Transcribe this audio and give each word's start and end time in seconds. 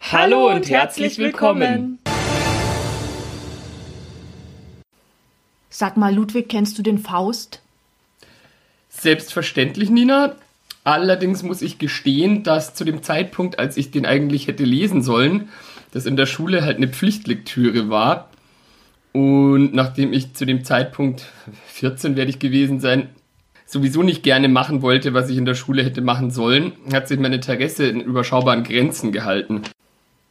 Hallo, 0.00 0.50
und, 0.50 0.68
herzlich 0.70 1.18
willkommen. 1.18 1.98
Sag 5.68 5.96
mal, 5.96 6.14
Ludwig, 6.14 6.48
kennst 6.48 6.78
du 6.78 6.82
den 6.82 6.98
Faust? 6.98 7.60
Selbstverständlich, 8.88 9.90
Nina. 9.90 10.36
Allerdings 10.84 11.42
muss 11.42 11.62
ich 11.62 11.78
gestehen, 11.78 12.44
dass 12.44 12.74
zu 12.74 12.84
dem 12.84 13.02
Zeitpunkt, 13.02 13.58
als 13.58 13.76
ich 13.76 13.90
den 13.90 14.06
eigentlich 14.06 14.46
hätte 14.46 14.64
lesen 14.64 15.02
sollen, 15.02 15.48
das 15.92 16.06
in 16.06 16.16
der 16.16 16.26
Schule 16.26 16.62
halt 16.62 16.76
eine 16.76 16.88
Pflichtlektüre 16.88 17.90
war. 17.90 18.30
Und 19.12 19.74
nachdem 19.74 20.12
ich 20.12 20.34
zu 20.34 20.44
dem 20.44 20.64
Zeitpunkt 20.64 21.26
14 21.66 22.16
werde 22.16 22.30
ich 22.30 22.38
gewesen 22.38 22.80
sein, 22.80 23.08
sowieso 23.66 24.02
nicht 24.02 24.22
gerne 24.22 24.48
machen 24.48 24.80
wollte, 24.80 25.12
was 25.12 25.28
ich 25.28 25.36
in 25.36 25.44
der 25.44 25.54
Schule 25.54 25.82
hätte 25.82 26.02
machen 26.02 26.30
sollen, 26.30 26.72
hat 26.92 27.08
sich 27.08 27.18
mein 27.18 27.32
Interesse 27.32 27.88
in 27.88 28.00
überschaubaren 28.00 28.62
Grenzen 28.62 29.10
gehalten. 29.10 29.62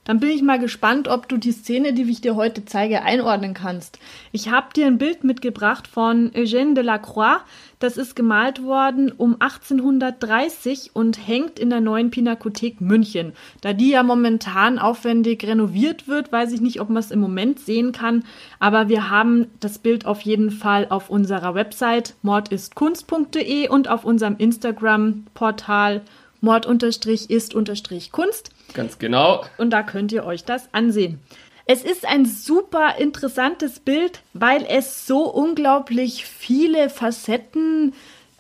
Dann 0.06 0.20
bin 0.20 0.30
ich 0.30 0.44
mal 0.44 0.60
gespannt, 0.60 1.08
ob 1.08 1.28
du 1.28 1.38
die 1.38 1.52
Szene, 1.52 1.92
die 1.92 2.04
ich 2.04 2.22
dir 2.22 2.36
heute 2.36 2.64
zeige, 2.64 3.02
einordnen 3.02 3.56
kannst. 3.56 3.98
Ich 4.32 4.50
habe 4.50 4.68
dir 4.74 4.86
ein 4.86 5.00
Bild 5.00 5.24
mitgebracht 5.24 5.88
von 5.88 6.30
Eugène 6.32 6.76
Delacroix. 6.76 7.42
Das 7.80 7.98
ist 7.98 8.16
gemalt 8.16 8.64
worden 8.64 9.12
um 9.12 9.38
1830 9.40 10.92
und 10.94 11.28
hängt 11.28 11.58
in 11.58 11.72
der 11.72 11.82
neuen 11.82 12.12
Pinakothek 12.12 12.82
München. 12.82 13.34
Da 13.62 13.74
die 13.74 13.90
ja 13.90 14.04
momentan 14.04 14.78
aufwendig 14.78 15.44
renoviert 15.44 16.08
wird, 16.08 16.32
weiß 16.32 16.52
ich 16.52 16.62
nicht, 16.62 16.82
ob 16.82 16.90
man 16.90 17.00
es 17.00 17.10
im 17.10 17.20
Moment 17.20 17.60
sehen 17.60 17.92
kann. 17.92 18.24
Aber 18.60 18.90
wir 18.90 19.10
haben 19.10 19.48
das 19.60 19.80
Bild 19.80 20.06
auf 20.06 20.22
jeden 20.22 20.52
Fall 20.52 20.86
auf 20.90 21.10
unserer 21.10 21.56
Website 21.56 22.14
mordistkunst.de 22.22 23.70
und 23.70 23.88
auf 23.88 24.06
unserem 24.06 24.36
Instagram-Portal 24.38 26.02
mord-ist-kunst. 26.42 28.55
Ganz 28.74 29.00
genau. 29.00 29.46
Und 29.58 29.72
da 29.72 29.84
könnt 29.84 30.12
ihr 30.12 30.26
euch 30.26 30.44
das 30.44 30.74
ansehen. 30.74 31.20
Es 31.68 31.84
ist 31.84 32.08
ein 32.08 32.26
super 32.26 32.98
interessantes 33.00 33.80
Bild, 33.80 34.22
weil 34.34 34.66
es 34.70 35.08
so 35.08 35.24
unglaublich 35.24 36.26
viele 36.26 36.90
Facetten 36.90 37.94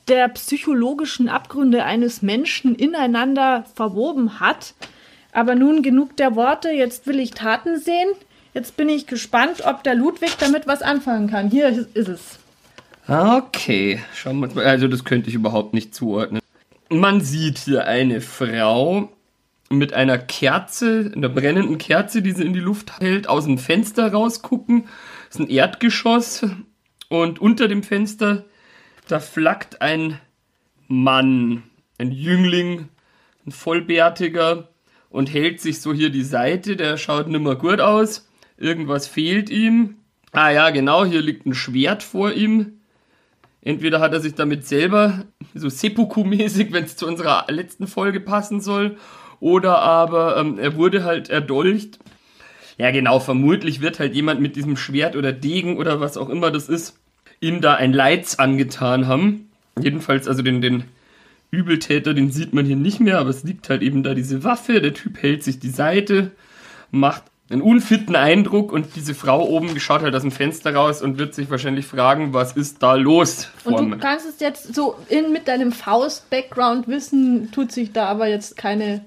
der 0.07 0.27
psychologischen 0.29 1.29
Abgründe 1.29 1.83
eines 1.83 2.21
Menschen 2.21 2.75
ineinander 2.75 3.65
verwoben 3.73 4.39
hat. 4.39 4.75
Aber 5.31 5.55
nun 5.55 5.81
genug 5.81 6.15
der 6.17 6.35
Worte, 6.35 6.69
jetzt 6.69 7.07
will 7.07 7.19
ich 7.19 7.31
Taten 7.31 7.79
sehen. 7.79 8.09
Jetzt 8.53 8.77
bin 8.77 8.89
ich 8.89 9.07
gespannt, 9.07 9.65
ob 9.65 9.83
der 9.83 9.95
Ludwig 9.95 10.37
damit 10.37 10.67
was 10.67 10.81
anfangen 10.81 11.29
kann. 11.29 11.49
Hier 11.49 11.87
ist 11.93 12.07
es. 12.07 12.39
Okay, 13.07 13.99
schauen 14.13 14.39
wir 14.39 14.53
mal. 14.53 14.65
Also 14.65 14.87
das 14.87 15.03
könnte 15.03 15.29
ich 15.29 15.35
überhaupt 15.35 15.73
nicht 15.73 15.93
zuordnen. 15.93 16.41
Man 16.89 17.21
sieht 17.21 17.57
hier 17.57 17.85
eine 17.85 18.21
Frau 18.21 19.09
mit 19.69 19.93
einer 19.93 20.17
Kerze, 20.17 21.11
einer 21.15 21.29
brennenden 21.29 21.77
Kerze, 21.77 22.21
die 22.21 22.31
sie 22.31 22.43
in 22.43 22.53
die 22.53 22.59
Luft 22.59 22.99
hält, 22.99 23.27
aus 23.27 23.45
dem 23.45 23.57
Fenster 23.57 24.11
rausgucken. 24.11 24.83
Das 25.27 25.35
ist 25.35 25.39
ein 25.39 25.49
Erdgeschoss 25.49 26.45
und 27.09 27.39
unter 27.39 27.67
dem 27.67 27.83
Fenster, 27.83 28.45
da 29.07 29.19
flackt 29.19 29.81
ein 29.81 30.19
Mann, 30.87 31.63
ein 31.97 32.11
Jüngling, 32.11 32.89
ein 33.45 33.51
Vollbärtiger 33.51 34.69
und 35.09 35.33
hält 35.33 35.61
sich 35.61 35.81
so 35.81 35.93
hier 35.93 36.09
die 36.09 36.23
Seite, 36.23 36.75
der 36.75 36.97
schaut 36.97 37.27
nimmer 37.27 37.55
gut 37.55 37.79
aus. 37.79 38.29
Irgendwas 38.57 39.07
fehlt 39.07 39.49
ihm. 39.49 39.97
Ah 40.31 40.49
ja, 40.49 40.69
genau, 40.69 41.05
hier 41.05 41.21
liegt 41.21 41.45
ein 41.45 41.53
Schwert 41.53 42.03
vor 42.03 42.33
ihm. 42.33 42.81
Entweder 43.61 43.99
hat 43.99 44.13
er 44.13 44.19
sich 44.19 44.35
damit 44.35 44.67
selber, 44.67 45.25
so 45.55 45.69
Seppuku-mäßig, 45.69 46.71
wenn 46.71 46.83
es 46.83 46.97
zu 46.97 47.07
unserer 47.07 47.45
letzten 47.49 47.87
Folge 47.87 48.19
passen 48.19 48.61
soll, 48.61 48.97
oder 49.45 49.77
aber 49.77 50.37
ähm, 50.37 50.57
er 50.57 50.75
wurde 50.75 51.03
halt 51.03 51.29
erdolcht. 51.29 51.99
Ja, 52.79 52.89
genau, 52.89 53.19
vermutlich 53.19 53.79
wird 53.79 53.99
halt 53.99 54.15
jemand 54.15 54.41
mit 54.41 54.55
diesem 54.55 54.75
Schwert 54.75 55.15
oder 55.15 55.31
Degen 55.31 55.77
oder 55.77 55.99
was 55.99 56.17
auch 56.17 56.29
immer 56.29 56.49
das 56.49 56.67
ist, 56.67 56.97
ihm 57.41 57.61
da 57.61 57.75
ein 57.75 57.93
Leids 57.93 58.39
angetan 58.39 59.05
haben. 59.05 59.51
Jedenfalls, 59.79 60.27
also 60.27 60.41
den, 60.41 60.61
den 60.61 60.85
Übeltäter, 61.51 62.15
den 62.15 62.31
sieht 62.31 62.55
man 62.55 62.65
hier 62.65 62.75
nicht 62.75 62.99
mehr, 62.99 63.19
aber 63.19 63.29
es 63.29 63.43
liegt 63.43 63.69
halt 63.69 63.83
eben 63.83 64.01
da 64.01 64.15
diese 64.15 64.43
Waffe. 64.43 64.81
Der 64.81 64.95
Typ 64.95 65.21
hält 65.21 65.43
sich 65.43 65.59
die 65.59 65.69
Seite, 65.69 66.31
macht 66.89 67.21
einen 67.51 67.61
unfitten 67.61 68.15
Eindruck 68.15 68.71
und 68.71 68.95
diese 68.95 69.13
Frau 69.13 69.47
oben 69.47 69.79
schaut 69.79 70.01
halt 70.01 70.15
aus 70.15 70.23
dem 70.23 70.31
Fenster 70.31 70.73
raus 70.73 71.03
und 71.03 71.19
wird 71.19 71.35
sich 71.35 71.51
wahrscheinlich 71.51 71.85
fragen, 71.85 72.33
was 72.33 72.53
ist 72.53 72.81
da 72.81 72.95
los? 72.95 73.49
Und 73.63 73.91
du 73.91 73.97
kannst 73.99 74.27
es 74.27 74.39
jetzt 74.39 74.73
so 74.73 74.95
in, 75.07 75.31
mit 75.31 75.47
deinem 75.47 75.71
Faust-Background 75.71 76.87
wissen, 76.87 77.51
tut 77.51 77.71
sich 77.71 77.93
da 77.93 78.07
aber 78.07 78.27
jetzt 78.27 78.57
keine 78.57 79.05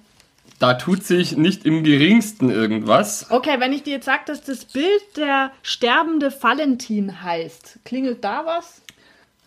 da 0.58 0.74
tut 0.74 1.04
sich 1.04 1.36
nicht 1.36 1.64
im 1.64 1.84
geringsten 1.84 2.50
irgendwas. 2.50 3.26
Okay, 3.30 3.56
wenn 3.58 3.72
ich 3.72 3.84
dir 3.84 3.94
jetzt 3.94 4.06
sage, 4.06 4.22
dass 4.26 4.42
das 4.42 4.64
Bild 4.64 5.16
der 5.16 5.52
sterbende 5.62 6.32
Valentin 6.42 7.22
heißt, 7.22 7.80
klingelt 7.84 8.24
da 8.24 8.44
was? 8.44 8.82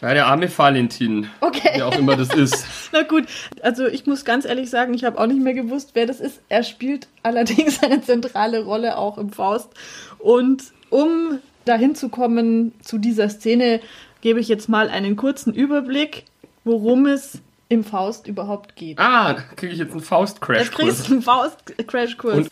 Ja, 0.01 0.15
der 0.15 0.25
arme 0.27 0.49
Valentin. 0.57 1.29
Okay. 1.41 1.73
Wer 1.75 1.87
auch 1.87 1.97
immer 1.97 2.15
das 2.15 2.33
ist. 2.33 2.65
Na 2.91 3.03
gut, 3.03 3.25
also 3.61 3.85
ich 3.85 4.07
muss 4.07 4.25
ganz 4.25 4.45
ehrlich 4.45 4.69
sagen, 4.71 4.95
ich 4.95 5.03
habe 5.03 5.19
auch 5.19 5.27
nicht 5.27 5.41
mehr 5.41 5.53
gewusst, 5.53 5.91
wer 5.93 6.07
das 6.07 6.19
ist. 6.19 6.41
Er 6.49 6.63
spielt 6.63 7.07
allerdings 7.21 7.83
eine 7.83 8.01
zentrale 8.01 8.63
Rolle 8.63 8.97
auch 8.97 9.19
im 9.19 9.29
Faust. 9.31 9.69
Und 10.17 10.63
um 10.89 11.39
dahin 11.65 11.93
zu 11.93 12.09
kommen 12.09 12.73
zu 12.81 12.97
dieser 12.97 13.29
Szene, 13.29 13.79
gebe 14.21 14.39
ich 14.39 14.47
jetzt 14.47 14.69
mal 14.69 14.89
einen 14.89 15.15
kurzen 15.15 15.53
Überblick, 15.53 16.23
worum 16.63 17.05
es 17.05 17.39
im 17.71 17.85
Faust 17.85 18.27
überhaupt 18.27 18.75
geht. 18.75 18.99
Ah, 18.99 19.37
kriege 19.55 19.71
ich 19.71 19.79
jetzt 19.79 19.93
einen 19.93 20.01
Faust-Crash-Kurs. 20.01 20.69
Du 20.71 20.75
kriegst 20.75 21.09
einen 21.09 21.21
Faust-Crash-Kurs. 21.21 22.47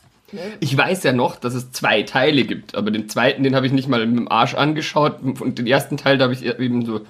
Ich 0.61 0.77
weiß 0.77 1.03
ja 1.03 1.11
noch, 1.11 1.35
dass 1.35 1.55
es 1.55 1.71
zwei 1.71 2.03
Teile 2.03 2.45
gibt, 2.45 2.75
aber 2.75 2.89
den 2.89 3.09
zweiten, 3.09 3.43
den 3.43 3.55
habe 3.55 3.65
ich 3.65 3.73
nicht 3.73 3.89
mal 3.89 4.05
mit 4.05 4.17
dem 4.17 4.31
Arsch 4.31 4.53
angeschaut. 4.53 5.21
Und 5.21 5.57
den 5.57 5.67
ersten 5.67 5.97
Teil, 5.97 6.17
da 6.17 6.25
habe 6.25 6.33
ich 6.33 6.45
eben 6.45 6.85
so, 6.85 7.01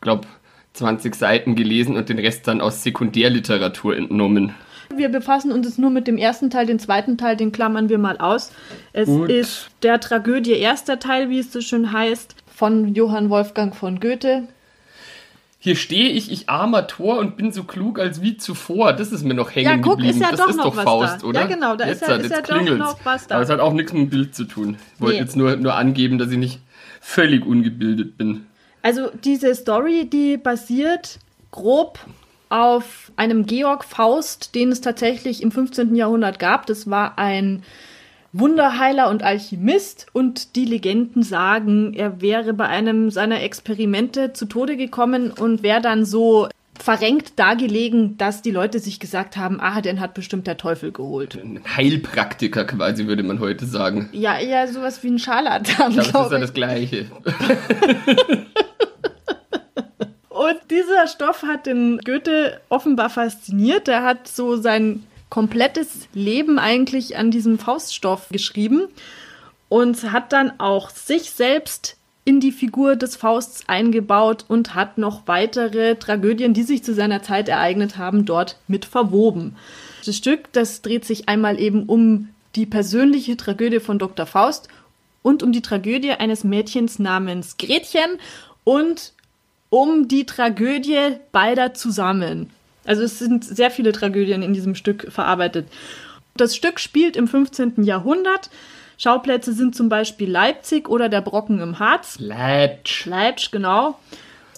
glaube 0.00 0.28
20 0.74 1.14
Seiten 1.16 1.56
gelesen 1.56 1.96
und 1.96 2.08
den 2.08 2.18
Rest 2.18 2.46
dann 2.46 2.60
aus 2.60 2.84
Sekundärliteratur 2.84 3.96
entnommen. 3.96 4.54
Wir 4.94 5.08
befassen 5.08 5.50
uns 5.50 5.66
jetzt 5.66 5.78
nur 5.78 5.90
mit 5.90 6.06
dem 6.06 6.18
ersten 6.18 6.48
Teil, 6.48 6.66
den 6.66 6.78
zweiten 6.78 7.18
Teil, 7.18 7.36
den 7.36 7.50
klammern 7.50 7.88
wir 7.88 7.98
mal 7.98 8.18
aus. 8.18 8.52
Es 8.92 9.06
Gut. 9.06 9.30
ist 9.30 9.70
der 9.82 9.98
Tragödie 9.98 10.52
erster 10.52 11.00
Teil, 11.00 11.28
wie 11.28 11.40
es 11.40 11.50
so 11.50 11.60
schön 11.60 11.92
heißt, 11.92 12.36
von 12.46 12.94
Johann 12.94 13.30
Wolfgang 13.30 13.74
von 13.74 13.98
Goethe. 13.98 14.46
Hier 15.64 15.76
stehe 15.76 16.08
ich, 16.08 16.32
ich 16.32 16.48
armer 16.48 16.88
Tor 16.88 17.18
und 17.18 17.36
bin 17.36 17.52
so 17.52 17.62
klug 17.62 18.00
als 18.00 18.20
wie 18.20 18.36
zuvor. 18.36 18.94
Das 18.94 19.12
ist 19.12 19.22
mir 19.22 19.34
noch 19.34 19.54
hängen 19.54 19.70
ja, 19.70 19.76
guck, 19.76 19.98
geblieben. 19.98 20.14
Ist 20.14 20.20
ja 20.20 20.32
das 20.32 20.40
doch 20.40 20.48
ist 20.48 20.56
noch 20.56 20.64
doch 20.64 20.76
was 20.76 20.84
Faust, 20.84 21.22
da. 21.22 21.26
oder? 21.28 21.40
Ja, 21.42 21.46
genau, 21.46 21.76
da 21.76 21.86
jetzt 21.86 22.02
ist 22.02 22.08
ja, 22.08 22.16
ist 22.16 22.30
ja 22.32 22.40
doch 22.42 22.76
noch 22.76 22.98
was 23.04 23.28
da. 23.28 23.36
Aber 23.36 23.44
es 23.44 23.48
hat 23.48 23.60
auch 23.60 23.72
nichts 23.72 23.92
mit 23.92 24.02
dem 24.02 24.10
Bild 24.10 24.34
zu 24.34 24.42
tun. 24.42 24.76
Ich 24.96 25.00
wollte 25.00 25.14
nee. 25.14 25.22
jetzt 25.22 25.36
nur, 25.36 25.54
nur 25.54 25.76
angeben, 25.76 26.18
dass 26.18 26.32
ich 26.32 26.38
nicht 26.38 26.58
völlig 27.00 27.46
ungebildet 27.46 28.18
bin. 28.18 28.46
Also 28.82 29.12
diese 29.22 29.54
Story, 29.54 30.10
die 30.12 30.36
basiert 30.36 31.20
grob 31.52 32.00
auf 32.48 33.12
einem 33.14 33.46
Georg 33.46 33.84
Faust, 33.84 34.56
den 34.56 34.72
es 34.72 34.80
tatsächlich 34.80 35.44
im 35.44 35.52
15. 35.52 35.94
Jahrhundert 35.94 36.40
gab. 36.40 36.66
Das 36.66 36.90
war 36.90 37.20
ein 37.20 37.62
Wunderheiler 38.32 39.10
und 39.10 39.22
Alchemist 39.22 40.06
und 40.12 40.56
die 40.56 40.64
Legenden 40.64 41.22
sagen, 41.22 41.92
er 41.92 42.22
wäre 42.22 42.54
bei 42.54 42.66
einem 42.66 43.10
seiner 43.10 43.42
Experimente 43.42 44.32
zu 44.32 44.46
Tode 44.46 44.76
gekommen 44.76 45.30
und 45.30 45.62
wäre 45.62 45.82
dann 45.82 46.06
so 46.06 46.48
verrenkt 46.80 47.38
dargelegen, 47.38 48.16
dass 48.16 48.40
die 48.40 48.50
Leute 48.50 48.78
sich 48.78 48.98
gesagt 48.98 49.36
haben, 49.36 49.60
ah, 49.60 49.82
den 49.82 50.00
hat 50.00 50.14
bestimmt 50.14 50.46
der 50.46 50.56
Teufel 50.56 50.92
geholt. 50.92 51.36
Ein 51.36 51.60
Heilpraktiker 51.76 52.64
quasi, 52.64 53.06
würde 53.06 53.22
man 53.22 53.38
heute 53.38 53.66
sagen. 53.66 54.08
Ja, 54.12 54.38
eher 54.38 54.66
sowas 54.66 55.02
wie 55.02 55.08
ein 55.08 55.18
Scharlatan. 55.18 55.92
Ich 55.92 56.10
glaube, 56.10 56.12
das 56.12 56.26
ist 56.26 56.32
ja 56.32 56.38
das 56.38 56.54
Gleiche. 56.54 57.06
Und 60.30 60.58
dieser 60.70 61.06
Stoff 61.06 61.42
hat 61.42 61.66
den 61.66 61.98
Goethe 61.98 62.60
offenbar 62.70 63.10
fasziniert. 63.10 63.86
Er 63.86 64.02
hat 64.02 64.26
so 64.26 64.56
sein 64.56 65.04
komplettes 65.32 66.08
Leben 66.12 66.58
eigentlich 66.58 67.16
an 67.16 67.30
diesem 67.30 67.58
Fauststoff 67.58 68.28
geschrieben 68.28 68.88
und 69.70 70.12
hat 70.12 70.30
dann 70.30 70.60
auch 70.60 70.90
sich 70.90 71.30
selbst 71.30 71.96
in 72.26 72.38
die 72.38 72.52
Figur 72.52 72.96
des 72.96 73.16
Fausts 73.16 73.66
eingebaut 73.66 74.44
und 74.46 74.74
hat 74.74 74.98
noch 74.98 75.22
weitere 75.24 75.94
Tragödien, 75.94 76.52
die 76.52 76.64
sich 76.64 76.84
zu 76.84 76.92
seiner 76.92 77.22
Zeit 77.22 77.48
ereignet 77.48 77.96
haben, 77.96 78.26
dort 78.26 78.58
mit 78.68 78.84
verwoben. 78.84 79.56
Das 80.04 80.18
Stück, 80.18 80.52
das 80.52 80.82
dreht 80.82 81.06
sich 81.06 81.30
einmal 81.30 81.58
eben 81.58 81.84
um 81.84 82.28
die 82.54 82.66
persönliche 82.66 83.38
Tragödie 83.38 83.80
von 83.80 83.98
Dr. 83.98 84.26
Faust 84.26 84.68
und 85.22 85.42
um 85.42 85.50
die 85.50 85.62
Tragödie 85.62 86.10
eines 86.10 86.44
Mädchens 86.44 86.98
namens 86.98 87.56
Gretchen 87.56 88.18
und 88.64 89.14
um 89.70 90.08
die 90.08 90.26
Tragödie 90.26 91.16
beider 91.32 91.72
zusammen. 91.72 92.50
Also 92.84 93.02
es 93.02 93.18
sind 93.18 93.44
sehr 93.44 93.70
viele 93.70 93.92
Tragödien 93.92 94.42
in 94.42 94.52
diesem 94.52 94.74
Stück 94.74 95.10
verarbeitet. 95.10 95.68
Das 96.36 96.56
Stück 96.56 96.80
spielt 96.80 97.16
im 97.16 97.28
15. 97.28 97.84
Jahrhundert. 97.84 98.50
Schauplätze 98.98 99.52
sind 99.52 99.74
zum 99.74 99.88
Beispiel 99.88 100.30
Leipzig 100.30 100.88
oder 100.88 101.08
der 101.08 101.20
Brocken 101.20 101.60
im 101.60 101.78
Harz. 101.78 102.18
Leipzig. 102.18 103.06
Leipzig, 103.06 103.50
genau. 103.50 103.98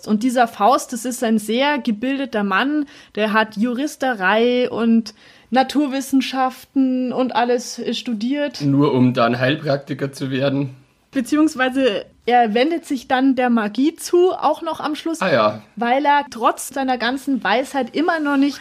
Und 0.06 0.22
dieser 0.22 0.46
Faust, 0.46 0.92
das 0.92 1.04
ist 1.04 1.24
ein 1.24 1.38
sehr 1.38 1.78
gebildeter 1.78 2.44
Mann, 2.44 2.86
der 3.14 3.32
hat 3.32 3.56
Juristerei 3.56 4.68
und 4.70 5.14
Naturwissenschaften 5.50 7.12
und 7.12 7.34
alles 7.34 7.80
studiert. 7.92 8.60
Nur 8.60 8.92
um 8.92 9.14
dann 9.14 9.38
Heilpraktiker 9.38 10.12
zu 10.12 10.30
werden. 10.30 10.76
Beziehungsweise 11.14 12.04
er 12.26 12.54
wendet 12.54 12.86
sich 12.86 13.08
dann 13.08 13.36
der 13.36 13.50
Magie 13.50 13.94
zu, 13.96 14.32
auch 14.32 14.62
noch 14.62 14.80
am 14.80 14.94
Schluss, 14.94 15.20
Ah 15.20 15.32
ja. 15.32 15.62
weil 15.76 16.04
er 16.04 16.26
trotz 16.30 16.68
seiner 16.68 16.98
ganzen 16.98 17.42
Weisheit 17.42 17.94
immer 17.94 18.18
noch 18.18 18.36
nicht 18.36 18.60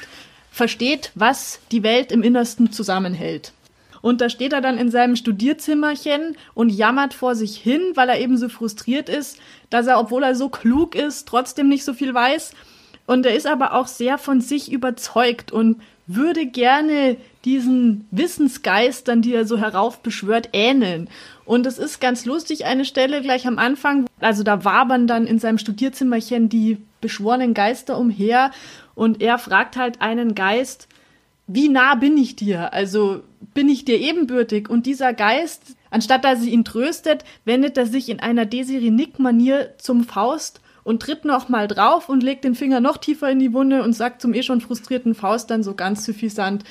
versteht, 0.52 1.12
was 1.16 1.60
die 1.72 1.84
Welt 1.84 2.12
im 2.12 2.22
Innersten 2.24 2.72
zusammenhält. 2.72 3.54
Und 4.02 4.20
da 4.20 4.30
steht 4.30 4.52
er 4.52 4.60
dann 4.60 4.78
in 4.78 4.92
seinem 4.92 5.16
Studierzimmerchen 5.16 6.36
und 6.54 6.70
jammert 6.70 7.14
vor 7.14 7.36
sich 7.36 7.56
hin, 7.58 7.82
weil 7.96 8.10
er 8.10 8.20
eben 8.20 8.38
so 8.38 8.50
frustriert 8.50 9.08
ist, 9.08 9.40
dass 9.70 9.88
er, 9.88 9.98
obwohl 9.98 10.24
er 10.24 10.36
so 10.36 10.50
klug 10.50 10.94
ist, 10.94 11.28
trotzdem 11.28 11.70
nicht 11.70 11.86
so 11.86 11.94
viel 11.94 12.14
weiß. 12.14 12.52
Und 13.06 13.26
er 13.26 13.34
ist 13.34 13.48
aber 13.48 13.74
auch 13.74 13.88
sehr 13.88 14.18
von 14.18 14.42
sich 14.42 14.72
überzeugt 14.72 15.52
und 15.54 15.82
würde 16.06 16.46
gerne 16.46 17.16
diesen 17.46 18.06
Wissensgeistern, 18.12 19.22
die 19.22 19.34
er 19.34 19.46
so 19.46 19.58
heraufbeschwört, 19.58 20.50
ähneln. 20.52 21.10
Und 21.46 21.66
es 21.66 21.78
ist 21.78 22.00
ganz 22.00 22.26
lustig, 22.26 22.66
eine 22.66 22.86
Stelle 22.86 23.22
gleich 23.22 23.48
am 23.48 23.60
Anfang, 23.60 24.06
also 24.20 24.44
da 24.44 24.64
wabern 24.64 25.08
dann 25.08 25.28
in 25.28 25.40
seinem 25.40 25.58
Studierzimmerchen 25.58 26.48
die 26.50 26.78
beschworenen 27.02 27.54
Geister 27.54 27.98
umher 27.98 28.52
und 28.96 29.22
er 29.22 29.38
fragt 29.38 29.76
halt 29.76 30.02
einen 30.02 30.36
Geist, 30.36 30.88
wie 31.48 31.68
nah 31.68 31.96
bin 31.96 32.18
ich 32.18 32.38
dir? 32.38 32.74
Also 32.74 33.22
bin 33.54 33.68
ich 33.68 33.84
dir 33.84 34.00
ebenbürtig? 34.00 34.70
Und 34.70 34.86
dieser 34.86 35.14
Geist, 35.14 35.76
anstatt 35.90 36.24
dass 36.24 36.42
er 36.42 36.48
ihn 36.48 36.64
tröstet, 36.64 37.26
wendet 37.44 37.78
er 37.78 37.86
sich 37.86 38.08
in 38.08 38.22
einer 38.22 38.46
Desiree-Nick-Manier 38.46 39.74
zum 39.78 40.06
Faust 40.06 40.62
und 40.84 41.02
tritt 41.02 41.26
noch 41.26 41.50
mal 41.50 41.68
drauf 41.68 42.08
und 42.08 42.24
legt 42.24 42.46
den 42.46 42.56
Finger 42.56 42.80
noch 42.80 42.98
tiefer 42.98 43.30
in 43.30 43.40
die 43.40 43.54
Wunde 43.54 43.84
und 43.84 43.94
sagt 43.94 44.22
zum 44.22 44.34
eh 44.34 44.44
schon 44.44 44.62
frustrierten 44.62 45.16
Faust 45.16 45.50
dann 45.50 45.64
so 45.64 45.76
ganz 45.76 46.06
suffisant, 46.06 46.64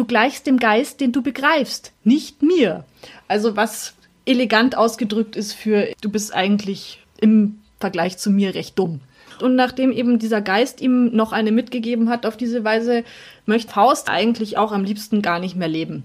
du 0.00 0.06
gleichst 0.06 0.46
dem 0.46 0.58
Geist, 0.58 1.02
den 1.02 1.12
du 1.12 1.20
begreifst, 1.20 1.92
nicht 2.04 2.42
mir. 2.42 2.84
Also 3.28 3.54
was 3.56 3.92
elegant 4.24 4.74
ausgedrückt 4.74 5.36
ist 5.36 5.52
für, 5.52 5.92
du 6.00 6.08
bist 6.08 6.34
eigentlich 6.34 7.04
im 7.20 7.60
Vergleich 7.78 8.16
zu 8.16 8.30
mir 8.30 8.54
recht 8.54 8.78
dumm. 8.78 9.00
Und 9.42 9.56
nachdem 9.56 9.92
eben 9.92 10.18
dieser 10.18 10.40
Geist 10.40 10.80
ihm 10.80 11.14
noch 11.14 11.32
eine 11.32 11.52
mitgegeben 11.52 12.08
hat 12.08 12.24
auf 12.24 12.38
diese 12.38 12.64
Weise, 12.64 13.04
möchte 13.44 13.72
Faust 13.72 14.08
eigentlich 14.08 14.56
auch 14.56 14.72
am 14.72 14.84
liebsten 14.84 15.20
gar 15.20 15.38
nicht 15.38 15.54
mehr 15.54 15.68
leben. 15.68 16.04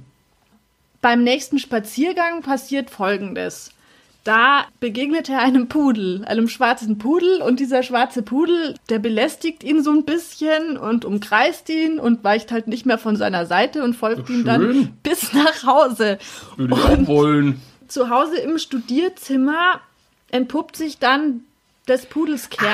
Beim 0.99 1.23
nächsten 1.23 1.57
Spaziergang 1.57 2.41
passiert 2.41 2.89
Folgendes. 2.89 3.71
Da 4.25 4.65
begegnet 4.79 5.29
er 5.29 5.39
einem 5.41 5.67
Pudel, 5.67 6.25
einem 6.25 6.47
schwarzen 6.47 6.97
Pudel, 6.97 7.43
und 7.43 7.59
dieser 7.59 7.83
schwarze 7.83 8.23
Pudel, 8.23 8.73
der 8.89 8.97
belästigt 8.97 9.63
ihn 9.63 9.83
so 9.83 9.91
ein 9.91 10.03
bisschen 10.03 10.77
und 10.77 11.05
umkreist 11.05 11.69
ihn 11.69 11.99
und 11.99 12.23
weicht 12.23 12.51
halt 12.51 12.67
nicht 12.67 12.87
mehr 12.87 12.97
von 12.97 13.17
seiner 13.17 13.45
Seite 13.45 13.83
und 13.83 13.93
folgt 13.93 14.27
ihm 14.31 14.43
dann 14.43 14.97
bis 15.03 15.31
nach 15.33 15.63
Hause. 15.63 16.17
Würde 16.57 16.73
ich 16.73 16.83
auch 16.83 17.07
wollen. 17.07 17.61
Zu 17.87 18.09
Hause 18.09 18.37
im 18.37 18.57
Studierzimmer 18.57 19.79
entpuppt 20.31 20.75
sich 20.75 20.97
dann 20.97 21.41
des 21.87 22.07
Pudels 22.07 22.49
Kern. 22.49 22.71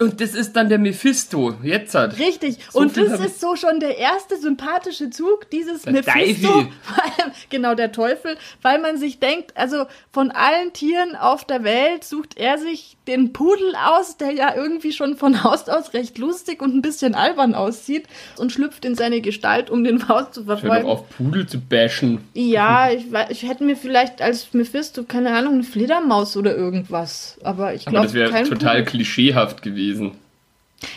Und 0.00 0.20
das 0.22 0.34
ist 0.34 0.56
dann 0.56 0.70
der 0.70 0.78
Mephisto. 0.78 1.54
Jetzt 1.62 1.94
hat. 1.94 2.18
Richtig. 2.18 2.56
So 2.70 2.78
und 2.78 2.96
das 2.96 3.20
ist 3.20 3.38
so 3.40 3.54
schon 3.54 3.80
der 3.80 3.98
erste 3.98 4.38
sympathische 4.38 5.10
Zug 5.10 5.50
dieses 5.50 5.82
Der 5.82 5.92
Mephisto. 5.92 6.48
Teufel. 6.48 6.68
Genau, 7.50 7.74
der 7.74 7.92
Teufel. 7.92 8.36
Weil 8.62 8.80
man 8.80 8.96
sich 8.96 9.18
denkt, 9.20 9.56
also 9.56 9.84
von 10.10 10.30
allen 10.30 10.72
Tieren 10.72 11.16
auf 11.16 11.44
der 11.44 11.64
Welt 11.64 12.04
sucht 12.04 12.38
er 12.38 12.58
sich 12.58 12.96
den 13.06 13.32
Pudel 13.32 13.74
aus, 13.76 14.16
der 14.16 14.32
ja 14.32 14.54
irgendwie 14.54 14.92
schon 14.92 15.16
von 15.16 15.44
Haus 15.44 15.68
aus 15.68 15.92
recht 15.92 16.16
lustig 16.18 16.62
und 16.62 16.74
ein 16.74 16.82
bisschen 16.82 17.14
albern 17.14 17.54
aussieht 17.54 18.06
und 18.38 18.52
schlüpft 18.52 18.84
in 18.84 18.94
seine 18.94 19.20
Gestalt, 19.20 19.68
um 19.68 19.84
den 19.84 19.98
Faust 19.98 20.34
zu 20.34 20.46
Hör 20.46 20.56
verfolgen. 20.58 20.88
auf, 20.88 21.08
Pudel 21.10 21.46
zu 21.46 21.60
bashen. 21.60 22.18
Ja, 22.34 22.90
ich, 22.90 23.04
ich 23.28 23.42
hätte 23.42 23.64
mir 23.64 23.76
vielleicht 23.76 24.22
als 24.22 24.52
Mephisto, 24.54 25.02
keine 25.04 25.32
Ahnung, 25.34 25.54
eine 25.54 25.62
Fledermaus 25.64 26.36
oder 26.36 26.56
irgendwas. 26.56 27.38
Aber 27.42 27.74
ich 27.74 27.84
glaube, 27.84 28.06
das 28.06 28.14
wäre 28.14 28.30
total 28.44 28.78
Pudel. 28.78 28.84
klischeehaft 28.84 29.62
gewesen. 29.62 29.89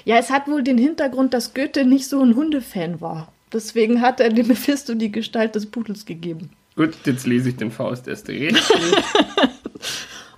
Ja, 0.05 0.17
es 0.17 0.29
hat 0.29 0.47
wohl 0.47 0.63
den 0.63 0.77
Hintergrund, 0.77 1.33
dass 1.33 1.53
Goethe 1.53 1.85
nicht 1.85 2.07
so 2.07 2.21
ein 2.21 2.35
Hundefan 2.35 3.01
war. 3.01 3.31
Deswegen 3.51 4.01
hat 4.01 4.19
er 4.19 4.29
dem 4.29 4.47
Mephisto 4.49 4.95
die 4.95 5.11
Gestalt 5.11 5.55
des 5.55 5.65
Pudels 5.65 6.05
gegeben. 6.05 6.49
Gut, 6.75 6.95
jetzt 7.05 7.27
lese 7.27 7.49
ich 7.49 7.55
den 7.57 7.71
Faust 7.71 8.07
erst 8.07 8.29
recht. 8.29 8.57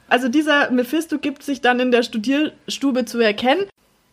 Also 0.08 0.30
dieser 0.30 0.70
Mephisto 0.72 1.18
gibt 1.18 1.44
sich 1.44 1.62
dann 1.62 1.80
in 1.80 1.92
der 1.92 2.04
Studierstube 2.04 3.06
zu 3.06 3.20
erkennen. 3.20 3.66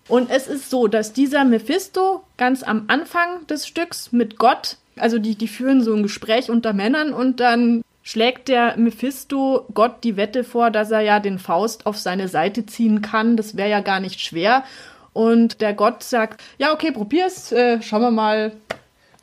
Und 0.08 0.30
es 0.30 0.48
ist 0.48 0.70
so, 0.70 0.88
dass 0.88 1.12
dieser 1.12 1.44
Mephisto 1.44 2.24
ganz 2.36 2.62
am 2.62 2.84
Anfang 2.88 3.46
des 3.46 3.66
Stücks 3.66 4.10
mit 4.10 4.36
Gott, 4.36 4.78
also 4.96 5.18
die, 5.18 5.36
die 5.36 5.48
führen 5.48 5.82
so 5.82 5.94
ein 5.94 6.02
Gespräch 6.02 6.50
unter 6.50 6.72
Männern 6.72 7.12
und 7.12 7.40
dann 7.40 7.82
schlägt 8.02 8.48
der 8.48 8.76
Mephisto 8.76 9.66
Gott 9.74 10.04
die 10.04 10.16
Wette 10.16 10.44
vor, 10.44 10.70
dass 10.70 10.90
er 10.90 11.00
ja 11.00 11.20
den 11.20 11.38
Faust 11.38 11.86
auf 11.86 11.96
seine 11.96 12.28
Seite 12.28 12.66
ziehen 12.66 13.02
kann. 13.02 13.36
Das 13.36 13.56
wäre 13.56 13.70
ja 13.70 13.80
gar 13.80 14.00
nicht 14.00 14.20
schwer. 14.20 14.64
Und 15.12 15.60
der 15.60 15.74
Gott 15.74 16.02
sagt, 16.02 16.42
ja, 16.58 16.72
okay, 16.72 16.90
probier's, 16.90 17.52
äh, 17.52 17.80
schauen 17.82 18.02
wir 18.02 18.10
mal. 18.10 18.52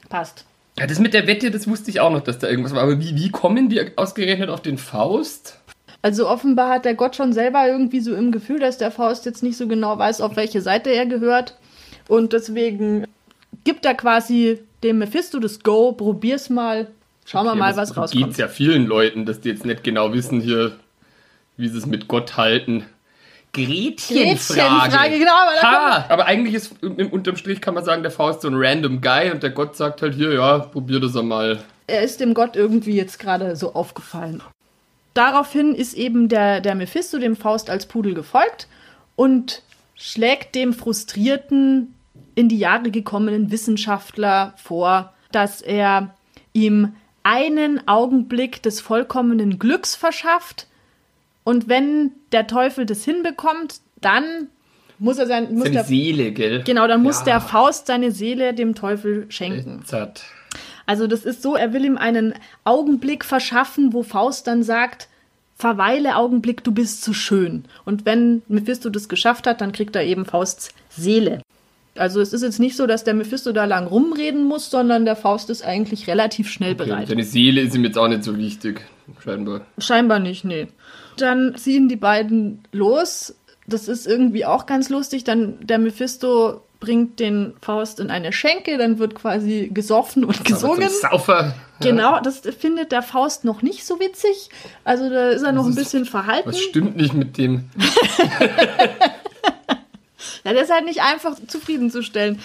Passt. 0.07 0.45
Ja, 0.77 0.87
das 0.87 0.99
mit 0.99 1.13
der 1.13 1.27
Wette, 1.27 1.51
das 1.51 1.67
wusste 1.67 1.89
ich 1.89 1.99
auch 1.99 2.11
noch, 2.11 2.21
dass 2.21 2.39
da 2.39 2.47
irgendwas 2.47 2.73
war. 2.73 2.83
Aber 2.83 2.99
wie, 2.99 3.15
wie 3.15 3.31
kommen 3.31 3.69
die 3.69 3.97
ausgerechnet 3.97 4.49
auf 4.49 4.61
den 4.61 4.77
Faust? 4.77 5.59
Also 6.01 6.29
offenbar 6.29 6.69
hat 6.69 6.85
der 6.85 6.95
Gott 6.95 7.15
schon 7.15 7.33
selber 7.33 7.67
irgendwie 7.67 7.99
so 7.99 8.15
im 8.15 8.31
Gefühl, 8.31 8.59
dass 8.59 8.77
der 8.77 8.91
Faust 8.91 9.25
jetzt 9.25 9.43
nicht 9.43 9.57
so 9.57 9.67
genau 9.67 9.97
weiß, 9.97 10.21
auf 10.21 10.37
welche 10.37 10.61
Seite 10.61 10.91
er 10.91 11.05
gehört. 11.05 11.57
Und 12.07 12.31
deswegen 12.31 13.05
gibt 13.65 13.85
er 13.85 13.95
quasi 13.95 14.59
dem 14.83 14.99
Mephisto 14.99 15.39
das 15.39 15.61
Go, 15.61 15.91
probier's 15.91 16.49
mal, 16.49 16.87
schauen 17.29 17.45
wir 17.45 17.51
Okay, 17.51 17.59
mal, 17.59 17.75
was 17.77 17.95
rauskommt. 17.95 18.25
geht's 18.25 18.37
ja 18.37 18.47
vielen 18.47 18.85
Leuten, 18.85 19.25
dass 19.25 19.39
die 19.42 19.49
jetzt 19.49 19.65
nicht 19.65 19.83
genau 19.83 20.13
wissen 20.13 20.42
hier, 20.42 20.73
wie 21.57 21.68
sie 21.68 21.77
es 21.77 21.85
mit 21.85 22.07
Gott 22.07 22.37
halten. 22.37 22.85
Gretchenfrage. 23.54 24.59
Gretchenfrage, 24.59 25.19
genau, 25.19 25.31
aber 25.31 25.61
ha, 25.61 26.06
aber 26.09 26.25
eigentlich 26.25 26.54
ist 26.56 26.73
im, 26.81 27.09
unterm 27.09 27.35
Strich 27.35 27.61
kann 27.61 27.73
man 27.73 27.83
sagen, 27.83 28.04
der 28.04 28.11
Faust 28.11 28.42
so 28.42 28.47
ein 28.47 28.56
random 28.56 29.01
Guy 29.01 29.31
und 29.31 29.42
der 29.42 29.49
Gott 29.49 29.75
sagt 29.75 30.01
halt 30.01 30.13
hier, 30.13 30.33
ja, 30.33 30.59
probier 30.59 30.99
das 30.99 31.15
einmal. 31.15 31.63
Er 31.87 32.04
ist 32.04 32.19
dem 32.19 32.33
Gott 32.35 32.56
irgendwie 32.56 32.95
jetzt 32.95 33.18
gerade 33.18 33.56
so 33.56 33.73
aufgefallen. 33.73 34.44
Daraufhin 35.15 35.73
ist 35.73 35.95
eben 35.95 36.30
der, 36.30 36.61
der 36.61 36.75
Mephisto 36.75 37.18
dem 37.18 37.35
Faust 37.35 37.69
als 37.71 37.87
Pudel 37.87 38.13
gefolgt 38.13 38.68
und 39.15 39.63
schlägt 39.95 40.54
dem 40.54 40.73
frustrierten, 40.73 41.95
in 42.35 42.47
die 42.47 42.59
Jahre 42.59 42.92
gekommenen 42.92 43.51
Wissenschaftler 43.51 44.54
vor, 44.57 45.11
dass 45.31 45.61
er 45.61 46.13
ihm 46.54 46.94
einen 47.30 47.88
Augenblick 47.88 48.64
des 48.64 48.81
vollkommenen 48.81 49.59
Glücks 49.59 49.95
verschafft 49.95 50.66
und 51.44 51.69
wenn 51.69 52.12
der 52.31 52.48
Teufel 52.48 52.88
das 52.88 53.04
hinbekommt, 53.06 53.81
dann 54.02 54.48
muss 54.98 55.19
er 55.19 55.28
sein, 55.28 55.54
muss 55.54 55.66
Seine 55.66 55.76
der, 55.76 55.83
Seele, 55.83 56.31
gell? 56.31 56.64
genau, 56.64 56.88
dann 56.88 57.04
muss 57.04 57.19
Ja. 57.19 57.26
der 57.26 57.42
Faust 57.42 57.86
seine 57.86 58.12
Seele 58.12 58.56
dem 58.56 58.74
Teufel 58.74 59.28
schenken. 59.30 59.83
Zart. 59.86 60.24
Also 60.88 61.06
das 61.06 61.24
ist 61.24 61.44
so, 61.44 61.56
er 61.56 61.71
will 61.71 61.86
ihm 61.86 61.98
einen 61.98 62.33
Augenblick 62.64 63.24
verschaffen, 63.24 63.94
wo 63.94 64.02
Faust 64.02 64.48
dann 64.48 64.64
sagt, 64.64 65.07
verweile 65.56 66.16
Augenblick, 66.16 66.64
du 66.64 66.71
bist 66.71 67.04
zu 67.04 67.14
schön. 67.14 67.66
Und 67.86 68.06
wenn 68.07 68.42
Mephisto 68.48 68.90
das 68.90 69.07
geschafft 69.07 69.45
hat, 69.45 69.62
dann 69.62 69.71
kriegt 69.71 69.95
er 69.95 70.04
eben 70.04 70.26
Fausts 70.26 70.69
Seele. 70.90 71.42
Also 71.99 72.21
es 72.21 72.33
ist 72.33 72.41
jetzt 72.44 72.59
nicht 72.59 72.75
so, 72.77 72.87
dass 72.87 73.03
der 73.03 73.13
Mephisto 73.13 73.51
da 73.51 73.65
lang 73.65 73.87
rumreden 73.87 74.44
muss, 74.45 74.69
sondern 74.71 75.06
der 75.06 75.15
Faust 75.15 75.49
ist 75.49 75.63
eigentlich 75.63 76.07
relativ 76.07 76.49
schnell 76.49 76.73
Okay, 76.73 76.85
bereit. 76.85 77.07
seine 77.09 77.23
Seele 77.23 77.61
ist 77.61 77.75
ihm 77.75 77.83
jetzt 77.83 77.97
auch 77.97 78.07
nicht 78.07 78.23
so 78.23 78.37
wichtig, 78.37 78.81
scheinbar. 79.23 79.61
Scheinbar 79.77 80.19
nicht, 80.19 80.45
nee. 80.45 80.68
Dann 81.18 81.56
ziehen 81.57 81.89
die 81.89 81.97
beiden 81.97 82.63
los. 82.71 83.35
Das 83.68 83.87
ist 83.87 84.07
irgendwie 84.07 84.45
auch 84.45 84.65
ganz 84.65 84.89
lustig. 84.89 85.25
Dann 85.25 85.57
der 85.61 85.77
Mephisto 85.77 86.61
bringt 86.79 87.19
den 87.19 87.53
Faust 87.61 87.99
in 87.99 88.09
eine 88.09 88.31
Schenke, 88.31 88.77
dann 88.77 88.99
wird 88.99 89.13
quasi 89.13 89.69
gesoffen 89.73 90.23
und 90.23 90.45
gesungen. 90.45 90.87
Saufer. 90.89 91.53
Genau, 91.81 92.21
das 92.21 92.39
findet 92.39 92.94
der 92.94 93.01
Faust 93.01 93.44
noch 93.44 93.61
nicht 93.61 93.85
so 93.85 93.99
witzig. 93.99 94.49
Also 94.85 95.09
da 95.09 95.29
ist 95.31 95.41
er 95.41 95.51
noch 95.51 95.65
ein 95.65 95.75
bisschen 95.75 96.06
verhalten. 96.06 96.47
Was 96.47 96.59
stimmt 96.61 96.95
nicht 96.95 97.13
mit 97.13 97.37
dem? 97.37 97.65
Ja, 100.44 100.54
der 100.54 100.64
ist 100.64 100.71
halt 100.71 100.85
nicht 100.85 101.02
einfach 101.02 101.35
zufriedenzustellen. 101.47 102.40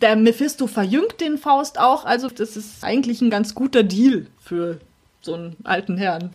Der 0.00 0.16
Mephisto 0.16 0.66
verjüngt 0.66 1.20
den 1.20 1.38
Faust 1.38 1.78
auch, 1.78 2.04
also 2.04 2.28
das 2.28 2.56
ist 2.56 2.82
eigentlich 2.82 3.20
ein 3.20 3.30
ganz 3.30 3.54
guter 3.54 3.82
Deal 3.82 4.26
für 4.42 4.80
so 5.20 5.34
einen 5.34 5.56
alten 5.64 5.96
Herrn. 5.96 6.34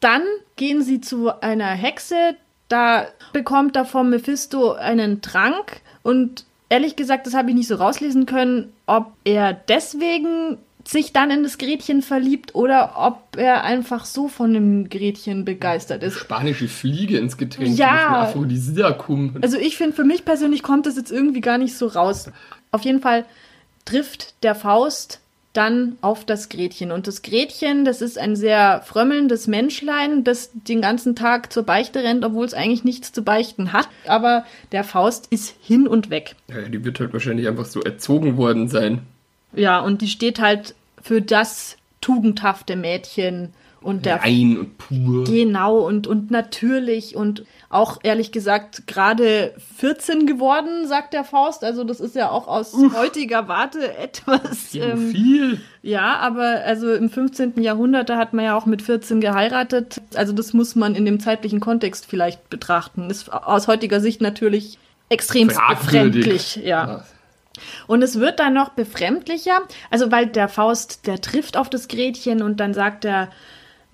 Dann 0.00 0.22
gehen 0.56 0.82
sie 0.82 1.00
zu 1.00 1.40
einer 1.40 1.70
Hexe, 1.70 2.36
da 2.68 3.06
bekommt 3.32 3.76
er 3.76 3.84
vom 3.84 4.10
Mephisto 4.10 4.72
einen 4.72 5.22
Trank 5.22 5.80
und 6.02 6.44
ehrlich 6.68 6.96
gesagt, 6.96 7.26
das 7.26 7.34
habe 7.34 7.50
ich 7.50 7.56
nicht 7.56 7.68
so 7.68 7.76
rauslesen 7.76 8.26
können, 8.26 8.72
ob 8.86 9.12
er 9.24 9.52
deswegen 9.52 10.58
sich 10.86 11.12
dann 11.12 11.30
in 11.30 11.42
das 11.42 11.58
Gretchen 11.58 12.02
verliebt 12.02 12.54
oder 12.54 12.94
ob 12.96 13.36
er 13.36 13.64
einfach 13.64 14.04
so 14.04 14.28
von 14.28 14.52
dem 14.52 14.88
Gretchen 14.88 15.44
begeistert 15.44 16.02
ist. 16.02 16.18
Spanische 16.18 16.68
Fliege 16.68 17.18
ins 17.18 17.36
Getränk. 17.36 17.76
Ja. 17.76 18.22
Aphrodisiakum. 18.22 19.36
Also 19.40 19.56
ich 19.58 19.76
finde, 19.76 19.96
für 19.96 20.04
mich 20.04 20.24
persönlich 20.24 20.62
kommt 20.62 20.86
das 20.86 20.96
jetzt 20.96 21.10
irgendwie 21.10 21.40
gar 21.40 21.58
nicht 21.58 21.76
so 21.76 21.86
raus. 21.86 22.30
Auf 22.70 22.82
jeden 22.82 23.00
Fall 23.00 23.24
trifft 23.84 24.42
der 24.42 24.54
Faust 24.54 25.20
dann 25.54 25.96
auf 26.00 26.24
das 26.24 26.48
Gretchen. 26.48 26.90
Und 26.90 27.06
das 27.06 27.22
Gretchen, 27.22 27.84
das 27.84 28.02
ist 28.02 28.18
ein 28.18 28.34
sehr 28.36 28.82
frömmelndes 28.84 29.46
Menschlein, 29.46 30.24
das 30.24 30.50
den 30.52 30.82
ganzen 30.82 31.14
Tag 31.14 31.52
zur 31.52 31.62
Beichte 31.62 32.02
rennt, 32.02 32.24
obwohl 32.24 32.44
es 32.44 32.54
eigentlich 32.54 32.82
nichts 32.84 33.12
zu 33.12 33.22
beichten 33.22 33.72
hat. 33.72 33.88
Aber 34.06 34.44
der 34.72 34.82
Faust 34.82 35.28
ist 35.30 35.54
hin 35.62 35.86
und 35.86 36.10
weg. 36.10 36.34
Ja, 36.48 36.68
die 36.68 36.84
wird 36.84 36.98
halt 36.98 37.12
wahrscheinlich 37.12 37.46
einfach 37.46 37.66
so 37.66 37.80
erzogen 37.80 38.36
worden 38.36 38.68
sein. 38.68 39.02
Ja, 39.56 39.80
und 39.80 40.02
die 40.02 40.08
steht 40.08 40.40
halt 40.40 40.74
für 41.02 41.20
das 41.20 41.76
tugendhafte 42.00 42.76
Mädchen 42.76 43.52
und 43.84 44.06
der 44.06 44.22
Rein 44.22 44.56
und 44.58 44.78
pur. 44.78 45.24
Genau 45.24 45.78
und, 45.78 46.06
und 46.06 46.30
natürlich 46.30 47.16
und 47.16 47.44
auch 47.68 47.98
ehrlich 48.02 48.32
gesagt 48.32 48.86
gerade 48.86 49.54
14 49.76 50.26
geworden, 50.26 50.86
sagt 50.86 51.12
der 51.12 51.22
Faust. 51.22 51.62
Also 51.64 51.84
das 51.84 52.00
ist 52.00 52.16
ja 52.16 52.30
auch 52.30 52.48
aus 52.48 52.74
heutiger 52.96 53.46
Warte 53.46 53.96
etwas. 53.98 54.74
Ähm, 54.74 55.10
viel. 55.10 55.60
ja, 55.82 56.16
aber 56.16 56.62
also 56.64 56.92
im 56.94 57.10
15. 57.10 57.62
Jahrhundert, 57.62 58.08
da 58.08 58.16
hat 58.16 58.32
man 58.32 58.46
ja 58.46 58.56
auch 58.56 58.66
mit 58.66 58.80
14 58.80 59.20
geheiratet. 59.20 60.00
Also 60.14 60.32
das 60.32 60.54
muss 60.54 60.74
man 60.74 60.94
in 60.94 61.04
dem 61.04 61.20
zeitlichen 61.20 61.60
Kontext 61.60 62.06
vielleicht 62.06 62.48
betrachten. 62.48 63.10
Ist 63.10 63.32
aus 63.32 63.68
heutiger 63.68 64.00
Sicht 64.00 64.22
natürlich 64.22 64.78
extrem 65.10 65.48
befremdlich. 65.48 66.56
Ja. 66.56 67.04
Und 67.86 68.02
es 68.02 68.18
wird 68.18 68.40
dann 68.40 68.54
noch 68.54 68.70
befremdlicher, 68.70 69.62
also 69.90 70.10
weil 70.10 70.26
der 70.26 70.48
Faust, 70.48 71.06
der 71.06 71.20
trifft 71.20 71.56
auf 71.56 71.70
das 71.70 71.88
Gretchen 71.88 72.42
und 72.42 72.60
dann 72.60 72.74
sagt 72.74 73.04
er, 73.04 73.30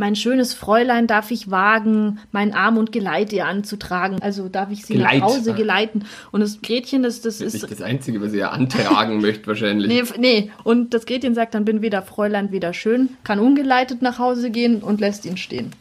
mein 0.00 0.16
schönes 0.16 0.54
Fräulein 0.54 1.06
darf 1.06 1.30
ich 1.30 1.50
wagen, 1.50 2.20
mein 2.32 2.54
Arm 2.54 2.78
und 2.78 2.90
Geleit 2.90 3.34
ihr 3.34 3.44
anzutragen. 3.44 4.22
Also 4.22 4.48
darf 4.48 4.70
ich 4.70 4.86
sie 4.86 4.94
Geleit, 4.94 5.20
nach 5.20 5.26
Hause 5.26 5.52
ah. 5.52 5.54
geleiten. 5.54 6.06
Und 6.32 6.40
das 6.40 6.62
Gretchen, 6.62 7.02
das, 7.02 7.20
das 7.20 7.36
Das 7.36 7.48
ist 7.48 7.54
ist. 7.54 7.62
nicht 7.64 7.80
das 7.80 7.82
Einzige, 7.82 8.22
was 8.22 8.32
ihr 8.32 8.50
antragen 8.50 9.20
möchte 9.20 9.46
wahrscheinlich. 9.46 9.88
Nee, 9.88 10.04
nee. 10.18 10.50
Und 10.64 10.94
das 10.94 11.04
Gretchen 11.04 11.34
sagt 11.34 11.54
dann, 11.54 11.66
bin 11.66 11.82
weder 11.82 12.00
Fräulein, 12.00 12.50
weder 12.50 12.72
schön, 12.72 13.10
kann 13.24 13.38
ungeleitet 13.40 14.00
nach 14.00 14.18
Hause 14.18 14.50
gehen 14.50 14.82
und 14.82 15.00
lässt 15.00 15.26
ihn 15.26 15.36
stehen. 15.36 15.72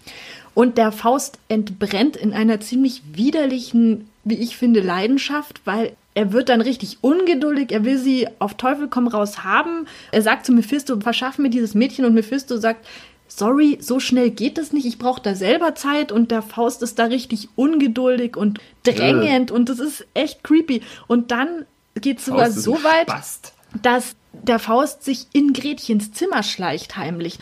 Und 0.53 0.77
der 0.77 0.91
Faust 0.91 1.39
entbrennt 1.47 2.17
in 2.17 2.33
einer 2.33 2.59
ziemlich 2.59 3.01
widerlichen, 3.13 4.09
wie 4.25 4.35
ich 4.35 4.57
finde, 4.57 4.81
Leidenschaft, 4.81 5.61
weil 5.63 5.93
er 6.19 6.33
wird 6.33 6.49
dann 6.49 6.59
richtig 6.59 6.97
ungeduldig, 6.99 7.71
er 7.71 7.85
will 7.85 7.97
sie 7.97 8.27
auf 8.39 8.55
Teufel 8.55 8.89
komm 8.89 9.07
raus 9.07 9.45
haben. 9.45 9.87
Er 10.11 10.21
sagt 10.21 10.45
zu 10.45 10.51
Mephisto, 10.51 10.99
verschaff 10.99 11.37
mir 11.37 11.49
dieses 11.49 11.75
Mädchen. 11.75 12.03
Und 12.03 12.13
Mephisto 12.13 12.57
sagt, 12.57 12.85
sorry, 13.29 13.77
so 13.79 14.01
schnell 14.01 14.29
geht 14.29 14.57
das 14.57 14.73
nicht, 14.73 14.85
ich 14.85 14.97
brauche 14.97 15.21
da 15.21 15.33
selber 15.33 15.75
Zeit. 15.75 16.11
Und 16.11 16.29
der 16.29 16.41
Faust 16.41 16.83
ist 16.83 16.99
da 16.99 17.05
richtig 17.05 17.47
ungeduldig 17.55 18.35
und 18.35 18.59
drängend. 18.83 19.49
Und 19.49 19.69
das 19.69 19.79
ist 19.79 20.05
echt 20.13 20.43
creepy. 20.43 20.81
Und 21.07 21.31
dann 21.31 21.65
geht 21.95 22.19
es 22.19 22.25
sogar 22.25 22.51
so 22.51 22.73
weit, 22.83 23.09
Spast. 23.09 23.53
dass 23.81 24.17
der 24.33 24.59
Faust 24.59 25.05
sich 25.05 25.27
in 25.31 25.53
Gretchens 25.53 26.11
Zimmer 26.11 26.43
schleicht 26.43 26.97
heimlich 26.97 27.39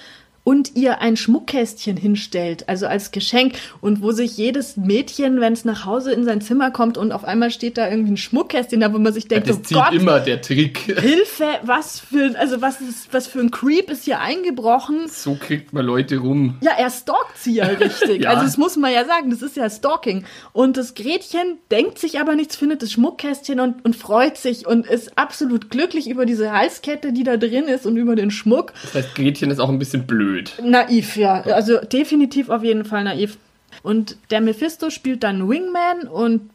und 0.48 0.78
ihr 0.78 1.02
ein 1.02 1.18
Schmuckkästchen 1.18 1.98
hinstellt, 1.98 2.70
also 2.70 2.88
als 2.88 3.12
Geschenk 3.12 3.56
und 3.82 4.02
wo 4.02 4.14
sich 4.14 4.38
jedes 4.38 4.78
Mädchen, 4.78 5.42
wenn 5.42 5.52
es 5.52 5.66
nach 5.66 5.84
Hause 5.84 6.14
in 6.14 6.24
sein 6.24 6.40
Zimmer 6.40 6.72
kommt 6.72 6.98
und 6.98 7.12
auf 7.12 7.26
einmal 7.26 7.52
steht 7.52 7.78
da 7.78 7.90
irgendwie 7.90 8.14
ein 8.14 8.18
Schmuckkästchen, 8.18 8.80
da 8.80 8.94
wo 8.94 8.98
man 8.98 9.12
sich 9.12 9.28
denkt, 9.28 9.50
Das 9.50 9.58
oh 9.58 9.60
zieht 9.60 9.76
Gott, 9.76 9.92
immer 9.92 10.22
der 10.22 10.42
Trick. 10.42 10.78
Hilfe, 11.02 11.48
was 11.64 12.00
für 12.00 12.34
also 12.40 12.62
was 12.62 12.80
ist 12.80 13.10
was 13.14 13.28
für 13.28 13.42
ein 13.42 13.52
Creep 13.52 13.92
ist 13.92 14.06
hier 14.06 14.22
eingebrochen? 14.22 15.10
So 15.10 15.36
kriegt 15.36 15.74
man 15.74 15.86
Leute 15.86 16.20
rum. 16.20 16.56
Ja, 16.62 16.72
er 16.80 16.92
stalkt 16.92 17.38
sie 17.40 17.56
ja 17.56 17.66
richtig. 17.66 18.22
Ja. 18.28 18.30
Also 18.30 18.46
das 18.46 18.58
muss 18.58 18.78
man 18.78 18.94
ja 18.94 19.06
sagen, 19.06 19.30
das 19.30 19.42
ist 19.42 19.58
ja 19.58 19.70
Stalking. 19.70 20.24
Und 20.54 20.78
das 20.78 20.96
Gretchen 20.96 21.58
denkt 21.72 22.00
sich 22.00 22.20
aber 22.22 22.36
nichts, 22.36 22.56
findet 22.56 22.82
das 22.82 22.94
Schmuckkästchen 22.94 23.60
und, 23.60 23.84
und 23.84 23.96
freut 23.96 24.38
sich 24.38 24.66
und 24.66 24.88
ist 24.88 25.18
absolut 25.18 25.70
glücklich 25.70 26.10
über 26.10 26.26
diese 26.26 26.52
Halskette, 26.52 27.12
die 27.12 27.24
da 27.24 27.36
drin 27.38 27.66
ist 27.66 27.86
und 27.86 27.98
über 27.98 28.16
den 28.16 28.32
Schmuck. 28.32 28.72
Das 28.82 28.96
heißt, 28.96 29.16
Gretchen 29.16 29.52
ist 29.52 29.60
auch 29.60 29.70
ein 29.70 29.78
bisschen 29.78 30.08
blöd. 30.08 30.37
Naiv, 30.64 31.16
ja. 31.16 31.42
Also 31.42 31.80
definitiv 31.80 32.50
auf 32.50 32.64
jeden 32.64 32.86
Fall 32.86 33.04
naiv. 33.04 33.38
Und 33.84 34.18
der 34.32 34.42
Mephisto 34.42 34.90
spielt 34.90 35.24
dann 35.24 35.48
Wingman 35.50 36.08
und 36.08 36.50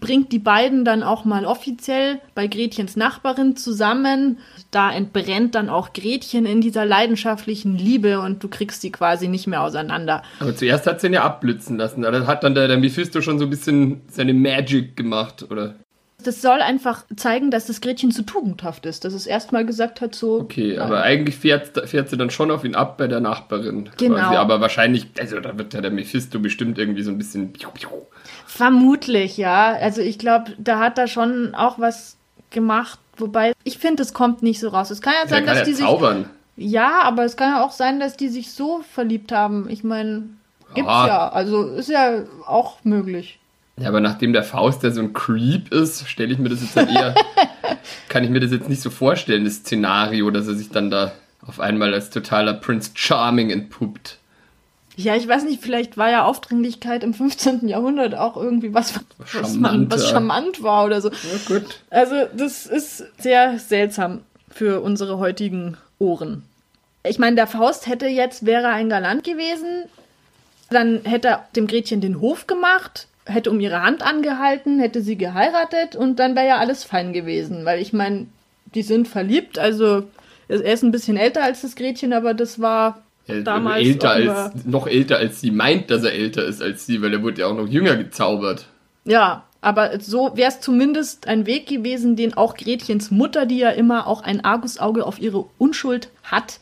bringt 0.00 0.32
die 0.32 0.38
beiden 0.38 0.84
dann 0.84 1.02
auch 1.02 1.24
mal 1.24 1.44
offiziell 1.44 2.20
bei 2.34 2.46
Gretchens 2.46 2.96
Nachbarin 2.96 3.56
zusammen. 3.56 4.38
Da 4.70 4.90
entbrennt 4.92 5.54
dann 5.54 5.68
auch 5.68 5.92
Gretchen 5.92 6.46
in 6.46 6.60
dieser 6.60 6.84
leidenschaftlichen 6.84 7.76
Liebe 7.76 8.20
und 8.20 8.42
du 8.42 8.48
kriegst 8.48 8.80
sie 8.80 8.90
quasi 8.90 9.28
nicht 9.28 9.46
mehr 9.46 9.62
auseinander. 9.62 10.22
Aber 10.40 10.54
zuerst 10.56 10.86
hat 10.86 11.00
sie 11.00 11.08
ihn 11.08 11.14
ja 11.14 11.24
abblitzen 11.24 11.76
lassen. 11.76 12.02
Da 12.02 12.26
hat 12.26 12.44
dann 12.44 12.54
der, 12.54 12.68
der 12.68 12.78
Mephisto 12.78 13.20
schon 13.20 13.38
so 13.38 13.44
ein 13.44 13.50
bisschen 13.50 14.02
seine 14.08 14.34
Magic 14.34 14.96
gemacht, 14.96 15.44
oder? 15.50 15.74
Das 16.22 16.42
soll 16.42 16.60
einfach 16.60 17.04
zeigen, 17.16 17.50
dass 17.50 17.66
das 17.66 17.80
Gretchen 17.80 18.10
zu 18.12 18.22
tugendhaft 18.22 18.86
ist, 18.86 19.04
dass 19.04 19.12
es 19.14 19.26
erstmal 19.26 19.64
gesagt 19.66 20.00
hat, 20.00 20.14
so. 20.14 20.40
Okay, 20.40 20.74
Ja. 20.74 20.84
aber 20.84 21.02
eigentlich 21.02 21.36
fährt, 21.36 21.88
fährt 21.88 22.08
sie 22.10 22.16
dann 22.16 22.30
schon 22.30 22.50
auf 22.50 22.64
ihn 22.64 22.74
ab 22.74 22.98
bei 22.98 23.08
der 23.08 23.20
Nachbarin. 23.20 23.90
Genau. 23.98 24.16
Quasi. 24.16 24.36
Aber 24.36 24.60
wahrscheinlich, 24.60 25.06
also 25.18 25.40
da 25.40 25.56
wird 25.58 25.74
ja 25.74 25.80
der 25.80 25.90
Mephisto 25.90 26.38
bestimmt 26.38 26.78
irgendwie 26.78 27.02
so 27.02 27.10
ein 27.10 27.18
bisschen. 27.18 27.52
Vermutlich, 28.46 29.36
ja. 29.36 29.72
Also 29.80 30.00
ich 30.02 30.18
glaube, 30.18 30.52
da 30.58 30.78
hat 30.78 30.98
er 30.98 31.06
schon 31.08 31.54
auch 31.54 31.78
was 31.78 32.16
gemacht. 32.50 32.98
Wobei, 33.16 33.52
ich 33.64 33.78
finde, 33.78 34.02
es 34.02 34.14
kommt 34.14 34.42
nicht 34.42 34.60
so 34.60 34.68
raus. 34.68 34.90
Es 34.90 35.00
kann 35.00 35.14
ja 35.22 35.28
sein, 35.28 35.44
kann 35.44 35.54
dass 35.54 35.58
ja 35.58 35.64
die 35.64 35.74
sich. 35.74 35.84
zaubern. 35.84 36.28
Ja, 36.56 37.00
aber 37.02 37.24
es 37.24 37.36
kann 37.36 37.50
ja 37.50 37.64
auch 37.64 37.72
sein, 37.72 37.98
dass 38.00 38.16
die 38.16 38.28
sich 38.28 38.52
so 38.52 38.82
verliebt 38.92 39.32
haben. 39.32 39.68
Ich 39.70 39.84
meine, 39.84 40.24
gibt's 40.74 40.90
Ja. 40.90 41.06
ja. 41.06 41.28
Also 41.30 41.64
ist 41.64 41.88
ja 41.88 42.24
auch 42.46 42.76
möglich. 42.84 43.38
Ja, 43.78 43.88
aber 43.88 44.00
nachdem 44.00 44.32
der 44.32 44.44
Faust 44.44 44.82
ja 44.82 44.90
so 44.90 45.00
ein 45.00 45.12
Creep 45.12 45.72
ist, 45.72 46.08
stelle 46.08 46.32
ich 46.32 46.38
mir 46.38 46.50
das 46.50 46.60
jetzt 46.60 46.76
halt 46.76 46.90
eher. 46.90 47.14
kann 48.08 48.22
ich 48.24 48.30
mir 48.30 48.40
das 48.40 48.50
jetzt 48.52 48.68
nicht 48.68 48.82
so 48.82 48.90
vorstellen, 48.90 49.44
das 49.44 49.56
Szenario, 49.56 50.30
dass 50.30 50.46
er 50.46 50.54
sich 50.54 50.70
dann 50.70 50.90
da 50.90 51.12
auf 51.46 51.58
einmal 51.58 51.92
als 51.94 52.10
totaler 52.10 52.54
Prince 52.54 52.90
Charming 52.94 53.50
entpuppt. 53.50 54.18
Ja, 54.94 55.16
ich 55.16 55.26
weiß 55.26 55.44
nicht, 55.44 55.62
vielleicht 55.62 55.96
war 55.96 56.10
ja 56.10 56.24
Aufdringlichkeit 56.24 57.02
im 57.02 57.14
15. 57.14 57.66
Jahrhundert 57.66 58.14
auch 58.14 58.36
irgendwie 58.36 58.74
was, 58.74 59.00
was, 59.18 59.54
man, 59.54 59.90
was 59.90 60.10
charmant 60.10 60.62
war 60.62 60.84
oder 60.84 61.00
so. 61.00 61.08
Ja, 61.08 61.38
gut. 61.48 61.80
Also, 61.88 62.26
das 62.36 62.66
ist 62.66 63.04
sehr 63.18 63.58
seltsam 63.58 64.20
für 64.50 64.82
unsere 64.82 65.18
heutigen 65.18 65.78
Ohren. 65.98 66.42
Ich 67.04 67.18
meine, 67.18 67.36
der 67.36 67.46
Faust 67.46 67.86
hätte 67.86 68.06
jetzt, 68.06 68.44
wäre 68.44 68.68
ein 68.68 68.90
Galant 68.90 69.24
gewesen, 69.24 69.84
dann 70.70 71.00
hätte 71.04 71.28
er 71.28 71.48
dem 71.56 71.66
Gretchen 71.66 72.02
den 72.02 72.20
Hof 72.20 72.46
gemacht, 72.46 73.08
hätte 73.26 73.50
um 73.50 73.60
ihre 73.60 73.82
Hand 73.82 74.02
angehalten, 74.02 74.78
hätte 74.78 75.00
sie 75.02 75.16
geheiratet 75.16 75.96
und 75.96 76.18
dann 76.18 76.34
wäre 76.34 76.46
ja 76.48 76.58
alles 76.58 76.84
fein 76.84 77.12
gewesen. 77.12 77.64
Weil 77.64 77.80
ich 77.80 77.92
meine, 77.92 78.26
die 78.74 78.82
sind 78.82 79.08
verliebt, 79.08 79.58
also 79.58 80.04
er 80.48 80.72
ist 80.72 80.82
ein 80.82 80.92
bisschen 80.92 81.16
älter 81.16 81.42
als 81.42 81.62
das 81.62 81.76
Gretchen, 81.76 82.12
aber 82.12 82.34
das 82.34 82.60
war 82.60 83.02
Ja, 83.26 83.40
damals 83.40 83.86
älter 83.86 84.10
als, 84.10 84.64
noch 84.64 84.86
älter 84.86 85.18
als 85.18 85.40
sie 85.40 85.50
meint, 85.50 85.90
dass 85.90 86.04
er 86.04 86.12
älter 86.12 86.44
ist 86.44 86.60
als 86.62 86.84
sie, 86.86 87.00
weil 87.00 87.12
er 87.12 87.22
wurde 87.22 87.40
ja 87.42 87.46
auch 87.46 87.56
noch 87.56 87.68
jünger 87.68 87.96
gezaubert. 87.96 88.66
Ja, 89.04 89.44
aber 89.60 90.00
so 90.00 90.32
wäre 90.36 90.48
es 90.50 90.60
zumindest 90.60 91.28
ein 91.28 91.46
Weg 91.46 91.66
gewesen, 91.68 92.16
den 92.16 92.34
auch 92.34 92.56
Gretchens 92.56 93.10
Mutter, 93.12 93.46
die 93.46 93.58
ja 93.58 93.70
immer 93.70 94.08
auch 94.08 94.22
ein 94.22 94.44
Argusauge 94.44 95.06
auf 95.06 95.20
ihre 95.20 95.44
Unschuld 95.58 96.10
hat, 96.24 96.58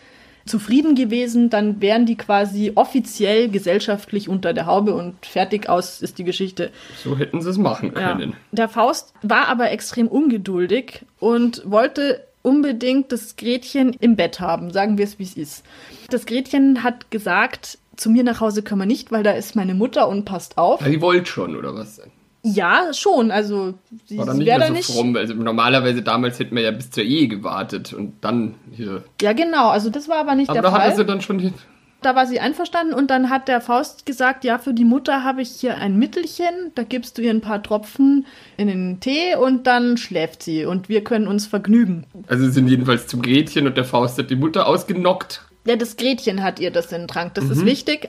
zufrieden 0.50 0.94
gewesen. 0.94 1.48
Dann 1.48 1.80
wären 1.80 2.04
die 2.06 2.16
quasi 2.16 2.72
offiziell 2.74 3.48
gesellschaftlich 3.48 4.28
unter 4.28 4.52
der 4.52 4.66
Haube 4.66 4.94
und 4.94 5.24
fertig 5.24 5.68
aus 5.68 6.02
ist 6.02 6.18
die 6.18 6.24
Geschichte. 6.24 6.70
So 7.02 7.16
hätten 7.16 7.40
sie 7.40 7.48
es 7.50 7.56
machen 7.58 7.92
Ja. 7.96 8.12
können. 8.12 8.34
Der 8.52 8.68
Faust 8.68 9.14
war 9.22 9.48
aber 9.48 9.70
extrem 9.70 10.08
ungeduldig 10.08 11.02
und 11.18 11.62
wollte 11.64 12.26
unbedingt 12.42 13.12
das 13.12 13.36
Gretchen 13.36 13.94
im 14.00 14.16
Bett 14.16 14.40
haben, 14.40 14.70
sagen 14.72 14.98
wir 14.98 15.04
es 15.04 15.18
wie 15.18 15.24
es 15.24 15.34
ist. 15.36 15.64
Das 16.10 16.26
Gretchen 16.26 16.82
hat 16.82 17.10
gesagt, 17.10 17.78
zu 17.96 18.10
mir 18.10 18.24
nach 18.24 18.40
Hause 18.40 18.62
können 18.62 18.80
wir 18.80 18.86
nicht, 18.86 19.12
weil 19.12 19.22
da 19.22 19.32
ist 19.32 19.56
meine 19.56 19.74
Mutter 19.74 20.08
und 20.08 20.24
passt 20.24 20.56
auf. 20.56 20.80
Ja, 20.80 20.88
die 20.88 21.00
wollte 21.02 21.26
schon, 21.30 21.54
oder 21.54 21.74
was? 21.74 22.00
Ja, 22.42 22.92
schon. 22.92 23.30
Also 23.30 23.74
sie, 24.06 24.16
War 24.16 24.26
dann 24.26 24.38
nicht 24.38 24.46
mehr 24.46 24.66
so 24.66 24.72
nicht. 24.72 24.90
fromm. 24.90 25.16
Also 25.16 25.34
normalerweise 25.34 26.02
damals 26.02 26.38
hätten 26.38 26.56
wir 26.56 26.62
ja 26.62 26.70
bis 26.70 26.90
zur 26.90 27.04
Ehe 27.04 27.28
gewartet 27.28 27.92
und 27.92 28.14
dann 28.22 28.54
hier. 28.72 29.04
Ja, 29.20 29.32
genau. 29.34 29.68
Also 29.68 29.90
das 29.90 30.08
war 30.08 30.18
aber 30.18 30.34
nicht 30.34 30.48
Aber 30.48 30.60
der 30.60 30.70
da 30.70 30.72
hatte 30.72 30.88
Fall. 30.88 30.96
sie 30.96 31.04
dann 31.04 31.20
schon 31.20 31.38
die, 31.38 31.52
Da 32.00 32.16
war 32.16 32.26
sie 32.26 32.40
einverstanden 32.40 32.94
und 32.94 33.10
dann 33.10 33.28
hat 33.28 33.48
der 33.48 33.60
Faust 33.60 34.06
gesagt, 34.06 34.44
ja, 34.44 34.56
für 34.56 34.72
die 34.72 34.86
Mutter 34.86 35.22
habe 35.22 35.42
ich 35.42 35.50
hier 35.50 35.76
ein 35.76 35.98
Mittelchen, 35.98 36.72
da 36.74 36.82
gibst 36.82 37.18
du 37.18 37.22
ihr 37.22 37.30
ein 37.30 37.42
paar 37.42 37.62
Tropfen 37.62 38.24
in 38.56 38.68
den 38.68 39.00
Tee 39.00 39.36
und 39.36 39.66
dann 39.66 39.98
schläft 39.98 40.42
sie 40.42 40.64
und 40.64 40.88
wir 40.88 41.04
können 41.04 41.28
uns 41.28 41.46
vergnügen. 41.46 42.06
Also 42.26 42.46
sie 42.46 42.52
sind 42.52 42.68
jedenfalls 42.68 43.06
zum 43.06 43.20
Gretchen 43.20 43.66
und 43.66 43.76
der 43.76 43.84
Faust 43.84 44.16
hat 44.18 44.30
die 44.30 44.36
Mutter 44.36 44.66
ausgenockt. 44.66 45.42
Ja, 45.66 45.76
das 45.76 45.98
Gretchen 45.98 46.42
hat 46.42 46.58
ihr 46.58 46.70
das 46.70 46.90
in 46.90 47.02
den 47.02 47.08
Trank, 47.08 47.34
das 47.34 47.44
mhm. 47.44 47.52
ist 47.52 47.64
wichtig. 47.66 48.08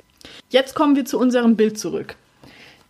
Jetzt 0.49 0.73
kommen 0.73 0.95
wir 0.95 1.03
zu 1.03 1.19
unserem 1.19 1.57
Bild 1.57 1.77
zurück. 1.77 2.15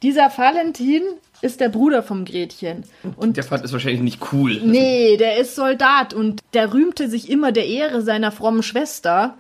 Dieser 0.04 0.32
Valentin 0.36 1.04
ist 1.42 1.60
der 1.60 1.70
Bruder 1.70 2.04
vom 2.04 2.26
Gretchen. 2.26 2.84
Und 3.16 3.38
der 3.38 3.44
fand 3.44 3.66
es 3.66 3.74
wahrscheinlich 3.74 4.02
nicht 4.02 4.34
cool. 4.34 4.62
Nee, 4.64 5.18
der 5.18 5.38
ist 5.38 5.56
Soldat 5.56 6.14
und 6.14 6.42
der 6.54 6.74
rühmte 6.74 7.10
sich 7.10 7.30
immer 7.30 7.52
der 7.52 7.68
Ehre 7.68 8.02
seiner 8.02 8.32
frommen 8.32 8.64
Schwester. 8.64 9.36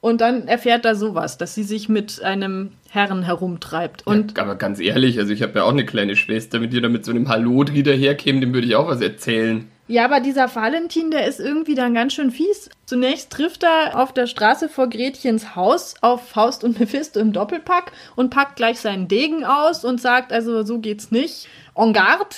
Und 0.00 0.20
dann 0.20 0.48
erfährt 0.48 0.84
er 0.84 0.96
sowas, 0.96 1.38
dass 1.38 1.54
sie 1.54 1.62
sich 1.62 1.88
mit 1.88 2.22
einem 2.22 2.72
Herren 2.90 3.22
herumtreibt. 3.22 4.06
Und 4.06 4.36
ja, 4.36 4.42
aber 4.42 4.56
ganz 4.56 4.78
ehrlich, 4.78 5.18
also 5.18 5.32
ich 5.32 5.42
habe 5.42 5.60
ja 5.60 5.64
auch 5.64 5.70
eine 5.70 5.86
kleine 5.86 6.14
Schwester, 6.14 6.60
mit 6.60 6.74
dir 6.74 6.82
da 6.82 6.90
mit 6.90 7.06
so 7.06 7.10
einem 7.10 7.28
Hallodri 7.28 7.82
daherkäme, 7.82 8.40
dem 8.40 8.52
würde 8.52 8.66
ich 8.66 8.76
auch 8.76 8.86
was 8.86 9.00
erzählen. 9.00 9.66
Ja, 9.86 10.06
aber 10.06 10.20
dieser 10.20 10.54
Valentin, 10.54 11.10
der 11.10 11.26
ist 11.26 11.40
irgendwie 11.40 11.74
dann 11.74 11.92
ganz 11.92 12.14
schön 12.14 12.30
fies. 12.30 12.70
Zunächst 12.86 13.30
trifft 13.30 13.64
er 13.64 14.00
auf 14.00 14.12
der 14.12 14.26
Straße 14.26 14.70
vor 14.70 14.88
Gretchens 14.88 15.54
Haus 15.56 15.94
auf 16.00 16.26
Faust 16.28 16.64
und 16.64 16.78
Mephisto 16.80 17.20
im 17.20 17.32
Doppelpack 17.32 17.92
und 18.16 18.30
packt 18.30 18.56
gleich 18.56 18.80
seinen 18.80 19.08
Degen 19.08 19.44
aus 19.44 19.84
und 19.84 20.00
sagt, 20.00 20.32
also 20.32 20.62
so 20.62 20.78
geht's 20.78 21.10
nicht. 21.10 21.48
En 21.74 21.92
garde. 21.92 22.36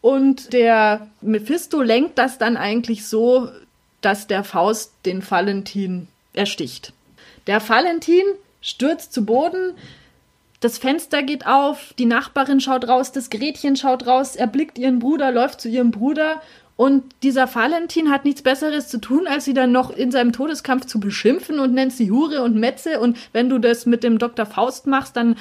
Und 0.00 0.52
der 0.52 1.08
Mephisto 1.20 1.82
lenkt 1.82 2.18
das 2.18 2.38
dann 2.38 2.56
eigentlich 2.56 3.06
so, 3.06 3.50
dass 4.00 4.26
der 4.26 4.44
Faust 4.44 4.92
den 5.04 5.28
Valentin 5.28 6.08
ersticht. 6.32 6.92
Der 7.46 7.66
Valentin 7.66 8.24
stürzt 8.60 9.12
zu 9.12 9.24
Boden, 9.24 9.74
das 10.60 10.78
Fenster 10.78 11.22
geht 11.22 11.46
auf, 11.46 11.92
die 11.98 12.06
Nachbarin 12.06 12.60
schaut 12.60 12.88
raus, 12.88 13.12
das 13.12 13.30
Gretchen 13.30 13.76
schaut 13.76 14.06
raus, 14.06 14.36
er 14.36 14.46
blickt 14.46 14.78
ihren 14.78 15.00
Bruder, 15.00 15.30
läuft 15.30 15.60
zu 15.60 15.68
ihrem 15.68 15.90
Bruder 15.90 16.40
und 16.76 17.04
dieser 17.22 17.52
Valentin 17.52 18.10
hat 18.10 18.26
nichts 18.26 18.42
Besseres 18.42 18.88
zu 18.88 18.98
tun, 18.98 19.26
als 19.26 19.46
sie 19.46 19.54
dann 19.54 19.72
noch 19.72 19.90
in 19.90 20.10
seinem 20.10 20.32
Todeskampf 20.32 20.84
zu 20.84 21.00
beschimpfen 21.00 21.58
und 21.58 21.72
nennt 21.72 21.92
sie 21.92 22.10
Hure 22.10 22.42
und 22.42 22.54
Metze. 22.54 23.00
Und 23.00 23.16
wenn 23.32 23.48
du 23.48 23.58
das 23.58 23.86
mit 23.86 24.04
dem 24.04 24.18
Dr. 24.18 24.44
Faust 24.44 24.86
machst, 24.86 25.16
dann 25.16 25.36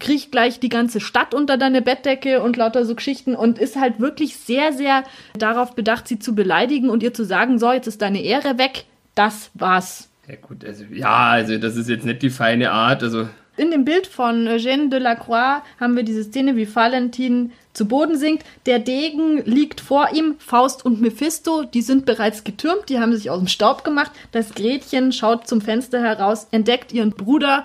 kriegt 0.00 0.32
gleich 0.32 0.58
die 0.58 0.70
ganze 0.70 0.98
Stadt 0.98 1.34
unter 1.34 1.56
deine 1.56 1.82
Bettdecke 1.82 2.42
und 2.42 2.56
lauter 2.56 2.84
so 2.84 2.96
Geschichten 2.96 3.36
und 3.36 3.58
ist 3.58 3.76
halt 3.78 4.00
wirklich 4.00 4.36
sehr, 4.36 4.72
sehr 4.72 5.04
darauf 5.38 5.74
bedacht, 5.74 6.08
sie 6.08 6.18
zu 6.18 6.34
beleidigen 6.34 6.90
und 6.90 7.02
ihr 7.02 7.14
zu 7.14 7.24
sagen, 7.24 7.58
so, 7.58 7.70
jetzt 7.70 7.86
ist 7.86 8.02
deine 8.02 8.22
Ehre 8.22 8.58
weg. 8.58 8.86
Das 9.14 9.50
war's. 9.54 10.08
Ja 10.26 10.36
gut, 10.36 10.64
also 10.64 10.84
ja, 10.92 11.30
also 11.30 11.58
das 11.58 11.76
ist 11.76 11.88
jetzt 11.88 12.06
nicht 12.06 12.22
die 12.22 12.30
feine 12.30 12.70
Art, 12.72 13.02
also 13.02 13.28
in 13.56 13.70
dem 13.70 13.84
Bild 13.84 14.06
von 14.06 14.48
Eugène 14.48 14.88
Delacroix 14.88 15.62
haben 15.78 15.94
wir 15.94 16.04
diese 16.04 16.24
Szene, 16.24 16.56
wie 16.56 16.74
Valentin 16.74 17.52
zu 17.72 17.86
Boden 17.86 18.18
sinkt. 18.18 18.44
Der 18.66 18.78
Degen 18.78 19.42
liegt 19.44 19.80
vor 19.80 20.08
ihm, 20.12 20.34
Faust 20.38 20.84
und 20.84 21.00
Mephisto, 21.00 21.64
die 21.64 21.82
sind 21.82 22.04
bereits 22.04 22.44
getürmt, 22.44 22.88
die 22.88 22.98
haben 22.98 23.14
sich 23.14 23.30
aus 23.30 23.38
dem 23.38 23.48
Staub 23.48 23.84
gemacht. 23.84 24.10
Das 24.32 24.54
Gretchen 24.54 25.12
schaut 25.12 25.48
zum 25.48 25.60
Fenster 25.60 26.00
heraus, 26.00 26.46
entdeckt 26.50 26.92
ihren 26.92 27.12
Bruder 27.12 27.64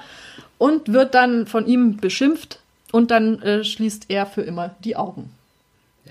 und 0.57 0.93
wird 0.93 1.13
dann 1.13 1.45
von 1.45 1.67
ihm 1.67 1.97
beschimpft 1.97 2.59
und 2.91 3.11
dann 3.11 3.41
äh, 3.41 3.63
schließt 3.63 4.05
er 4.09 4.25
für 4.25 4.41
immer 4.41 4.75
die 4.83 4.95
Augen. 4.95 5.29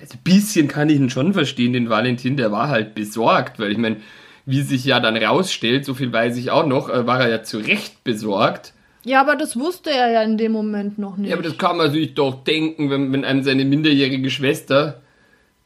Also 0.01 0.15
ein 0.15 0.21
bisschen 0.25 0.69
kann 0.69 0.91
ich 0.91 0.97
ihn 0.97 1.11
schon 1.11 1.33
verstehen, 1.33 1.73
den 1.73 1.89
Valentin, 1.89 2.37
der 2.37 2.53
war 2.53 2.69
halt 2.69 2.95
besorgt, 2.95 3.59
weil 3.59 3.73
ich 3.73 3.79
meine, 3.79 3.97
wie 4.45 4.63
sich 4.63 4.85
ja 4.85 5.01
dann 5.01 5.17
rausstellt, 5.17 5.85
so 5.85 5.95
viel 5.95 6.13
weiß 6.13 6.37
ich 6.37 6.51
auch 6.51 6.67
noch, 6.67 6.91
äh, 6.91 7.07
war 7.07 7.21
er 7.21 7.31
ja 7.31 7.43
zu 7.43 7.59
Recht 7.59 8.05
besorgt 8.05 8.75
ja, 9.07 9.21
aber 9.21 9.37
das 9.37 9.57
wusste 9.57 9.91
er 9.91 10.11
ja 10.11 10.23
in 10.23 10.37
dem 10.37 10.51
Moment 10.51 10.99
noch 10.99 11.17
nicht. 11.17 11.31
Ja, 11.31 11.37
aber 11.37 11.45
das 11.45 11.57
kann 11.57 11.77
man 11.77 11.93
sich 11.93 12.15
doch 12.15 12.43
denken, 12.43 12.91
wenn, 12.91 13.13
wenn 13.13 13.25
einem 13.25 13.45
seine 13.45 13.65
minderjährige 13.65 14.31
Schwester 14.31 15.01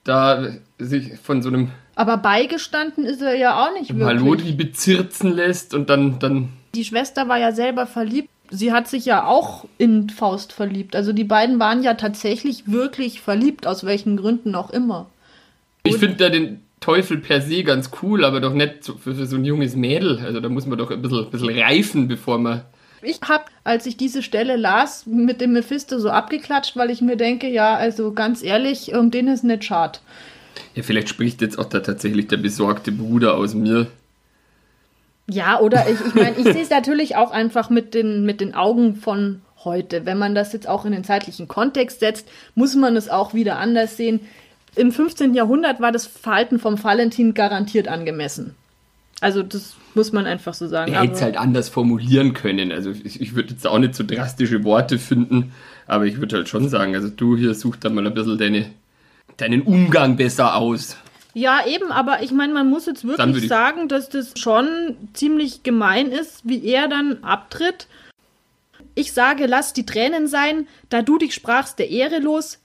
da 0.05 0.45
sich 0.79 1.19
von 1.19 1.41
so 1.41 1.49
einem. 1.49 1.71
Aber 1.95 2.19
beigestanden 2.19 3.07
ist 3.07 3.23
er 3.23 3.35
ja 3.37 3.65
auch 3.65 3.73
nicht 3.73 3.97
wirklich. 3.97 4.21
Halodri 4.21 4.53
bezirzen 4.53 5.33
lässt 5.33 5.73
und 5.73 5.89
dann, 5.89 6.19
dann. 6.19 6.51
Die 6.75 6.85
Schwester 6.85 7.29
war 7.29 7.39
ja 7.39 7.53
selber 7.53 7.87
verliebt. 7.87 8.29
Sie 8.51 8.73
hat 8.73 8.89
sich 8.89 9.07
ja 9.07 9.25
auch 9.25 9.65
in 9.79 10.11
Faust 10.11 10.53
verliebt. 10.53 10.95
Also 10.95 11.15
die 11.15 11.25
beiden 11.25 11.59
waren 11.59 11.83
ja 11.83 11.95
tatsächlich 11.95 12.71
wirklich 12.71 13.23
verliebt, 13.23 13.67
aus 13.67 13.85
welchen 13.87 14.19
Gründen 14.19 14.55
auch 14.55 14.69
immer. 14.69 15.09
Ich 15.85 15.97
finde 15.97 16.17
da 16.17 16.29
den 16.29 16.61
Teufel 16.81 17.17
per 17.17 17.41
se 17.41 17.65
ganz 17.65 17.91
cool, 18.03 18.23
aber 18.23 18.43
doch 18.43 18.53
nicht 18.53 18.85
für, 18.85 19.15
für 19.15 19.27
so 19.27 19.37
ein 19.37 19.47
junges 19.47 19.77
Mädel. 19.77 20.19
Also 20.19 20.41
da 20.41 20.51
muss 20.51 20.67
man 20.67 20.77
doch 20.77 20.91
ein 20.91 21.01
bisschen, 21.01 21.25
ein 21.25 21.31
bisschen 21.31 21.59
reifen, 21.59 22.07
bevor 22.07 22.37
man 22.37 22.65
ich 23.03 23.21
habe, 23.23 23.45
als 23.65 23.87
ich 23.87 23.97
diese 23.97 24.23
Stelle 24.23 24.57
las, 24.57 25.07
mit 25.07 25.41
dem 25.41 25.53
Mephisto 25.53 25.99
so 25.99 26.11
abgeklatscht, 26.11 26.77
weil 26.77 26.91
ich 26.91 27.01
mir 27.01 27.17
denke, 27.17 27.49
ja, 27.49 27.77
also 27.77 28.13
ganz 28.13 28.43
ehrlich, 28.43 28.95
um 28.95 29.11
den 29.11 29.29
ist 29.29 29.45
nicht 29.45 29.65
schad. 29.65 30.01
Ja, 30.75 30.83
vielleicht 30.83 31.09
spricht 31.09 31.41
jetzt 31.41 31.59
auch 31.59 31.67
da 31.67 31.81
tatsächlich 31.81 32.29
der 32.29 32.37
besorgte 32.37 32.93
Bruder 32.93 33.35
aus 33.35 33.55
mir. 33.55 33.87
Ja, 35.29 35.61
oder 35.61 35.89
ich, 35.89 36.01
ich 36.05 36.15
meine, 36.15 36.37
ich 36.37 36.45
sehe 36.45 36.63
es 36.63 36.71
natürlich 36.71 37.17
auch 37.17 37.31
einfach 37.31 37.71
mit 37.71 37.95
den, 37.95 38.25
mit 38.25 38.41
den 38.41 38.55
Augen 38.55 38.97
von 38.97 39.43
heute. 39.65 40.07
Wenn 40.07 40.19
man 40.19 40.35
das 40.35 40.53
jetzt 40.53 40.69
auch 40.69 40.85
in 40.85 40.93
den 40.93 41.05
zeitlichen 41.05 41.49
Kontext 41.49 42.01
setzt, 42.01 42.29
muss 42.55 42.75
man 42.75 42.97
es 42.97 43.09
auch 43.09 43.35
wieder 43.35 43.59
anders 43.59 43.97
sehen. 43.97 44.21
Im 44.77 44.93
15. 44.93 45.35
Jahrhundert 45.35 45.81
war 45.81 45.93
das 45.93 46.07
Verhalten 46.07 46.59
vom 46.59 46.83
Valentin 46.83 47.35
garantiert 47.35 47.89
angemessen. 47.89 48.55
Also 49.21 49.43
das 49.43 49.77
muss 49.95 50.13
man 50.13 50.27
einfach 50.27 50.55
so 50.55 50.67
sagen. 50.67 50.93
Er 50.93 51.03
hätte 51.03 51.15
es 51.15 51.23
halt 51.23 51.37
anders 51.37 51.69
formulieren 51.69 52.33
können. 52.33 52.73
Also 52.73 52.91
ich, 52.91 53.21
ich 53.21 53.35
würde 53.35 53.51
jetzt 53.51 53.67
auch 53.67 53.79
nicht 53.79 53.95
so 53.95 54.05
drastische 54.05 54.65
Worte 54.65 54.99
finden, 54.99 55.53
aber 55.87 56.07
ich 56.07 56.19
würde 56.19 56.37
halt 56.37 56.49
schon 56.49 56.69
sagen, 56.69 56.95
also 56.95 57.09
du 57.09 57.37
hier 57.37 57.55
such 57.55 57.77
da 57.77 57.91
mal 57.91 58.07
ein 58.07 58.15
bisschen 58.15 58.39
deine, 58.39 58.71
deinen 59.37 59.63
Umgang 59.63 60.17
besser 60.17 60.57
aus. 60.57 60.97
Ja, 61.35 61.65
eben, 61.67 61.93
aber 61.93 62.23
ich 62.23 62.33
meine, 62.33 62.53
man 62.53 62.69
muss 62.69 62.87
jetzt 62.87 63.07
wirklich 63.07 63.47
sagen, 63.49 63.89
dass 63.89 64.09
das 64.09 64.33
schon 64.37 64.97
ziemlich 65.13 65.63
gemein 65.63 66.11
ist, 66.11 66.41
wie 66.45 66.65
er 66.65 66.89
dann 66.89 67.23
abtritt. 67.23 67.87
Ich 68.95 69.13
sage, 69.13 69.47
lass 69.47 69.73
die 69.73 69.87
Tränen 69.87 70.27
sein, 70.27 70.67
da 70.89 71.03
du 71.03 71.19
dich 71.19 71.35
sprachst 71.35 71.79
der 71.79 71.91
Ehre 71.91 72.19
los, 72.19 72.59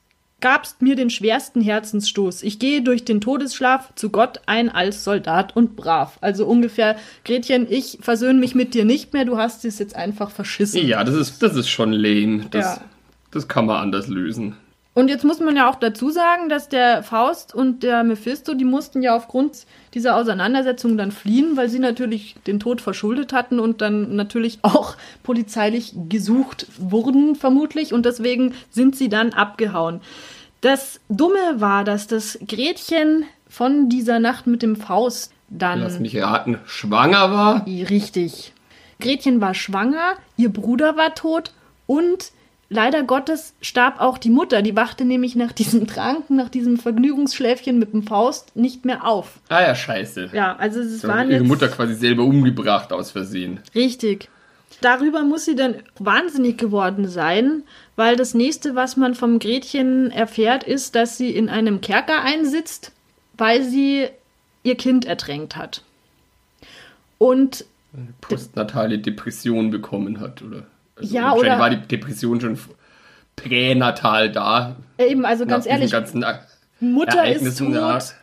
gabst 0.45 0.83
mir 0.83 0.95
den 0.95 1.09
schwersten 1.09 1.59
Herzensstoß. 1.59 2.43
Ich 2.43 2.59
gehe 2.59 2.83
durch 2.83 3.03
den 3.03 3.19
Todesschlaf 3.19 3.91
zu 3.95 4.11
Gott 4.11 4.41
ein 4.45 4.69
als 4.69 5.03
Soldat 5.03 5.55
und 5.55 5.75
brav. 5.75 6.19
Also 6.21 6.45
ungefähr, 6.45 6.97
Gretchen, 7.23 7.65
ich 7.67 7.97
versöhne 7.99 8.39
mich 8.39 8.53
mit 8.53 8.75
dir 8.75 8.85
nicht 8.85 9.11
mehr, 9.11 9.25
du 9.25 9.37
hast 9.37 9.65
es 9.65 9.79
jetzt 9.79 9.95
einfach 9.95 10.29
verschissen. 10.29 10.85
Ja, 10.85 11.03
das 11.03 11.15
ist, 11.15 11.41
das 11.41 11.55
ist 11.55 11.67
schon 11.67 11.91
lame. 11.91 12.45
Das, 12.51 12.75
ja. 12.75 12.81
das 13.31 13.47
kann 13.47 13.65
man 13.65 13.81
anders 13.81 14.07
lösen. 14.07 14.55
Und 14.93 15.09
jetzt 15.09 15.25
muss 15.25 15.39
man 15.39 15.55
ja 15.55 15.67
auch 15.67 15.75
dazu 15.75 16.11
sagen, 16.11 16.47
dass 16.47 16.69
der 16.69 17.01
Faust 17.01 17.55
und 17.55 17.81
der 17.81 18.03
Mephisto, 18.03 18.53
die 18.53 18.65
mussten 18.65 19.01
ja 19.01 19.15
aufgrund 19.15 19.65
dieser 19.95 20.15
Auseinandersetzung 20.15 20.95
dann 20.95 21.11
fliehen, 21.11 21.57
weil 21.57 21.69
sie 21.69 21.79
natürlich 21.79 22.35
den 22.45 22.59
Tod 22.59 22.81
verschuldet 22.81 23.33
hatten 23.33 23.59
und 23.59 23.81
dann 23.81 24.15
natürlich 24.15 24.59
auch 24.61 24.95
polizeilich 25.23 25.95
gesucht 26.07 26.67
wurden, 26.77 27.35
vermutlich. 27.35 27.93
Und 27.93 28.05
deswegen 28.05 28.53
sind 28.69 28.95
sie 28.95 29.09
dann 29.09 29.33
abgehauen. 29.33 30.01
Das 30.65 30.99
Dumme 31.09 31.61
war, 31.61 31.83
dass 31.83 32.07
das 32.07 32.39
Gretchen 32.47 33.25
von 33.47 33.87
dieser 33.87 34.17
Nacht 34.17 34.47
mit 34.47 34.63
dem 34.63 34.75
Faust 34.75 35.31
dann. 35.47 35.81
Lass 35.81 35.99
mich 35.99 36.19
raten, 36.19 36.57
schwanger 36.65 37.31
war? 37.31 37.67
Richtig. 37.67 38.51
Gretchen 38.99 39.41
war 39.41 39.53
schwanger, 39.53 40.15
ihr 40.37 40.49
Bruder 40.49 40.97
war 40.97 41.13
tot 41.13 41.51
und 41.85 42.31
leider 42.69 43.03
Gottes 43.03 43.53
starb 43.61 43.99
auch 43.99 44.17
die 44.17 44.31
Mutter. 44.31 44.63
Die 44.63 44.75
wachte 44.75 45.05
nämlich 45.05 45.35
nach 45.35 45.51
diesem 45.51 45.85
Trank, 45.85 46.31
nach 46.31 46.49
diesem 46.49 46.77
Vergnügungsschläfchen 46.77 47.77
mit 47.77 47.93
dem 47.93 48.01
Faust 48.01 48.55
nicht 48.55 48.85
mehr 48.85 49.05
auf. 49.05 49.39
Ah 49.49 49.61
ja, 49.61 49.75
scheiße. 49.75 50.31
Ja, 50.33 50.55
also 50.55 50.79
es 50.79 50.99
so 50.99 51.07
waren 51.07 51.29
ihre 51.29 51.41
jetzt... 51.41 51.47
Mutter 51.47 51.67
quasi 51.67 51.93
selber 51.93 52.23
umgebracht 52.23 52.91
aus 52.91 53.11
Versehen. 53.11 53.59
Richtig. 53.75 54.29
Darüber 54.81 55.23
muss 55.23 55.45
sie 55.45 55.55
dann 55.55 55.75
wahnsinnig 55.99 56.57
geworden 56.57 57.07
sein, 57.07 57.63
weil 57.95 58.15
das 58.15 58.33
nächste, 58.33 58.75
was 58.75 58.97
man 58.97 59.15
vom 59.15 59.39
Gretchen 59.39 60.11
erfährt, 60.11 60.63
ist, 60.63 60.95
dass 60.95 61.17
sie 61.17 61.29
in 61.31 61.49
einem 61.49 61.81
Kerker 61.81 62.21
einsitzt, 62.23 62.91
weil 63.37 63.63
sie 63.63 64.07
ihr 64.63 64.75
Kind 64.75 65.05
ertränkt 65.05 65.55
hat. 65.55 65.81
Und 67.17 67.65
eine 67.93 68.13
postnatale 68.19 68.99
Depression 68.99 69.71
bekommen 69.71 70.19
hat, 70.19 70.41
oder? 70.41 70.63
Also 70.97 71.15
ja, 71.15 71.33
oder 71.33 71.59
war 71.59 71.69
die 71.69 71.87
Depression 71.87 72.41
schon 72.41 72.59
pränatal 73.35 74.31
da. 74.31 74.75
Eben, 74.97 75.25
also 75.25 75.45
ganz 75.45 75.65
ehrlich, 75.65 75.93
Mutter 76.79 77.25
ist 77.25 77.57
tot. 77.57 78.15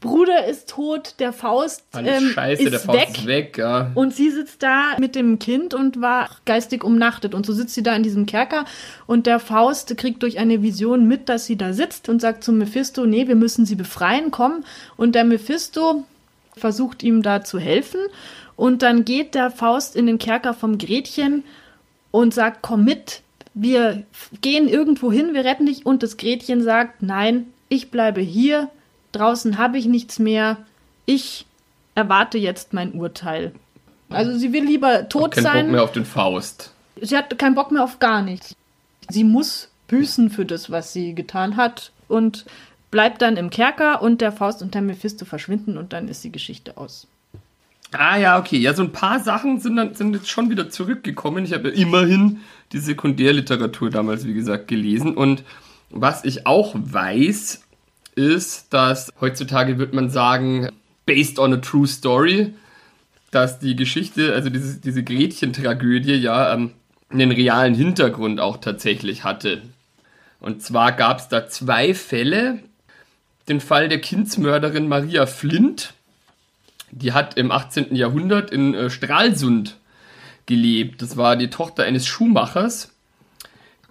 Bruder 0.00 0.46
ist 0.46 0.68
tot, 0.70 1.14
der 1.18 1.32
Faust 1.32 1.84
ähm, 1.94 2.30
Scheiße, 2.30 2.62
ist, 2.62 2.84
Faust 2.84 2.98
weg, 2.98 3.08
ist 3.10 3.26
weg 3.26 3.58
ja. 3.58 3.90
und 3.94 4.14
sie 4.14 4.30
sitzt 4.30 4.62
da 4.62 4.96
mit 4.98 5.14
dem 5.14 5.38
Kind 5.38 5.74
und 5.74 6.00
war 6.00 6.30
geistig 6.44 6.84
umnachtet 6.84 7.34
und 7.34 7.46
so 7.46 7.52
sitzt 7.52 7.74
sie 7.74 7.82
da 7.82 7.94
in 7.94 8.02
diesem 8.02 8.26
Kerker 8.26 8.64
und 9.06 9.26
der 9.26 9.38
Faust 9.38 9.96
kriegt 9.96 10.22
durch 10.22 10.38
eine 10.38 10.62
Vision 10.62 11.06
mit, 11.06 11.28
dass 11.28 11.46
sie 11.46 11.56
da 11.56 11.72
sitzt 11.72 12.08
und 12.08 12.20
sagt 12.20 12.44
zum 12.44 12.58
Mephisto, 12.58 13.06
nee, 13.06 13.28
wir 13.28 13.36
müssen 13.36 13.66
sie 13.66 13.74
befreien, 13.74 14.30
komm 14.30 14.64
und 14.96 15.14
der 15.14 15.24
Mephisto 15.24 16.04
versucht 16.56 17.02
ihm 17.02 17.22
da 17.22 17.42
zu 17.42 17.58
helfen. 17.58 18.00
Und 18.56 18.82
dann 18.82 19.04
geht 19.04 19.34
der 19.34 19.50
Faust 19.50 19.96
in 19.96 20.06
den 20.06 20.18
Kerker 20.18 20.54
vom 20.54 20.78
Gretchen 20.78 21.44
und 22.10 22.34
sagt, 22.34 22.58
komm 22.62 22.84
mit, 22.84 23.22
wir 23.54 24.04
gehen 24.40 24.68
irgendwo 24.68 25.10
hin, 25.10 25.34
wir 25.34 25.44
retten 25.44 25.66
dich. 25.66 25.84
Und 25.86 26.02
das 26.02 26.16
Gretchen 26.16 26.62
sagt, 26.62 27.02
nein, 27.02 27.46
ich 27.68 27.90
bleibe 27.90 28.20
hier, 28.20 28.68
draußen 29.12 29.58
habe 29.58 29.78
ich 29.78 29.86
nichts 29.86 30.18
mehr, 30.18 30.58
ich 31.06 31.46
erwarte 31.94 32.38
jetzt 32.38 32.72
mein 32.72 32.92
Urteil. 32.92 33.52
Also 34.10 34.36
sie 34.36 34.52
will 34.52 34.64
lieber 34.64 35.08
tot 35.08 35.32
Kein 35.32 35.44
sein. 35.44 35.66
Bock 35.66 35.72
mehr 35.72 35.84
auf 35.84 35.92
den 35.92 36.04
Faust. 36.04 36.72
Sie 37.00 37.16
hat 37.16 37.38
keinen 37.38 37.54
Bock 37.54 37.70
mehr 37.70 37.84
auf 37.84 37.98
gar 37.98 38.22
nichts. 38.22 38.54
Sie 39.08 39.24
muss 39.24 39.70
büßen 39.88 40.30
für 40.30 40.44
das, 40.44 40.70
was 40.70 40.92
sie 40.92 41.14
getan 41.14 41.56
hat 41.56 41.92
und 42.08 42.44
bleibt 42.90 43.22
dann 43.22 43.36
im 43.36 43.50
Kerker 43.50 44.02
und 44.02 44.20
der 44.20 44.32
Faust 44.32 44.62
und 44.62 44.74
der 44.74 44.82
Mephisto 44.82 45.24
verschwinden 45.24 45.76
und 45.76 45.92
dann 45.92 46.08
ist 46.08 46.24
die 46.24 46.32
Geschichte 46.32 46.76
aus. 46.76 47.06
Ah 47.92 48.16
ja, 48.16 48.38
okay. 48.38 48.58
Ja, 48.58 48.72
so 48.74 48.82
ein 48.82 48.92
paar 48.92 49.20
Sachen 49.20 49.60
sind 49.60 49.76
dann 49.76 49.94
sind 49.94 50.14
jetzt 50.14 50.30
schon 50.30 50.48
wieder 50.50 50.70
zurückgekommen. 50.70 51.44
Ich 51.44 51.52
habe 51.52 51.68
ja 51.68 51.74
immerhin 51.74 52.40
die 52.72 52.78
Sekundärliteratur 52.78 53.90
damals, 53.90 54.26
wie 54.26 54.32
gesagt, 54.32 54.68
gelesen. 54.68 55.14
Und 55.14 55.44
was 55.90 56.24
ich 56.24 56.46
auch 56.46 56.74
weiß, 56.74 57.62
ist, 58.14 58.72
dass 58.72 59.12
heutzutage 59.20 59.78
wird 59.78 59.94
man 59.94 60.10
sagen, 60.10 60.68
based 61.06 61.38
on 61.38 61.54
a 61.54 61.56
true 61.56 61.86
story, 61.86 62.54
dass 63.30 63.58
die 63.58 63.76
Geschichte, 63.76 64.34
also 64.34 64.50
diese, 64.50 64.78
diese 64.78 65.02
Gretchen-Tragödie 65.02 66.14
ja 66.14 66.52
ähm, 66.54 66.72
einen 67.10 67.30
realen 67.30 67.74
Hintergrund 67.74 68.40
auch 68.40 68.58
tatsächlich 68.58 69.24
hatte. 69.24 69.62
Und 70.40 70.62
zwar 70.62 70.92
gab 70.92 71.18
es 71.18 71.28
da 71.28 71.48
zwei 71.48 71.94
Fälle. 71.94 72.60
Den 73.48 73.60
Fall 73.60 73.88
der 73.88 74.00
Kindsmörderin 74.00 74.88
Maria 74.88 75.26
Flint, 75.26 75.94
die 76.90 77.12
hat 77.12 77.36
im 77.36 77.50
18. 77.50 77.94
Jahrhundert 77.94 78.50
in 78.50 78.74
äh, 78.74 78.90
Stralsund 78.90 79.76
gelebt. 80.46 81.02
Das 81.02 81.16
war 81.16 81.36
die 81.36 81.50
Tochter 81.50 81.84
eines 81.84 82.06
Schuhmachers, 82.06 82.92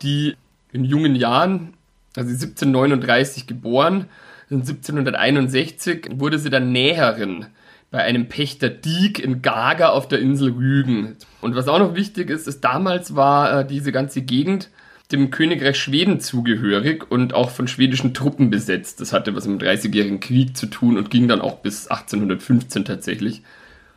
die 0.01 0.35
in 0.71 0.85
jungen 0.85 1.15
Jahren, 1.15 1.73
also 2.15 2.29
1739 2.29 3.47
geboren, 3.47 4.05
1761 4.49 6.09
wurde 6.15 6.37
sie 6.37 6.49
dann 6.49 6.71
Näherin 6.71 7.45
bei 7.89 8.03
einem 8.03 8.27
Pächter 8.27 8.69
Diek 8.69 9.19
in 9.19 9.41
Gaga 9.41 9.89
auf 9.89 10.07
der 10.07 10.19
Insel 10.19 10.51
Rügen. 10.51 11.17
Und 11.41 11.55
was 11.55 11.67
auch 11.67 11.79
noch 11.79 11.95
wichtig 11.95 12.29
ist, 12.29 12.47
ist 12.47 12.61
damals 12.61 13.15
war 13.15 13.59
äh, 13.59 13.67
diese 13.67 13.91
ganze 13.91 14.21
Gegend 14.21 14.69
dem 15.11 15.29
Königreich 15.29 15.77
Schweden 15.77 16.21
zugehörig 16.21 17.09
und 17.11 17.33
auch 17.33 17.49
von 17.49 17.67
schwedischen 17.67 18.13
Truppen 18.13 18.49
besetzt. 18.49 19.01
Das 19.01 19.11
hatte 19.11 19.35
was 19.35 19.45
mit 19.45 19.59
dem 19.59 19.65
Dreißigjährigen 19.65 20.21
Krieg 20.21 20.55
zu 20.55 20.67
tun 20.67 20.97
und 20.97 21.09
ging 21.09 21.27
dann 21.27 21.41
auch 21.41 21.57
bis 21.57 21.87
1815 21.87 22.85
tatsächlich. 22.85 23.41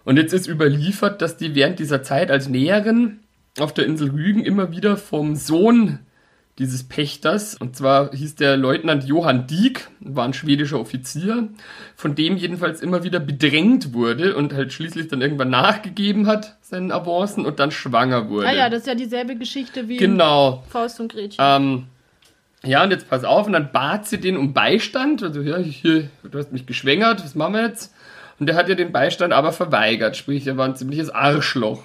Und 0.04 0.16
jetzt 0.16 0.34
ist 0.34 0.48
überliefert, 0.48 1.22
dass 1.22 1.36
die 1.36 1.54
während 1.54 1.78
dieser 1.78 2.02
Zeit 2.02 2.30
als 2.30 2.48
Näherin 2.48 3.20
auf 3.58 3.72
der 3.72 3.86
Insel 3.86 4.10
Rügen 4.10 4.44
immer 4.44 4.72
wieder 4.72 4.96
vom 4.96 5.36
Sohn 5.36 6.00
dieses 6.58 6.84
Pächters, 6.84 7.56
und 7.56 7.74
zwar 7.74 8.12
hieß 8.12 8.36
der 8.36 8.56
Leutnant 8.56 9.04
Johann 9.04 9.48
Dieck, 9.48 9.88
war 10.00 10.24
ein 10.24 10.34
schwedischer 10.34 10.78
Offizier, 10.78 11.48
von 11.96 12.14
dem 12.14 12.36
jedenfalls 12.36 12.80
immer 12.80 13.02
wieder 13.02 13.18
bedrängt 13.18 13.92
wurde 13.92 14.36
und 14.36 14.52
halt 14.52 14.72
schließlich 14.72 15.08
dann 15.08 15.20
irgendwann 15.20 15.50
nachgegeben 15.50 16.28
hat, 16.28 16.56
seinen 16.60 16.92
Avancen, 16.92 17.44
und 17.44 17.58
dann 17.58 17.72
schwanger 17.72 18.28
wurde. 18.28 18.46
Ah 18.46 18.52
ja, 18.52 18.70
das 18.70 18.82
ist 18.82 18.86
ja 18.86 18.94
dieselbe 18.94 19.34
Geschichte 19.34 19.88
wie 19.88 19.96
Genau. 19.96 20.62
Faust 20.68 21.00
und 21.00 21.10
Gretchen. 21.10 21.38
Ähm, 21.40 21.84
ja, 22.62 22.84
und 22.84 22.92
jetzt 22.92 23.10
pass 23.10 23.24
auf, 23.24 23.46
und 23.46 23.52
dann 23.52 23.72
bat 23.72 24.06
sie 24.06 24.18
den 24.18 24.36
um 24.36 24.52
Beistand. 24.52 25.24
Also, 25.24 25.40
ja, 25.40 25.58
hier, 25.58 26.08
du 26.22 26.38
hast 26.38 26.52
mich 26.52 26.66
geschwängert, 26.66 27.24
was 27.24 27.34
machen 27.34 27.54
wir 27.54 27.66
jetzt? 27.66 27.92
Und 28.38 28.46
der 28.46 28.54
hat 28.54 28.68
ja 28.68 28.76
den 28.76 28.92
Beistand 28.92 29.32
aber 29.32 29.52
verweigert, 29.52 30.16
sprich, 30.16 30.46
er 30.46 30.56
war 30.56 30.66
ein 30.66 30.76
ziemliches 30.76 31.10
Arschloch. 31.10 31.82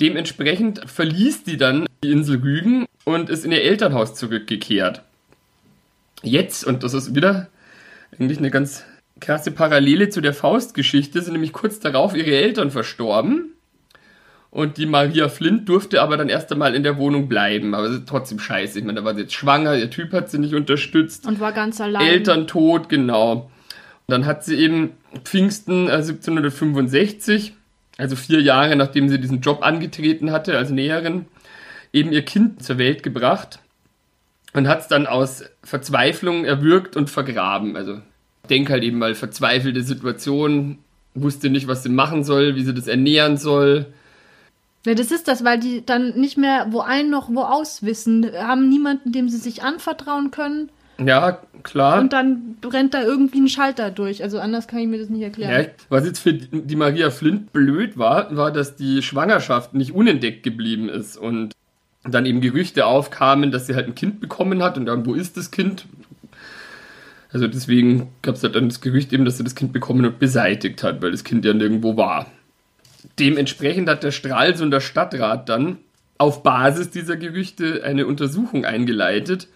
Dementsprechend 0.00 0.88
verließ 0.88 1.44
die 1.44 1.56
dann 1.56 1.86
die 2.02 2.10
Insel 2.10 2.40
Rügen 2.40 2.86
und 3.04 3.28
ist 3.28 3.44
in 3.44 3.52
ihr 3.52 3.62
Elternhaus 3.62 4.14
zurückgekehrt. 4.14 5.02
Jetzt, 6.22 6.64
und 6.64 6.82
das 6.82 6.94
ist 6.94 7.14
wieder 7.14 7.48
eigentlich 8.12 8.38
eine 8.38 8.50
ganz 8.50 8.84
krasse 9.20 9.50
Parallele 9.50 10.08
zu 10.08 10.20
der 10.20 10.34
Faustgeschichte, 10.34 11.20
sind 11.20 11.32
nämlich 11.32 11.52
kurz 11.52 11.78
darauf 11.78 12.16
ihre 12.16 12.34
Eltern 12.34 12.70
verstorben. 12.70 13.52
Und 14.50 14.78
die 14.78 14.86
Maria 14.86 15.28
Flint 15.28 15.68
durfte 15.68 16.02
aber 16.02 16.16
dann 16.16 16.28
erst 16.28 16.50
einmal 16.50 16.74
in 16.74 16.82
der 16.82 16.96
Wohnung 16.96 17.28
bleiben. 17.28 17.72
Aber 17.74 17.86
ist 17.86 18.08
trotzdem 18.08 18.40
scheiße. 18.40 18.80
Ich 18.80 18.84
meine, 18.84 19.00
da 19.00 19.04
war 19.04 19.14
sie 19.14 19.20
jetzt 19.22 19.34
schwanger, 19.34 19.76
ihr 19.76 19.90
Typ 19.90 20.12
hat 20.12 20.28
sie 20.28 20.38
nicht 20.38 20.54
unterstützt. 20.54 21.26
und 21.26 21.38
war 21.38 21.52
ganz 21.52 21.80
allein. 21.80 22.04
Eltern 22.04 22.48
tot, 22.48 22.88
genau. 22.88 23.32
Und 23.32 23.50
dann 24.08 24.26
hat 24.26 24.44
sie 24.44 24.56
eben 24.56 24.90
Pfingsten 25.22 25.86
äh, 25.86 25.92
1765, 25.92 27.54
also 27.96 28.16
vier 28.16 28.40
Jahre 28.40 28.74
nachdem 28.74 29.08
sie 29.08 29.20
diesen 29.20 29.40
Job 29.40 29.62
angetreten 29.62 30.32
hatte 30.32 30.56
als 30.58 30.70
Näherin, 30.70 31.26
eben 31.92 32.12
ihr 32.12 32.24
Kind 32.24 32.62
zur 32.62 32.78
Welt 32.78 33.02
gebracht 33.02 33.58
und 34.52 34.68
hat 34.68 34.80
es 34.80 34.88
dann 34.88 35.06
aus 35.06 35.44
Verzweiflung 35.62 36.44
erwürgt 36.44 36.96
und 36.96 37.10
vergraben. 37.10 37.76
Also 37.76 38.00
ich 38.42 38.48
denke 38.48 38.72
halt 38.72 38.82
eben 38.82 38.98
mal 38.98 39.14
verzweifelte 39.14 39.82
Situation, 39.82 40.78
wusste 41.14 41.50
nicht, 41.50 41.68
was 41.68 41.82
sie 41.82 41.88
machen 41.88 42.24
soll, 42.24 42.56
wie 42.56 42.62
sie 42.62 42.74
das 42.74 42.86
ernähren 42.86 43.36
soll. 43.36 43.86
Ja, 44.86 44.94
das 44.94 45.10
ist 45.10 45.28
das, 45.28 45.44
weil 45.44 45.58
die 45.58 45.84
dann 45.84 46.18
nicht 46.18 46.38
mehr 46.38 46.68
wo 46.70 46.80
ein 46.80 47.10
noch 47.10 47.28
wo 47.28 47.40
aus 47.40 47.82
wissen, 47.82 48.26
haben 48.32 48.68
niemanden, 48.68 49.12
dem 49.12 49.28
sie 49.28 49.36
sich 49.36 49.62
anvertrauen 49.62 50.30
können. 50.30 50.70
Ja, 51.04 51.40
klar. 51.62 52.00
Und 52.00 52.12
dann 52.12 52.56
brennt 52.60 52.94
da 52.94 53.02
irgendwie 53.02 53.40
ein 53.40 53.48
Schalter 53.48 53.90
durch. 53.90 54.22
Also 54.22 54.38
anders 54.38 54.68
kann 54.68 54.80
ich 54.80 54.86
mir 54.86 54.98
das 54.98 55.08
nicht 55.08 55.22
erklären. 55.22 55.64
Ja, 55.64 55.68
was 55.88 56.04
jetzt 56.04 56.18
für 56.18 56.34
die 56.34 56.76
Maria 56.76 57.10
Flint 57.10 57.52
blöd 57.52 57.96
war, 57.96 58.34
war, 58.36 58.50
dass 58.52 58.76
die 58.76 59.02
Schwangerschaft 59.02 59.74
nicht 59.74 59.92
unentdeckt 59.92 60.42
geblieben 60.42 60.88
ist 60.88 61.16
und 61.16 61.52
dann 62.04 62.26
eben 62.26 62.40
Gerüchte 62.40 62.86
aufkamen, 62.86 63.50
dass 63.50 63.66
sie 63.66 63.74
halt 63.74 63.86
ein 63.86 63.94
Kind 63.94 64.20
bekommen 64.20 64.62
hat 64.62 64.78
und 64.78 64.86
dann, 64.86 65.04
wo 65.04 65.14
ist 65.14 65.36
das 65.36 65.50
Kind? 65.50 65.86
Also 67.32 67.46
deswegen 67.46 68.08
gab 68.22 68.34
es 68.34 68.42
halt 68.42 68.54
dann 68.54 68.68
das 68.68 68.80
Gerücht 68.80 69.12
eben, 69.12 69.24
dass 69.24 69.36
sie 69.36 69.44
das 69.44 69.54
Kind 69.54 69.72
bekommen 69.72 70.04
und 70.04 70.18
beseitigt 70.18 70.82
hat, 70.82 71.00
weil 71.02 71.12
das 71.12 71.24
Kind 71.24 71.44
ja 71.44 71.52
nirgendwo 71.52 71.96
war. 71.96 72.26
Dementsprechend 73.18 73.88
hat 73.88 74.02
der 74.02 74.10
Stralsunder 74.10 74.80
Stadtrat 74.80 75.48
dann 75.48 75.78
auf 76.18 76.42
Basis 76.42 76.90
dieser 76.90 77.16
Gerüchte 77.16 77.82
eine 77.84 78.06
Untersuchung 78.06 78.64
eingeleitet, 78.64 79.48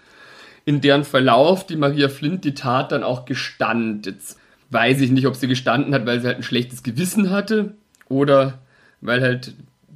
in 0.64 0.80
deren 0.80 1.04
Verlauf 1.04 1.66
die 1.66 1.76
Maria 1.76 2.09
Flint 2.09 2.44
die 2.44 2.54
Tat 2.54 2.92
dann 2.92 3.02
auch 3.02 3.24
gestand. 3.26 4.07
Jetzt 4.07 4.38
weiß 4.70 5.00
ich 5.00 5.11
nicht, 5.11 5.26
ob 5.26 5.37
sie 5.37 5.48
gestanden 5.48 5.94
hat, 5.94 6.07
weil 6.07 6.20
sie 6.20 6.28
halt 6.28 6.38
ein 6.38 6.42
schlechtes 6.42 6.83
Gewissen 6.83 7.30
hatte 7.30 7.74
oder 8.09 8.61
weil 9.00 9.20
halt 9.20 9.54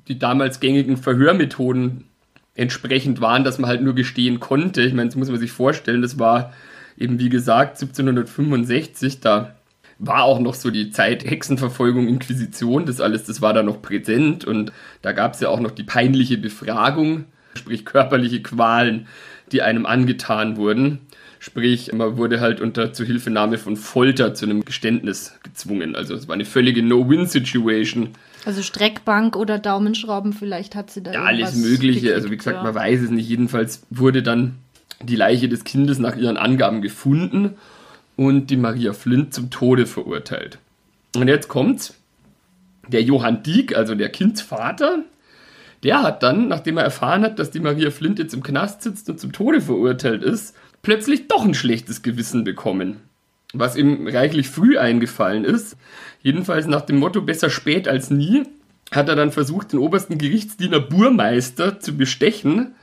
die 0.08 0.18
damals 0.18 0.60
gängigen 0.60 0.96
Verhörmethoden 0.96 2.04
entsprechend 2.58 3.20
waren, 3.20 3.44
dass 3.44 3.58
man 3.58 3.70
halt 3.70 3.82
nur 3.82 3.94
gestehen 3.94 4.40
konnte. 4.40 4.82
Ich 4.82 4.92
meine, 4.92 5.08
das 5.08 5.16
muss 5.16 5.30
man 5.30 5.38
sich 5.38 5.52
vorstellen, 5.52 6.02
das 6.02 6.18
war 6.18 6.52
eben 6.96 7.18
wie 7.18 7.28
gesagt 7.28 7.80
1765, 7.80 9.20
da 9.20 9.54
war 10.00 10.24
auch 10.24 10.40
noch 10.40 10.54
so 10.54 10.70
die 10.70 10.90
Zeit 10.90 11.24
Hexenverfolgung, 11.24 12.08
Inquisition, 12.08 12.86
das 12.86 13.00
alles, 13.00 13.24
das 13.24 13.40
war 13.40 13.52
da 13.52 13.62
noch 13.62 13.80
präsent 13.80 14.44
und 14.44 14.72
da 15.02 15.12
gab 15.12 15.34
es 15.34 15.40
ja 15.40 15.48
auch 15.48 15.60
noch 15.60 15.70
die 15.70 15.84
peinliche 15.84 16.38
Befragung, 16.38 17.24
sprich 17.54 17.84
körperliche 17.84 18.42
Qualen, 18.42 19.06
die 19.52 19.62
einem 19.62 19.86
angetan 19.86 20.56
wurden. 20.56 21.00
Sprich, 21.40 21.92
man 21.92 22.16
wurde 22.16 22.40
halt 22.40 22.60
unter 22.60 22.92
Zuhilfenahme 22.92 23.58
von 23.58 23.76
Folter 23.76 24.34
zu 24.34 24.44
einem 24.44 24.64
Geständnis 24.64 25.38
gezwungen. 25.44 25.94
Also 25.94 26.14
es 26.14 26.26
war 26.26 26.34
eine 26.34 26.44
völlige 26.44 26.82
No-Win-Situation. 26.82 28.10
Also 28.48 28.62
Streckbank 28.62 29.36
oder 29.36 29.58
Daumenschrauben, 29.58 30.32
vielleicht 30.32 30.74
hat 30.74 30.90
sie 30.90 31.02
da 31.02 31.12
Ja, 31.12 31.24
alles 31.24 31.54
Mögliche. 31.56 32.00
gekriegt, 32.00 32.14
Also 32.14 32.30
wie 32.30 32.36
gesagt, 32.38 32.56
ja. 32.56 32.62
man 32.62 32.74
weiß 32.74 33.02
es 33.02 33.10
nicht. 33.10 33.28
Jedenfalls 33.28 33.82
wurde 33.90 34.22
dann 34.22 34.54
die 35.02 35.16
Leiche 35.16 35.50
des 35.50 35.64
Kindes 35.64 35.98
nach 35.98 36.16
ihren 36.16 36.38
Angaben 36.38 36.80
gefunden 36.80 37.56
und 38.16 38.46
die 38.48 38.56
Maria 38.56 38.94
Flint 38.94 39.34
zum 39.34 39.50
Tode 39.50 39.84
verurteilt. 39.84 40.58
Und 41.14 41.28
jetzt 41.28 41.48
kommt's. 41.48 41.94
Der 42.88 43.02
Johann 43.02 43.42
Dieck, 43.42 43.76
also 43.76 43.94
der 43.94 44.08
Kindsvater, 44.08 45.04
der 45.82 46.02
hat 46.02 46.22
dann, 46.22 46.48
nachdem 46.48 46.78
er 46.78 46.84
erfahren 46.84 47.24
hat, 47.24 47.38
dass 47.38 47.50
die 47.50 47.60
Maria 47.60 47.90
Flint 47.90 48.18
jetzt 48.18 48.32
im 48.32 48.42
Knast 48.42 48.80
sitzt 48.80 49.10
und 49.10 49.20
zum 49.20 49.32
Tode 49.32 49.60
verurteilt 49.60 50.22
ist, 50.22 50.56
plötzlich 50.80 51.28
doch 51.28 51.44
ein 51.44 51.52
schlechtes 51.52 52.00
Gewissen 52.00 52.44
bekommen. 52.44 52.96
Was 53.52 53.76
ihm 53.76 54.06
reichlich 54.06 54.48
früh 54.48 54.78
eingefallen 54.78 55.44
ist. 55.44 55.76
Jedenfalls 56.22 56.66
nach 56.66 56.82
dem 56.82 56.98
Motto 56.98 57.22
besser 57.22 57.48
spät 57.48 57.88
als 57.88 58.10
nie, 58.10 58.44
hat 58.90 59.08
er 59.08 59.16
dann 59.16 59.32
versucht, 59.32 59.72
den 59.72 59.78
obersten 59.78 60.18
Gerichtsdiener 60.18 60.80
Burmeister 60.80 61.80
zu 61.80 61.96
bestechen. 61.96 62.74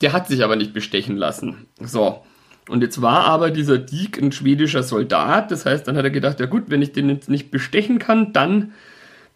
Der 0.00 0.12
hat 0.12 0.28
sich 0.28 0.42
aber 0.42 0.56
nicht 0.56 0.72
bestechen 0.72 1.16
lassen. 1.16 1.66
So. 1.80 2.22
Und 2.68 2.82
jetzt 2.82 3.02
war 3.02 3.24
aber 3.26 3.50
dieser 3.50 3.78
Dieck 3.78 4.20
ein 4.20 4.32
schwedischer 4.32 4.82
Soldat. 4.82 5.50
Das 5.50 5.66
heißt, 5.66 5.86
dann 5.86 5.96
hat 5.96 6.04
er 6.04 6.10
gedacht, 6.10 6.38
ja 6.40 6.46
gut, 6.46 6.64
wenn 6.68 6.82
ich 6.82 6.92
den 6.92 7.08
jetzt 7.08 7.28
nicht 7.28 7.50
bestechen 7.50 7.98
kann, 7.98 8.32
dann 8.32 8.72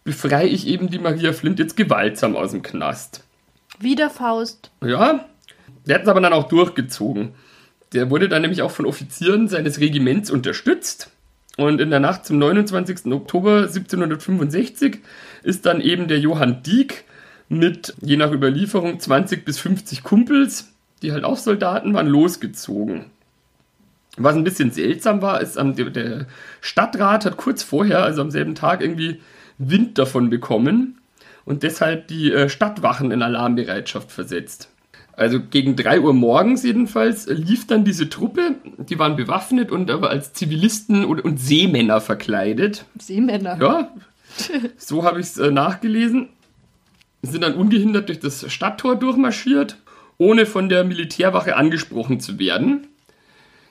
befreie 0.03 0.47
ich 0.47 0.67
eben 0.67 0.89
die 0.89 0.99
Maria 0.99 1.33
Flint 1.33 1.59
jetzt 1.59 1.75
gewaltsam 1.75 2.37
aus 2.37 2.51
dem 2.51 2.61
Knast. 2.61 3.25
Wie 3.79 3.95
der 3.95 4.09
Faust. 4.09 4.71
Ja, 4.81 5.25
der 5.85 5.95
hat 5.95 6.03
es 6.03 6.07
aber 6.07 6.21
dann 6.21 6.33
auch 6.33 6.47
durchgezogen. 6.47 7.33
Der 7.93 8.09
wurde 8.09 8.29
dann 8.29 8.41
nämlich 8.41 8.61
auch 8.61 8.71
von 8.71 8.85
Offizieren 8.85 9.47
seines 9.47 9.79
Regiments 9.79 10.29
unterstützt 10.29 11.09
Und 11.57 11.79
in 11.81 11.89
der 11.89 11.99
Nacht 11.99 12.25
zum 12.25 12.37
29. 12.37 13.11
Oktober 13.11 13.63
1765 13.63 14.99
ist 15.43 15.65
dann 15.65 15.81
eben 15.81 16.07
der 16.07 16.19
Johann 16.19 16.63
Dieck 16.63 17.05
mit, 17.49 17.95
je 18.01 18.17
nach 18.17 18.31
Überlieferung, 18.31 18.99
20 18.99 19.45
bis 19.45 19.57
50 19.59 20.03
Kumpels, 20.03 20.73
die 21.01 21.11
halt 21.13 21.23
auch 21.23 21.37
Soldaten 21.37 21.93
waren, 21.93 22.07
losgezogen. 22.07 23.05
Was 24.17 24.35
ein 24.35 24.43
bisschen 24.43 24.71
seltsam 24.71 25.21
war, 25.21 25.41
ist, 25.41 25.57
der 25.57 26.25
Stadtrat 26.59 27.25
hat 27.25 27.37
kurz 27.37 27.63
vorher, 27.63 28.03
also 28.03 28.21
am 28.21 28.31
selben 28.31 28.55
Tag, 28.55 28.81
irgendwie 28.81 29.21
Wind 29.59 29.97
davon 29.97 30.29
bekommen 30.29 30.99
und 31.45 31.63
deshalb 31.63 32.07
die 32.07 32.31
äh, 32.31 32.49
Stadtwachen 32.49 33.11
in 33.11 33.21
Alarmbereitschaft 33.21 34.11
versetzt. 34.11 34.69
Also 35.17 35.39
gegen 35.41 35.75
3 35.75 36.01
Uhr 36.01 36.13
morgens 36.13 36.61
jedenfalls 36.61 37.25
lief 37.25 37.65
dann 37.65 37.83
diese 37.83 38.07
Truppe, 38.07 38.53
die 38.77 38.99
waren 38.99 39.15
bewaffnet 39.15 39.71
und 39.71 39.89
aber 39.89 40.11
als 40.11 40.31
Zivilisten 40.33 41.03
und, 41.03 41.21
und 41.21 41.39
Seemänner 41.39 42.01
verkleidet. 42.01 42.85
Seemänner? 42.99 43.57
Ja, 43.59 43.91
so 44.77 45.03
habe 45.03 45.19
ich 45.19 45.25
es 45.25 45.37
äh, 45.39 45.49
nachgelesen. 45.49 46.29
Sind 47.23 47.41
dann 47.41 47.55
ungehindert 47.55 48.09
durch 48.09 48.19
das 48.19 48.49
Stadttor 48.53 48.95
durchmarschiert, 48.95 49.77
ohne 50.19 50.45
von 50.45 50.69
der 50.69 50.83
Militärwache 50.83 51.55
angesprochen 51.55 52.19
zu 52.19 52.37
werden. 52.37 52.85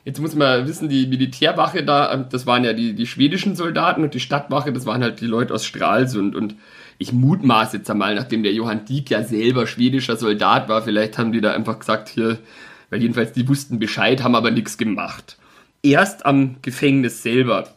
Jetzt 0.06 0.20
muss 0.20 0.36
man 0.36 0.68
wissen, 0.68 0.88
die 0.88 1.08
Militärwache 1.08 1.82
da, 1.82 2.14
ähm, 2.14 2.26
das 2.30 2.46
waren 2.46 2.62
ja 2.62 2.72
die, 2.72 2.94
die 2.94 3.08
schwedischen 3.08 3.56
Soldaten 3.56 4.04
und 4.04 4.14
die 4.14 4.20
Stadtwache, 4.20 4.72
das 4.72 4.86
waren 4.86 5.02
halt 5.02 5.20
die 5.20 5.26
Leute 5.26 5.52
aus 5.52 5.66
Stralsund. 5.66 6.36
Und 6.36 6.54
ich 6.96 7.12
mutmaße 7.12 7.78
jetzt 7.78 7.90
einmal, 7.90 8.14
nachdem 8.14 8.44
der 8.44 8.52
Johann 8.52 8.84
Dieck 8.84 9.10
ja 9.10 9.24
selber 9.24 9.66
schwedischer 9.66 10.16
Soldat 10.16 10.68
war, 10.68 10.82
vielleicht 10.82 11.18
haben 11.18 11.32
die 11.32 11.40
da 11.40 11.52
einfach 11.52 11.80
gesagt, 11.80 12.08
hier, 12.08 12.38
weil 12.88 13.02
jedenfalls 13.02 13.32
die 13.32 13.48
wussten 13.48 13.80
Bescheid, 13.80 14.22
haben 14.22 14.36
aber 14.36 14.52
nichts 14.52 14.78
gemacht. 14.78 15.38
Erst 15.82 16.24
am 16.24 16.62
Gefängnis 16.62 17.24
selber 17.24 17.74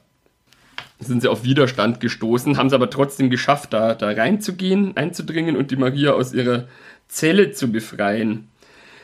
sind 0.99 1.23
sie 1.23 1.29
auf 1.29 1.43
Widerstand 1.43 1.99
gestoßen, 1.99 2.57
haben 2.57 2.67
es 2.67 2.73
aber 2.73 2.91
trotzdem 2.91 3.31
geschafft, 3.31 3.73
da, 3.73 3.95
da 3.95 4.11
reinzugehen, 4.11 4.95
einzudringen 4.95 5.57
und 5.57 5.71
die 5.71 5.77
Maria 5.77 6.11
aus 6.11 6.31
ihrer 6.35 6.65
Zelle 7.07 7.53
zu 7.53 7.71
befreien. 7.71 8.49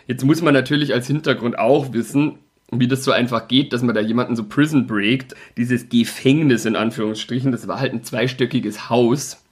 Jetzt 0.05 0.23
muss 0.23 0.43
man 0.43 0.53
natürlich 0.53 0.93
als 0.93 1.07
Hintergrund 1.07 1.57
auch 1.57 1.91
wissen, 1.91 2.37
wie 2.71 2.87
das 2.87 3.03
so 3.03 3.11
einfach 3.11 3.47
geht, 3.47 3.73
dass 3.73 3.83
man 3.83 3.95
da 3.95 4.01
jemanden 4.01 4.35
so 4.35 4.43
Prison 4.43 4.87
breakt. 4.87 5.35
Dieses 5.57 5.89
Gefängnis 5.89 6.65
in 6.65 6.75
Anführungsstrichen, 6.75 7.51
das 7.51 7.67
war 7.67 7.79
halt 7.79 7.93
ein 7.93 8.03
zweistöckiges 8.03 8.89
Haus 8.89 9.45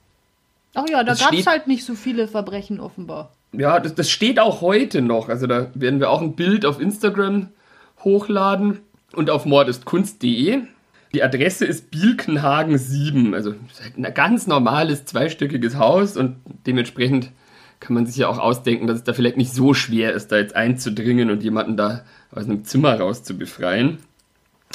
Ach 0.74 0.84
ja, 0.88 1.04
da 1.04 1.14
gab 1.14 1.32
es 1.32 1.46
halt 1.46 1.66
nicht 1.66 1.84
so 1.84 1.94
viele 1.94 2.26
Verbrechen 2.26 2.80
offenbar. 2.80 3.32
Ja, 3.52 3.78
das, 3.78 3.94
das 3.94 4.10
steht 4.10 4.40
auch 4.40 4.60
heute 4.60 5.00
noch. 5.00 5.28
Also 5.28 5.46
da 5.46 5.70
werden 5.74 6.00
wir 6.00 6.10
auch 6.10 6.20
ein 6.20 6.34
Bild 6.34 6.66
auf 6.66 6.80
Instagram 6.80 7.48
hochladen 8.02 8.80
und 9.12 9.30
auf 9.30 9.44
mordestkunst.de. 9.46 10.62
Die 11.14 11.22
Adresse 11.22 11.64
ist 11.64 11.92
Bielkenhagen 11.92 12.76
7, 12.76 13.34
also 13.34 13.54
ein 13.96 14.14
ganz 14.14 14.48
normales 14.48 15.04
zweistöckiges 15.04 15.76
Haus 15.76 16.16
und 16.16 16.36
dementsprechend 16.66 17.30
kann 17.80 17.94
man 17.94 18.06
sich 18.06 18.16
ja 18.16 18.28
auch 18.28 18.38
ausdenken, 18.38 18.86
dass 18.86 18.98
es 18.98 19.04
da 19.04 19.12
vielleicht 19.12 19.36
nicht 19.36 19.52
so 19.52 19.74
schwer 19.74 20.12
ist, 20.12 20.32
da 20.32 20.36
jetzt 20.36 20.56
einzudringen 20.56 21.30
und 21.30 21.42
jemanden 21.42 21.76
da 21.76 22.04
aus 22.30 22.44
einem 22.44 22.64
Zimmer 22.64 22.98
raus 22.98 23.22
zu 23.22 23.36
befreien. 23.36 23.98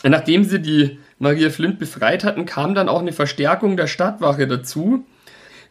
Nachdem 0.04 0.44
sie 0.44 0.62
die 0.62 1.00
Maria 1.18 1.50
Flint 1.50 1.80
befreit 1.80 2.24
hatten, 2.24 2.46
kam 2.46 2.76
dann 2.76 2.88
auch 2.88 3.00
eine 3.00 3.12
Verstärkung 3.12 3.76
der 3.76 3.88
Stadtwache 3.88 4.48
dazu 4.48 5.04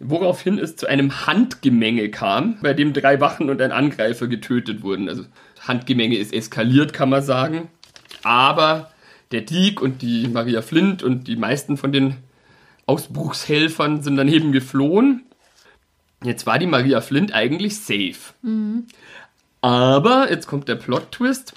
woraufhin 0.00 0.58
es 0.58 0.76
zu 0.76 0.86
einem 0.86 1.26
Handgemenge 1.26 2.08
kam, 2.10 2.58
bei 2.62 2.74
dem 2.74 2.92
drei 2.92 3.20
Wachen 3.20 3.50
und 3.50 3.60
ein 3.60 3.72
Angreifer 3.72 4.28
getötet 4.28 4.82
wurden. 4.82 5.08
Also 5.08 5.24
Handgemenge 5.60 6.16
ist 6.16 6.32
eskaliert, 6.32 6.92
kann 6.92 7.10
man 7.10 7.22
sagen. 7.22 7.68
Aber 8.22 8.90
der 9.32 9.42
Diek 9.42 9.80
und 9.80 10.02
die 10.02 10.28
Maria 10.28 10.62
Flint 10.62 11.02
und 11.02 11.26
die 11.28 11.36
meisten 11.36 11.76
von 11.76 11.92
den 11.92 12.16
Ausbruchshelfern 12.86 14.02
sind 14.02 14.16
daneben 14.16 14.52
geflohen. 14.52 15.24
Jetzt 16.22 16.46
war 16.46 16.58
die 16.58 16.66
Maria 16.66 17.00
Flint 17.00 17.32
eigentlich 17.32 17.78
safe. 17.78 18.34
Mhm. 18.42 18.86
Aber 19.60 20.30
jetzt 20.30 20.46
kommt 20.46 20.68
der 20.68 20.76
Plot-Twist. 20.76 21.54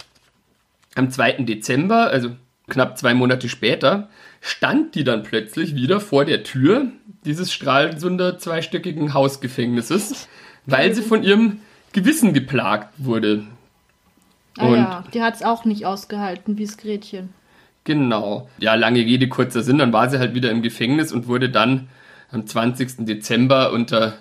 Am 0.96 1.10
2. 1.10 1.44
Dezember, 1.44 2.08
also 2.08 2.32
knapp 2.68 2.98
zwei 2.98 3.14
Monate 3.14 3.50
später, 3.50 4.10
stand 4.42 4.96
die 4.96 5.04
dann 5.04 5.24
plötzlich 5.24 5.76
wieder 5.76 6.00
vor 6.00 6.26
der 6.26 6.44
Tür 6.44 6.88
dieses 7.26 7.54
Stralsunder 7.54 8.40
zweistöckigen 8.40 9.14
Hausgefängnisses, 9.14 10.28
weil 10.66 10.94
sie 10.94 11.02
von 11.02 11.24
ihrem 11.24 11.60
Gewissen 11.94 12.34
geplagt 12.34 12.94
wurde. 12.98 13.46
Ah 14.58 14.66
Und 14.68 14.76
ja, 14.76 15.04
die 15.14 15.22
hat 15.22 15.36
es 15.36 15.44
auch 15.44 15.66
nicht 15.66 15.86
ausgehalten, 15.86 16.58
wie 16.58 16.66
das 16.66 16.78
Gretchen. 16.78 17.30
Genau. 17.84 18.50
Ja, 18.58 18.76
lange 18.76 19.00
Rede, 19.00 19.28
kurzer 19.28 19.64
Sinn, 19.64 19.78
dann 19.78 19.94
war 19.94 20.10
sie 20.10 20.20
halt 20.20 20.34
wieder 20.34 20.52
im 20.52 20.62
Gefängnis 20.62 21.12
und 21.12 21.28
wurde 21.28 21.50
dann 21.50 21.90
am 22.32 22.46
20. 22.46 23.06
Dezember 23.06 23.72
unter 23.72 24.18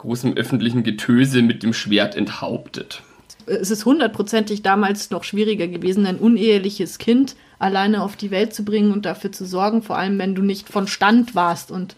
großem 0.00 0.34
öffentlichen 0.34 0.82
Getöse 0.82 1.42
mit 1.42 1.62
dem 1.62 1.74
Schwert 1.74 2.16
enthauptet. 2.16 3.02
Es 3.46 3.70
ist 3.70 3.84
hundertprozentig 3.84 4.62
damals 4.62 5.10
noch 5.10 5.24
schwieriger 5.24 5.68
gewesen, 5.68 6.06
ein 6.06 6.16
uneheliches 6.16 6.98
Kind 6.98 7.36
alleine 7.58 8.02
auf 8.02 8.16
die 8.16 8.30
Welt 8.30 8.54
zu 8.54 8.64
bringen 8.64 8.92
und 8.92 9.04
dafür 9.04 9.30
zu 9.30 9.44
sorgen, 9.44 9.82
vor 9.82 9.98
allem 9.98 10.18
wenn 10.18 10.34
du 10.34 10.42
nicht 10.42 10.68
von 10.68 10.86
Stand 10.86 11.34
warst 11.34 11.70
und 11.70 11.96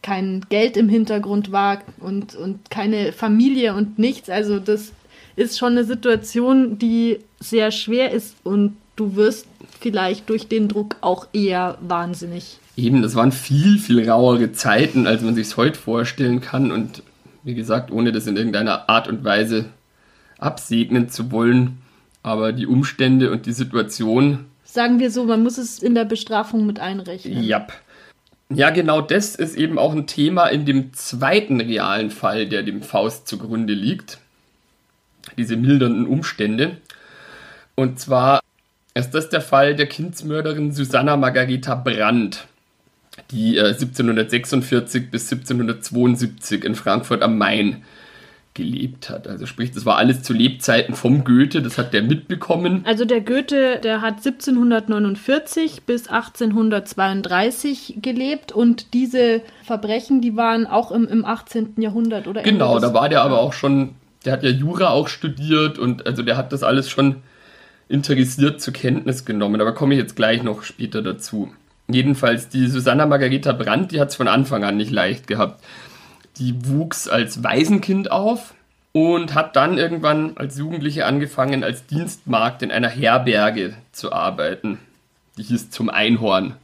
kein 0.00 0.42
Geld 0.48 0.76
im 0.78 0.88
Hintergrund 0.88 1.52
war 1.52 1.82
und, 2.00 2.34
und 2.34 2.70
keine 2.70 3.12
Familie 3.12 3.74
und 3.74 3.98
nichts. 3.98 4.30
Also 4.30 4.58
das 4.58 4.92
ist 5.36 5.58
schon 5.58 5.72
eine 5.72 5.84
Situation, 5.84 6.78
die 6.78 7.18
sehr 7.40 7.70
schwer 7.72 8.12
ist 8.12 8.36
und 8.42 8.76
du 8.96 9.16
wirst 9.16 9.46
vielleicht 9.80 10.30
durch 10.30 10.48
den 10.48 10.68
Druck 10.68 10.96
auch 11.02 11.26
eher 11.34 11.76
wahnsinnig. 11.82 12.58
Eben, 12.76 13.02
das 13.02 13.14
waren 13.14 13.32
viel, 13.32 13.78
viel 13.78 14.08
rauere 14.08 14.52
Zeiten, 14.52 15.06
als 15.06 15.22
man 15.22 15.34
sich 15.34 15.48
es 15.48 15.56
heute 15.58 15.78
vorstellen 15.78 16.40
kann. 16.40 16.72
Und 16.72 17.02
wie 17.44 17.54
gesagt, 17.54 17.90
ohne 17.90 18.10
das 18.10 18.26
in 18.26 18.36
irgendeiner 18.36 18.88
Art 18.88 19.06
und 19.06 19.24
Weise 19.24 19.66
absegnen 20.38 21.08
zu 21.08 21.30
wollen. 21.30 21.78
Aber 22.22 22.52
die 22.52 22.66
Umstände 22.66 23.30
und 23.30 23.46
die 23.46 23.52
Situation 23.52 24.46
Sagen 24.74 24.98
wir 24.98 25.12
so, 25.12 25.22
man 25.22 25.44
muss 25.44 25.56
es 25.56 25.80
in 25.80 25.94
der 25.94 26.04
Bestrafung 26.04 26.66
mit 26.66 26.80
einrechnen. 26.80 27.44
Ja. 27.44 27.64
Ja, 28.48 28.70
genau 28.70 29.00
das 29.00 29.36
ist 29.36 29.56
eben 29.56 29.78
auch 29.78 29.92
ein 29.92 30.08
Thema 30.08 30.48
in 30.48 30.66
dem 30.66 30.92
zweiten 30.92 31.60
realen 31.60 32.10
Fall, 32.10 32.46
der 32.46 32.64
dem 32.64 32.82
Faust 32.82 33.28
zugrunde 33.28 33.72
liegt. 33.72 34.18
Diese 35.38 35.56
mildernden 35.56 36.06
Umstände. 36.06 36.78
Und 37.76 38.00
zwar 38.00 38.40
ist 38.94 39.12
das 39.12 39.28
der 39.28 39.40
Fall 39.40 39.76
der 39.76 39.86
Kindsmörderin 39.86 40.72
Susanna 40.72 41.16
Margareta 41.16 41.76
Brandt, 41.76 42.48
die 43.30 43.56
äh, 43.56 43.68
1746 43.68 45.10
bis 45.10 45.30
1772 45.30 46.64
in 46.64 46.74
Frankfurt 46.74 47.22
am 47.22 47.38
Main 47.38 47.82
gelebt 48.54 49.10
hat. 49.10 49.26
Also 49.26 49.46
sprich, 49.46 49.72
das 49.72 49.84
war 49.84 49.96
alles 49.96 50.22
zu 50.22 50.32
Lebzeiten 50.32 50.94
vom 50.94 51.24
Goethe, 51.24 51.60
das 51.60 51.76
hat 51.76 51.92
der 51.92 52.02
mitbekommen. 52.02 52.82
Also 52.86 53.04
der 53.04 53.20
Goethe, 53.20 53.80
der 53.82 54.00
hat 54.00 54.18
1749 54.18 55.82
bis 55.82 56.06
1832 56.06 57.96
gelebt 58.00 58.52
und 58.52 58.94
diese 58.94 59.42
Verbrechen, 59.64 60.20
die 60.20 60.36
waren 60.36 60.66
auch 60.66 60.92
im, 60.92 61.08
im 61.08 61.24
18. 61.24 61.74
Jahrhundert, 61.78 62.28
oder? 62.28 62.42
Genau, 62.42 62.78
da 62.78 62.94
war 62.94 63.08
der 63.08 63.22
aber 63.22 63.40
auch 63.40 63.52
schon, 63.52 63.96
der 64.24 64.34
hat 64.34 64.44
ja 64.44 64.50
Jura 64.50 64.90
auch 64.90 65.08
studiert 65.08 65.80
und 65.80 66.06
also 66.06 66.22
der 66.22 66.36
hat 66.36 66.52
das 66.52 66.62
alles 66.62 66.88
schon 66.88 67.16
interessiert 67.88 68.60
zur 68.60 68.72
Kenntnis 68.72 69.24
genommen. 69.24 69.60
Aber 69.60 69.74
komme 69.74 69.94
ich 69.94 70.00
jetzt 70.00 70.14
gleich 70.14 70.44
noch 70.44 70.62
später 70.62 71.02
dazu. 71.02 71.52
Jedenfalls, 71.88 72.48
die 72.48 72.66
Susanna 72.68 73.06
Margareta 73.06 73.52
Brandt, 73.52 73.92
die 73.92 74.00
hat 74.00 74.08
es 74.08 74.16
von 74.16 74.28
Anfang 74.28 74.64
an 74.64 74.76
nicht 74.76 74.90
leicht 74.90 75.26
gehabt. 75.26 75.62
Die 76.38 76.66
wuchs 76.66 77.08
als 77.08 77.44
Waisenkind 77.44 78.10
auf 78.10 78.54
und 78.92 79.34
hat 79.34 79.56
dann 79.56 79.76
irgendwann 79.76 80.36
als 80.36 80.56
Jugendliche 80.58 81.04
angefangen, 81.04 81.62
als 81.62 81.86
Dienstmagd 81.86 82.62
in 82.62 82.70
einer 82.70 82.88
Herberge 82.88 83.74
zu 83.92 84.12
arbeiten. 84.12 84.78
Die 85.36 85.42
hieß 85.42 85.70
zum 85.70 85.90
Einhorn. 85.90 86.54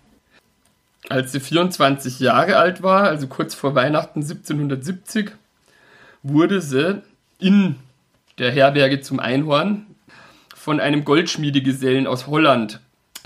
Als 1.08 1.32
sie 1.32 1.40
24 1.40 2.20
Jahre 2.20 2.56
alt 2.56 2.82
war, 2.82 3.04
also 3.04 3.26
kurz 3.26 3.54
vor 3.54 3.74
Weihnachten 3.74 4.20
1770, 4.20 5.32
wurde 6.22 6.60
sie 6.60 7.02
in 7.38 7.76
der 8.38 8.52
Herberge 8.52 9.00
zum 9.00 9.18
Einhorn 9.18 9.86
von 10.54 10.78
einem 10.78 11.04
Goldschmiedegesellen 11.04 12.06
aus 12.06 12.26
Holland 12.26 12.80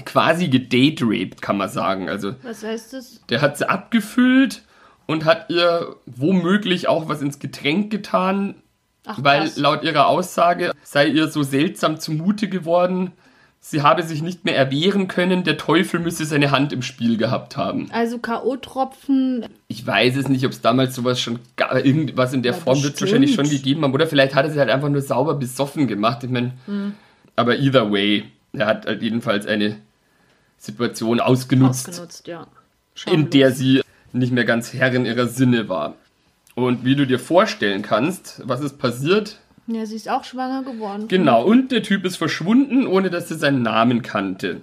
quasi 0.05 0.49
gedateraped, 0.49 1.43
kann 1.43 1.57
man 1.57 1.69
sagen. 1.69 2.09
Also, 2.09 2.35
Was 2.43 2.63
heißt 2.65 2.93
das? 2.93 3.21
Der 3.29 3.41
hat 3.41 3.59
sie 3.59 3.69
abgefüllt 3.69 4.63
und 5.07 5.25
hat 5.25 5.51
ihr 5.51 5.97
womöglich 6.07 6.89
auch 6.89 7.09
was 7.09 7.23
ins 7.23 7.39
Getränk 7.39 7.91
getan, 7.91 8.57
Ach, 9.07 9.19
weil 9.23 9.51
laut 9.57 9.85
ihrer 9.85 10.07
Aussage 10.07 10.73
sei 10.83 11.09
ihr 11.09 11.29
so 11.29 11.43
seltsam 11.43 12.01
zumute 12.01 12.49
geworden, 12.49 13.13
sie 13.61 13.83
habe 13.83 14.03
sich 14.03 14.23
nicht 14.23 14.45
mehr 14.45 14.57
erwehren 14.57 15.09
können, 15.09 15.45
der 15.45 15.57
Teufel 15.57 16.01
müsse 16.01 16.25
seine 16.25 16.51
Hand 16.51 16.73
im 16.73 16.83
Spiel 16.83 17.17
gehabt 17.17 17.57
haben. 17.57 17.89
Also 17.93 18.19
K.O.-Tropfen. 18.19 19.47
Ich 19.69 19.87
weiß 19.87 20.17
es 20.17 20.29
nicht, 20.29 20.45
ob 20.45 20.53
es 20.53 20.61
damals 20.61 20.95
sowas 20.95 21.21
schon, 21.21 21.39
irgendwas 21.57 22.33
in 22.33 22.43
der 22.43 22.53
ja, 22.53 22.59
Form 22.59 22.83
wird 22.83 22.95
es 22.95 23.01
wahrscheinlich 23.01 23.35
schon 23.35 23.49
gegeben 23.49 23.83
haben. 23.83 23.95
Oder 23.95 24.07
vielleicht 24.07 24.35
hat 24.35 24.45
er 24.45 24.51
sie 24.51 24.59
halt 24.59 24.71
einfach 24.71 24.91
nur 24.91 25.01
sauber 25.01 25.35
besoffen 25.35 25.87
gemacht. 25.87 26.23
Ich 26.25 26.31
meine, 26.31 26.53
hm. 26.67 26.95
aber 27.37 27.59
either 27.59 27.91
way, 27.91 28.25
er 28.55 28.67
hat 28.67 28.87
halt 28.87 29.03
jedenfalls 29.03 29.47
eine 29.47 29.77
Situation 30.59 31.21
ausgenutzt, 31.21 31.89
Ausgenutzt, 31.89 32.27
ja. 32.27 32.47
in 33.11 33.31
der 33.31 33.53
sie 33.53 33.83
nicht 34.13 34.33
mehr 34.33 34.45
ganz 34.45 34.73
Herrin 34.73 35.05
ihrer 35.05 35.27
Sinne 35.27 35.69
war. 35.69 35.97
Und 36.55 36.85
wie 36.85 36.95
du 36.95 37.07
dir 37.07 37.19
vorstellen 37.19 37.83
kannst, 37.83 38.43
was 38.45 38.61
ist 38.61 38.79
passiert? 38.79 39.41
Ja, 39.67 39.87
sie 39.87 39.97
ist 39.97 40.09
auch 40.09 40.25
schwanger 40.25 40.63
geworden. 40.63 41.09
Genau, 41.09 41.43
und 41.45 41.73
der 41.73 41.83
Typ 41.83 42.05
ist 42.05 42.17
verschwunden, 42.17 42.87
ohne 42.87 43.11
dass 43.11 43.29
sie 43.29 43.35
seinen 43.35 43.63
Namen 43.63 44.03
kannte. 44.03 44.61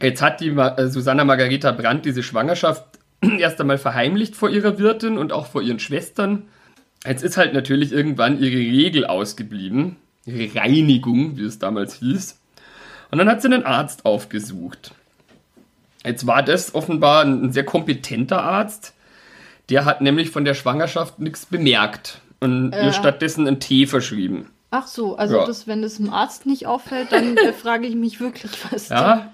Jetzt 0.00 0.22
hat 0.22 0.40
die 0.40 0.50
Ma 0.50 0.76
äh, 0.76 0.88
Susanna 0.88 1.24
Margareta 1.24 1.72
Brandt 1.72 2.06
diese 2.06 2.22
Schwangerschaft 2.22 2.84
erst 3.38 3.60
einmal 3.60 3.78
verheimlicht 3.78 4.34
vor 4.34 4.48
ihrer 4.48 4.78
Wirtin 4.78 5.18
und 5.18 5.32
auch 5.32 5.46
vor 5.46 5.62
ihren 5.62 5.78
Schwestern. 5.78 6.44
Jetzt 7.06 7.22
ist 7.22 7.36
halt 7.36 7.54
natürlich 7.54 7.92
irgendwann 7.92 8.40
ihre 8.40 8.56
Regel 8.56 9.06
ausgeblieben, 9.06 9.96
ihre 10.24 10.54
Reinigung, 10.54 11.36
wie 11.36 11.44
es 11.44 11.58
damals 11.58 11.94
hieß. 11.94 12.39
Und 13.10 13.18
dann 13.18 13.28
hat 13.28 13.42
sie 13.42 13.48
einen 13.48 13.64
Arzt 13.64 14.04
aufgesucht. 14.04 14.92
Jetzt 16.04 16.26
war 16.26 16.42
das 16.42 16.74
offenbar 16.74 17.24
ein 17.24 17.52
sehr 17.52 17.64
kompetenter 17.64 18.42
Arzt. 18.42 18.94
Der 19.68 19.84
hat 19.84 20.00
nämlich 20.00 20.30
von 20.30 20.44
der 20.44 20.54
Schwangerschaft 20.54 21.18
nichts 21.18 21.46
bemerkt 21.46 22.20
und 22.40 22.72
Äh. 22.72 22.86
ihr 22.86 22.92
stattdessen 22.92 23.46
einen 23.46 23.60
Tee 23.60 23.86
verschrieben. 23.86 24.48
Ach 24.70 24.86
so, 24.86 25.16
also 25.16 25.38
Ja. 25.38 25.46
das, 25.46 25.66
wenn 25.66 25.82
das 25.82 25.96
dem 25.96 26.12
Arzt 26.12 26.46
nicht 26.46 26.66
auffällt, 26.66 27.12
dann 27.12 27.36
äh, 27.36 27.52
frage 27.52 27.86
ich 27.86 27.94
mich 27.94 28.20
wirklich, 28.20 28.52
was 28.70 28.88
Ja, 28.88 29.32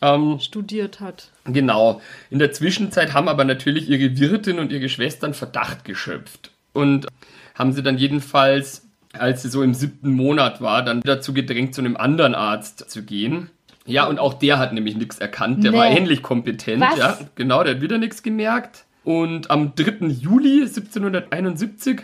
ähm, 0.00 0.34
der 0.38 0.40
studiert 0.40 1.00
hat. 1.00 1.30
genau. 1.44 2.00
In 2.30 2.38
der 2.38 2.52
Zwischenzeit 2.52 3.12
haben 3.12 3.28
aber 3.28 3.44
natürlich 3.44 3.88
ihre 3.90 4.18
Wirtin 4.18 4.58
und 4.58 4.72
ihre 4.72 4.88
Schwestern 4.88 5.34
Verdacht 5.34 5.84
geschöpft. 5.84 6.52
Und 6.72 7.06
haben 7.54 7.72
sie 7.72 7.82
dann 7.82 7.98
jedenfalls, 7.98 8.86
als 9.12 9.42
sie 9.42 9.48
so 9.48 9.62
im 9.62 9.74
siebten 9.74 10.12
Monat 10.12 10.60
war, 10.60 10.84
dann 10.84 11.00
dazu 11.00 11.32
gedrängt, 11.32 11.74
zu 11.74 11.80
einem 11.80 11.96
anderen 11.96 12.34
Arzt 12.34 12.90
zu 12.90 13.02
gehen. 13.02 13.50
Ja, 13.86 14.04
und 14.06 14.18
auch 14.18 14.34
der 14.34 14.58
hat 14.58 14.72
nämlich 14.74 14.96
nichts 14.96 15.18
erkannt. 15.18 15.64
Der 15.64 15.72
war 15.72 15.88
Nee. 15.88 15.96
ähnlich 15.96 16.22
kompetent. 16.22 16.82
Was? 16.82 16.98
Ja, 16.98 17.18
genau, 17.36 17.64
der 17.64 17.74
hat 17.76 17.80
wieder 17.80 17.96
nichts 17.98 18.22
gemerkt. 18.22 18.84
Und 19.02 19.50
am 19.50 19.74
3. 19.74 20.06
Juli 20.08 20.60
1771 20.66 22.02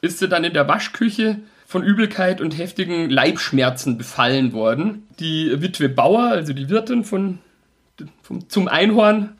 ist 0.00 0.18
sie 0.18 0.28
dann 0.28 0.42
in 0.44 0.52
der 0.52 0.66
Waschküche 0.68 1.38
von 1.66 1.82
Übelkeit 1.82 2.40
und 2.40 2.58
heftigen 2.58 3.08
Leibschmerzen 3.10 3.96
befallen 3.96 4.52
worden. 4.52 5.06
Die 5.20 5.62
Witwe 5.62 5.88
Bauer, 5.88 6.24
also 6.28 6.52
die 6.52 6.68
Wirtin 6.68 7.04
von, 7.04 7.38
vom, 8.22 8.48
zum 8.48 8.68
Einhorn, 8.68 9.30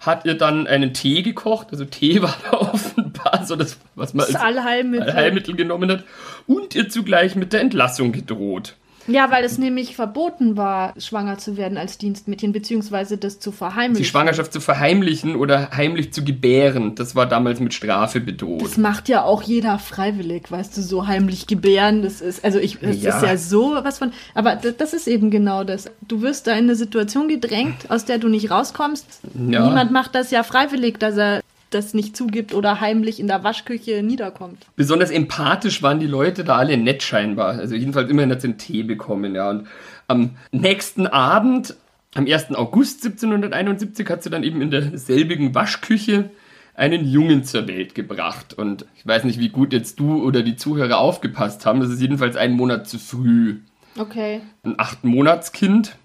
hat 0.00 0.24
ihr 0.24 0.34
dann 0.34 0.66
einen 0.68 0.94
Tee 0.94 1.22
gekocht. 1.22 1.68
Also 1.72 1.84
Tee 1.84 2.22
war 2.22 2.36
da 2.50 2.58
offenbar 2.58 2.97
so 3.44 3.56
das, 3.56 3.78
was 3.94 4.14
man 4.14 4.26
Das 4.26 4.34
als 4.34 4.44
Allheilmittel. 4.44 5.12
Heilmittel 5.14 5.56
genommen 5.56 5.90
hat. 5.90 6.04
Und 6.46 6.74
ihr 6.74 6.88
zugleich 6.88 7.34
mit 7.36 7.52
der 7.52 7.60
Entlassung 7.60 8.12
gedroht. 8.12 8.74
Ja, 9.10 9.30
weil 9.30 9.42
es 9.42 9.56
nämlich 9.56 9.96
verboten 9.96 10.58
war, 10.58 10.92
schwanger 11.00 11.38
zu 11.38 11.56
werden 11.56 11.78
als 11.78 11.96
Dienstmädchen, 11.96 12.52
beziehungsweise 12.52 13.16
das 13.16 13.40
zu 13.40 13.50
Die 13.52 13.56
verheimlichen. 13.56 14.04
Schwangerschaft 14.04 14.52
zu 14.52 14.60
verheimlichen 14.60 15.34
oder 15.34 15.70
heimlich 15.70 16.12
zu 16.12 16.22
gebären, 16.22 16.94
das 16.94 17.16
war 17.16 17.24
damals 17.24 17.58
mit 17.58 17.72
Strafe 17.72 18.20
bedroht. 18.20 18.60
Das 18.60 18.76
macht 18.76 19.08
ja 19.08 19.22
auch 19.24 19.40
jeder 19.40 19.78
freiwillig, 19.78 20.50
weißt 20.52 20.76
du, 20.76 20.82
so 20.82 21.06
heimlich 21.06 21.46
gebären. 21.46 22.02
Das 22.02 22.20
ist, 22.20 22.44
also 22.44 22.58
ich, 22.58 22.80
das 22.80 23.00
Ja. 23.00 23.16
ist 23.16 23.22
ja 23.26 23.36
so 23.38 23.78
was 23.82 23.96
von. 23.98 24.12
Aber 24.34 24.56
das, 24.56 24.76
das 24.76 24.92
ist 24.92 25.08
eben 25.08 25.30
genau 25.30 25.64
das. 25.64 25.90
Du 26.06 26.20
wirst 26.20 26.46
da 26.46 26.52
in 26.52 26.64
eine 26.64 26.74
Situation 26.74 27.28
gedrängt, 27.28 27.90
aus 27.90 28.04
der 28.04 28.18
du 28.18 28.28
nicht 28.28 28.50
rauskommst. 28.50 29.20
Ja. 29.48 29.66
Niemand 29.66 29.90
macht 29.90 30.14
das 30.16 30.30
ja 30.30 30.42
freiwillig, 30.42 30.98
dass 30.98 31.16
er 31.16 31.40
das 31.70 31.94
nicht 31.94 32.16
zugibt 32.16 32.54
oder 32.54 32.80
heimlich 32.80 33.20
in 33.20 33.26
der 33.26 33.44
Waschküche 33.44 34.02
niederkommt. 34.02 34.66
Besonders 34.76 35.10
empathisch 35.10 35.82
waren 35.82 36.00
die 36.00 36.06
Leute 36.06 36.44
da 36.44 36.56
alle 36.56 36.76
nett 36.76 37.02
scheinbar. 37.02 37.50
Also 37.50 37.74
jedenfalls 37.74 38.10
immerhin 38.10 38.30
hat 38.30 38.40
sie 38.40 38.48
einen 38.48 38.58
Tee 38.58 38.82
bekommen, 38.82 39.34
ja. 39.34 39.50
Und 39.50 39.66
am 40.06 40.36
nächsten 40.52 41.06
Abend, 41.06 41.76
am 42.14 42.26
1. 42.26 42.54
August 42.54 43.04
1771, 43.04 44.08
hat 44.08 44.22
sie 44.22 44.30
dann 44.30 44.42
eben 44.42 44.62
in 44.62 44.70
derselbigen 44.70 45.54
Waschküche 45.54 46.30
einen 46.74 47.06
Jungen 47.06 47.44
zur 47.44 47.66
Welt 47.66 47.94
gebracht. 47.94 48.54
Und 48.54 48.86
ich 48.96 49.06
weiß 49.06 49.24
nicht, 49.24 49.40
wie 49.40 49.48
gut 49.48 49.72
jetzt 49.72 49.98
du 50.00 50.22
oder 50.22 50.42
die 50.42 50.56
Zuhörer 50.56 50.98
aufgepasst 50.98 51.66
haben. 51.66 51.80
Das 51.80 51.90
ist 51.90 52.00
jedenfalls 52.00 52.36
einen 52.36 52.54
Monat 52.54 52.88
zu 52.88 52.98
früh. 52.98 53.56
Okay. 53.98 54.40
Ein 54.62 54.74
acht 54.78 55.04
Monatskind. 55.04 55.96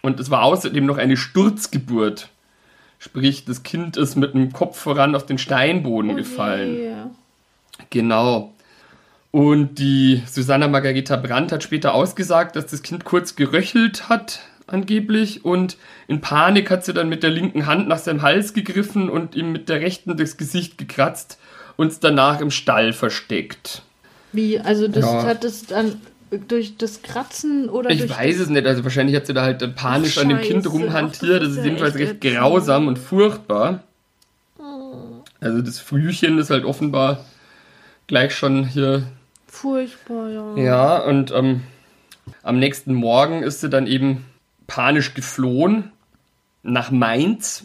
Und 0.00 0.20
es 0.20 0.30
war 0.30 0.42
außerdem 0.42 0.86
noch 0.86 0.98
eine 0.98 1.16
Sturzgeburt. 1.16 2.28
Sprich, 3.04 3.44
das 3.44 3.64
Kind 3.64 3.96
ist 3.96 4.14
mit 4.14 4.32
dem 4.32 4.52
Kopf 4.52 4.78
voran 4.78 5.16
auf 5.16 5.26
den 5.26 5.36
Steinboden 5.36 6.14
gefallen. 6.14 6.76
Yeah. 6.76 7.10
Genau. 7.90 8.52
Und 9.32 9.80
die 9.80 10.22
Susanna 10.24 10.68
Margareta 10.68 11.16
Brandt 11.16 11.50
hat 11.50 11.64
später 11.64 11.94
ausgesagt, 11.94 12.54
dass 12.54 12.66
das 12.66 12.82
Kind 12.82 13.04
kurz 13.04 13.34
geröchelt 13.34 14.08
hat, 14.08 14.38
angeblich. 14.68 15.44
Und 15.44 15.78
in 16.06 16.20
Panik 16.20 16.70
hat 16.70 16.84
sie 16.84 16.92
dann 16.92 17.08
mit 17.08 17.24
der 17.24 17.30
linken 17.30 17.66
Hand 17.66 17.88
nach 17.88 17.98
seinem 17.98 18.22
Hals 18.22 18.54
gegriffen 18.54 19.10
und 19.10 19.34
ihm 19.34 19.50
mit 19.50 19.68
der 19.68 19.80
rechten 19.80 20.16
das 20.16 20.36
Gesicht 20.36 20.78
gekratzt 20.78 21.40
und 21.76 21.88
es 21.88 21.98
danach 21.98 22.40
im 22.40 22.52
Stall 22.52 22.92
versteckt. 22.92 23.82
Wie, 24.30 24.60
also 24.60 24.86
das 24.86 25.04
Ja. 25.04 25.24
hat 25.24 25.42
es 25.42 25.66
dann 25.66 26.00
durch 26.48 26.76
das 26.76 27.02
Kratzen 27.02 27.68
oder 27.68 27.90
Ich 27.90 28.08
weiß 28.08 28.38
es 28.38 28.48
nicht, 28.48 28.66
also 28.66 28.84
wahrscheinlich 28.84 29.16
hat 29.16 29.26
sie 29.26 29.34
da 29.34 29.42
halt 29.42 29.74
panisch 29.76 30.18
Ach, 30.18 30.22
an 30.22 30.30
dem 30.30 30.40
Kind 30.40 30.64
Scheiße. 30.64 30.68
rumhantiert. 30.68 31.42
Ach, 31.42 31.46
das 31.46 31.48
Das 31.48 31.58
ist 31.58 31.64
jedenfalls 31.64 31.96
echt 31.96 32.24
recht 32.24 32.36
grausam 32.36 32.88
und 32.88 32.98
furchtbar. 32.98 33.82
Also 35.40 35.60
das 35.60 35.78
Frühchen 35.80 36.38
ist 36.38 36.50
halt 36.50 36.64
offenbar 36.64 37.24
gleich 38.06 38.34
schon 38.34 38.64
hier 38.64 39.04
Furchtbar, 39.46 40.30
ja. 40.30 40.56
Ja, 40.56 40.98
und 40.98 41.30
ähm, 41.32 41.62
am 42.42 42.58
nächsten 42.58 42.94
Morgen 42.94 43.42
ist 43.42 43.60
sie 43.60 43.68
dann 43.68 43.86
eben 43.86 44.24
panisch 44.66 45.12
geflohen 45.12 45.92
nach 46.62 46.90
Mainz 46.90 47.64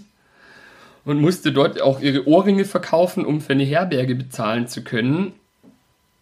und 1.05 1.21
musste 1.21 1.53
dort 1.53 1.81
auch 1.81 2.01
ihre 2.01 2.27
Ohrringe 2.27 2.65
verkaufen, 2.65 3.25
um 3.25 3.39
für 3.39 3.53
eine 3.53 3.63
Herberge 3.63 4.15
bezahlen 4.15 4.67
zu 4.67 4.83
können. 4.83 5.31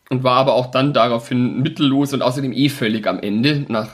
Und 0.10 0.24
war 0.24 0.38
aber 0.38 0.54
auch 0.54 0.70
dann 0.72 0.94
daraufhin 0.94 1.62
mittellos 1.62 2.14
und 2.14 2.22
außerdem 2.22 2.54
eh 2.54 2.70
völlig 2.70 3.08
am 3.08 3.20
Ende 3.20 3.66
nach 3.70 3.90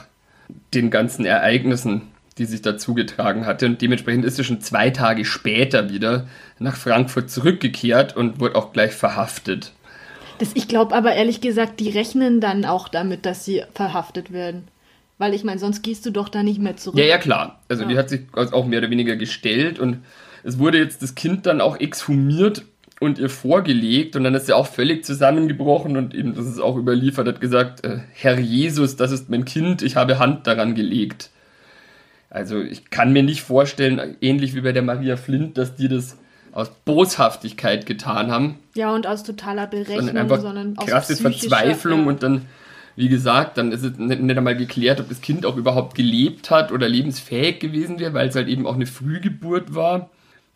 den 0.74 0.90
ganzen 0.90 1.24
Ereignissen, 1.24 2.02
die 2.38 2.44
sich 2.44 2.60
da 2.60 2.76
zugetragen 2.76 3.46
hatte. 3.46 3.66
Und 3.66 3.80
dementsprechend 3.80 4.24
ist 4.24 4.36
sie 4.36 4.44
schon 4.44 4.60
zwei 4.60 4.90
Tage 4.90 5.24
später 5.24 5.90
wieder 5.90 6.26
nach 6.58 6.76
Frankfurt 6.76 7.30
zurückgekehrt 7.30 8.14
und 8.16 8.40
wurde 8.40 8.56
auch 8.56 8.72
gleich 8.72 8.92
verhaftet. 8.92 9.72
Das, 10.38 10.50
ich 10.54 10.68
glaube 10.68 10.94
aber 10.94 11.12
ehrlich 11.12 11.40
gesagt, 11.40 11.80
die 11.80 11.90
rechnen 11.90 12.40
dann 12.40 12.64
auch 12.64 12.88
damit, 12.88 13.24
dass 13.26 13.44
sie 13.44 13.62
verhaftet 13.74 14.32
werden. 14.32 14.68
Weil 15.18 15.34
ich 15.34 15.44
meine, 15.44 15.60
sonst 15.60 15.82
gehst 15.82 16.04
du 16.04 16.10
doch 16.10 16.28
da 16.28 16.42
nicht 16.42 16.60
mehr 16.60 16.76
zurück. 16.76 16.98
Ja, 16.98 17.04
ja, 17.04 17.18
klar. 17.18 17.60
Also 17.68 17.84
Ja. 17.84 17.88
die 17.88 17.96
hat 17.98 18.08
sich 18.08 18.22
auch 18.34 18.66
mehr 18.66 18.80
oder 18.80 18.90
weniger 18.90 19.16
gestellt 19.16 19.78
und 19.78 19.98
es 20.42 20.58
wurde 20.58 20.78
jetzt 20.78 21.00
das 21.02 21.14
Kind 21.14 21.46
dann 21.46 21.60
auch 21.60 21.78
exhumiert 21.78 22.64
und 23.02 23.18
ihr 23.18 23.28
vorgelegt 23.28 24.16
und 24.16 24.24
dann 24.24 24.34
ist 24.34 24.46
sie 24.46 24.52
auch 24.52 24.66
völlig 24.66 25.04
zusammengebrochen 25.04 25.96
und 25.96 26.14
eben, 26.14 26.34
das 26.34 26.46
ist 26.46 26.60
auch 26.60 26.76
überliefert, 26.76 27.26
hat 27.26 27.40
gesagt, 27.40 27.84
äh, 27.84 27.98
Herr 28.14 28.38
Jesus, 28.38 28.96
das 28.96 29.10
ist 29.10 29.28
mein 29.28 29.44
Kind, 29.44 29.82
ich 29.82 29.96
habe 29.96 30.18
Hand 30.18 30.46
daran 30.46 30.74
gelegt. 30.74 31.30
Also 32.30 32.60
ich 32.60 32.88
kann 32.90 33.12
mir 33.12 33.22
nicht 33.22 33.42
vorstellen, 33.42 34.16
ähnlich 34.20 34.54
wie 34.54 34.62
bei 34.62 34.72
der 34.72 34.82
Maria 34.82 35.16
Flint, 35.16 35.58
dass 35.58 35.74
die 35.74 35.88
das 35.88 36.16
aus 36.52 36.70
Boshaftigkeit 36.84 37.86
getan 37.86 38.30
haben, 38.30 38.58
Ja, 38.74 38.94
und 38.94 39.06
aus 39.06 39.22
totaler 39.22 39.66
Berechnung, 39.66 40.06
sondern 40.06 40.16
einfach 40.18 40.40
sondern 40.40 40.78
aus 40.78 40.86
krasse 40.86 41.16
Verzweiflung 41.16 42.02
ja. 42.02 42.08
und 42.08 42.22
dann, 42.22 42.42
wie 42.94 43.08
gesagt, 43.08 43.58
dann 43.58 43.72
ist 43.72 43.82
es 43.82 43.98
nicht, 43.98 44.22
nicht 44.22 44.36
einmal 44.36 44.56
geklärt, 44.56 45.00
ob 45.00 45.08
das 45.08 45.20
Kind 45.20 45.44
auch 45.44 45.56
überhaupt 45.56 45.94
gelebt 45.94 46.50
hat 46.50 46.70
oder 46.70 46.88
lebensfähig 46.88 47.58
gewesen 47.58 47.98
wäre, 47.98 48.14
weil 48.14 48.28
es 48.28 48.36
halt 48.36 48.48
eben 48.48 48.66
auch 48.66 48.74
eine 48.74 48.86
Frühgeburt 48.86 49.74
war. 49.74 50.10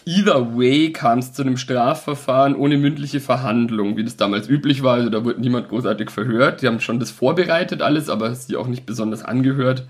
Either 0.09 0.57
way 0.57 0.93
kam 0.93 1.19
es 1.19 1.33
zu 1.33 1.43
einem 1.43 1.57
Strafverfahren 1.57 2.55
ohne 2.55 2.79
mündliche 2.79 3.19
Verhandlung, 3.19 3.97
wie 3.97 4.05
das 4.05 4.17
damals 4.17 4.49
üblich 4.49 4.85
war. 4.85 4.95
Also 4.95 5.11
da 5.11 5.25
wurde 5.25 5.41
niemand 5.41 5.69
großartig 5.69 6.11
verhört. 6.11 6.63
Die 6.63 6.69
haben 6.69 6.79
schon 6.79 7.01
das 7.01 7.11
vorbereitet 7.11 7.83
alles, 7.83 8.09
aber 8.09 8.33
sie 8.37 8.55
auch 8.55 8.69
nicht 8.69 8.87
besonders 8.87 9.25
angehört. 9.25 9.85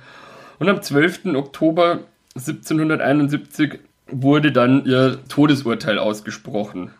Und 0.58 0.70
am 0.70 0.80
12. 0.80 1.26
Oktober 1.34 2.00
1771 2.34 3.78
wurde 4.10 4.52
dann 4.52 4.86
ihr 4.86 5.18
Todesurteil 5.28 5.98
ausgesprochen. 5.98 6.92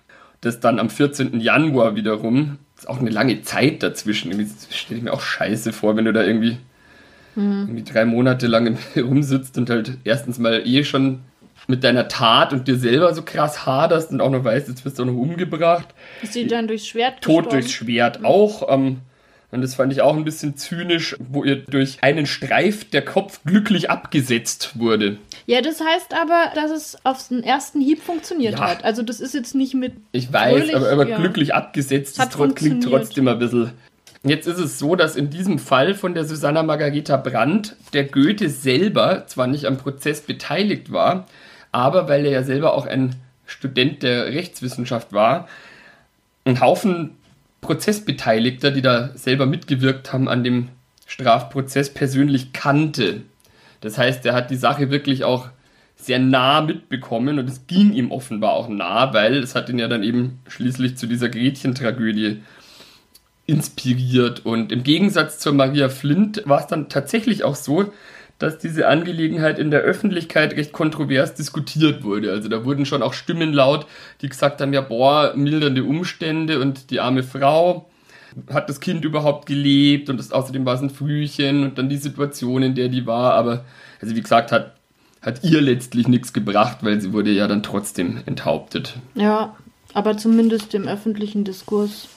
Das 0.43 0.61
dann 0.61 0.79
am 0.79 0.91
14. 0.91 1.41
Januar 1.41 1.97
wiederum, 1.97 2.59
ist 2.77 2.87
auch 2.87 3.01
eine 3.01 3.09
lange 3.09 3.41
Zeit 3.41 3.83
dazwischen. 3.83 4.31
Irgendwie 4.31 4.53
stelle 4.71 4.99
ich 4.99 5.05
mir 5.05 5.15
auch 5.15 5.23
scheiße 5.23 5.73
vor, 5.73 5.97
wenn 5.97 6.05
du 6.05 6.13
da 6.13 6.23
irgendwie, 6.23 6.59
irgendwie 7.35 7.83
drei 7.83 8.05
Monate 8.05 8.47
lang 8.47 8.77
rumsitzt 8.97 9.57
und 9.57 9.71
halt 9.71 9.97
erstens 10.05 10.39
mal 10.39 10.67
eh 10.67 10.85
schon 10.85 11.21
mit 11.67 11.85
deiner 11.85 12.09
Tat 12.09 12.53
und 12.53 12.69
dir 12.69 12.77
selber 12.77 13.15
so 13.15 13.23
krass 13.23 13.67
haderst 13.67 14.11
und 14.11 14.21
auch 14.21 14.31
noch 14.31 14.45
weißt, 14.45 14.69
jetzt 14.69 14.85
wirst 14.85 14.99
du 14.99 15.03
auch 15.03 15.07
noch 15.07 15.15
umgebracht. 15.17 15.89
Ist 16.23 16.33
sie 16.35 16.47
dann 16.47 16.69
durchs 16.69 16.87
Schwert 16.87 17.21
Tod 17.21 17.45
gestorben? 17.45 17.51
durchs 17.51 17.73
Schwert 17.73 18.25
auch. 18.25 18.73
Ähm, 18.73 18.99
und 19.53 19.63
das 19.63 19.75
fand 19.77 19.93
ich 19.93 20.03
auch 20.03 20.17
ein 20.17 20.25
bisschen 20.25 20.57
zynisch, 20.57 21.17
wo 21.19 21.45
ihr 21.45 21.57
durch 21.57 21.99
einen 22.03 22.27
Streif 22.27 22.91
der 22.91 23.03
Kopf 23.03 23.41
glücklich 23.45 23.91
abgesetzt 23.91 24.79
wurde. 24.79 25.19
Ja, 25.47 25.61
das 25.61 25.81
heißt 25.81 26.15
aber, 26.15 26.51
dass 26.55 26.71
es 26.71 26.99
auf 27.05 27.29
den 27.29 27.43
ersten 27.45 27.81
Hieb 27.81 28.03
funktioniert 28.03 28.59
Ja. 28.59 28.69
hat. 28.71 28.85
Also 28.85 29.03
das 29.03 29.21
ist 29.21 29.35
jetzt 29.35 29.55
nicht 29.55 29.75
mit... 29.75 29.95
Ich 30.13 30.33
weiß, 30.33 30.59
Fröhlich, 30.59 30.77
aber, 30.77 30.91
aber 30.91 31.09
ja. 31.09 31.19
glücklich 31.19 31.55
abgesetzt 31.55 32.19
Hat 32.19 32.33
trotz, 32.33 32.57
klingt 32.57 32.85
trotzdem 32.85 33.29
ein 33.29 33.39
bisschen. 33.39 33.71
Jetzt 34.25 34.49
ist 34.49 34.59
es 34.59 34.81
so, 34.81 34.97
dass 34.97 35.15
in 35.15 35.31
diesem 35.31 35.61
Fall 35.61 35.95
von 35.95 36.15
der 36.15 36.25
Susanna 36.25 36.65
Margareta 36.65 37.17
Brandt 37.17 37.77
der 37.93 38.05
Goethe 38.05 38.51
selber 38.51 39.25
zwar 39.29 39.47
nicht 39.47 39.67
am 39.67 39.79
Prozess 39.79 40.21
beteiligt 40.21 40.91
war, 40.91 41.27
aber 41.77 42.09
weil 42.09 42.25
er 42.25 42.33
ja 42.33 42.43
selber 42.43 42.73
auch 42.73 42.87
ein 42.87 43.15
Student 43.45 44.03
der 44.03 44.29
Rechtswissenschaft 44.29 45.13
war, 45.13 45.47
ein 46.47 46.61
Haufen 46.61 47.11
Prozessbeteiligter, 47.61 48.71
die 48.71 48.81
da 48.81 49.11
selber 49.15 49.45
mitgewirkt 49.45 50.11
haben 50.11 50.27
an 50.27 50.43
dem 50.43 50.69
Strafprozess, 51.07 51.93
persönlich 51.93 52.55
kannte. 52.55 53.23
Das 53.83 53.99
heißt, 53.99 54.25
er 54.25 54.33
hat 54.33 54.51
die 54.51 54.57
Sache 54.57 54.91
wirklich 54.91 55.25
auch 55.25 55.51
sehr 55.97 56.19
nah 56.19 56.63
mitbekommen 56.63 57.39
und 57.39 57.49
es 57.49 57.67
ging 57.67 57.93
ihm 57.93 58.11
offenbar 58.11 58.55
auch 58.55 58.69
nah, 58.71 59.13
weil 59.13 59.37
es 59.37 59.55
hat 59.55 59.69
ihn 59.69 59.79
ja 59.79 59.89
dann 59.89 60.03
eben 60.03 60.39
schließlich 60.49 60.97
zu 60.97 61.07
dieser 61.07 61.29
Gretchen-Tragödie 61.29 62.43
inspiriert. 63.45 64.47
Und 64.47 64.73
im 64.73 64.83
Gegensatz 64.83 65.39
zur 65.41 65.53
Maria 65.53 65.91
Flint 65.91 66.43
war 66.47 66.61
es 66.61 66.69
dann 66.69 66.89
tatsächlich 66.89 67.45
auch 67.45 67.55
so, 67.55 67.93
dass 68.39 68.59
diese 68.59 68.89
Angelegenheit 68.89 69.59
in 69.59 69.71
der 69.71 69.81
Öffentlichkeit 69.81 70.57
recht 70.57 70.73
kontrovers 70.73 71.35
diskutiert 71.35 72.05
wurde. 72.05 72.31
Also 72.31 72.49
da 72.49 72.65
wurden 72.65 72.85
schon 72.85 73.03
auch 73.03 73.15
Stimmen 73.15 73.53
laut, 73.53 73.87
die 74.21 74.29
gesagt 74.29 74.61
haben, 74.61 74.73
ja, 74.73 74.83
boah, 74.83 75.33
mildernde 75.35 75.85
Umstände 75.85 76.61
und 76.61 76.91
die 76.91 77.01
arme 77.01 77.23
Frau 77.23 77.89
hat 78.53 78.69
das 78.69 78.81
Kind 78.81 79.05
überhaupt 79.05 79.47
gelebt 79.47 80.11
und 80.11 80.19
das, 80.19 80.33
außerdem 80.33 80.67
war 80.67 80.75
es 80.75 80.83
ein 80.83 80.91
Frühchen 80.91 81.63
und 81.63 81.79
dann 81.79 81.89
die 81.89 81.97
Situation, 81.97 82.63
in 82.63 82.75
der 82.75 82.89
die 82.89 83.07
war. 83.07 83.33
Aber, 83.35 83.65
also 84.01 84.15
wie 84.15 84.21
gesagt, 84.21 84.53
hat, 84.53 84.75
hat 85.23 85.43
ihr 85.43 85.63
letztlich 85.63 86.07
nichts 86.07 86.33
gebracht, 86.35 86.79
weil 86.83 87.01
sie 87.01 87.15
wurde 87.15 87.31
ja 87.31 87.49
dann 87.49 87.63
trotzdem 87.63 88.21
enthauptet. 88.27 88.95
Ja, 89.15 89.57
aber 89.95 90.19
zumindest 90.19 90.75
im 90.75 90.87
öffentlichen 90.87 91.45
Diskurs 91.45 92.09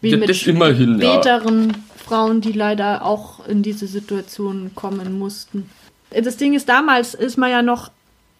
wie 0.00 0.10
Ja, 0.10 0.16
mit 0.16 0.46
immerhin, 0.46 1.00
ja. 1.00 1.14
späteren 1.14 1.76
Frauen, 1.96 2.40
die 2.40 2.52
leider 2.52 3.04
auch 3.04 3.46
in 3.46 3.62
diese 3.62 3.86
Situation 3.86 4.70
kommen 4.74 5.18
mussten. 5.18 5.68
Das 6.10 6.36
Ding 6.36 6.54
ist, 6.54 6.68
damals 6.68 7.14
ist 7.14 7.36
man 7.36 7.50
ja 7.50 7.62
noch 7.62 7.90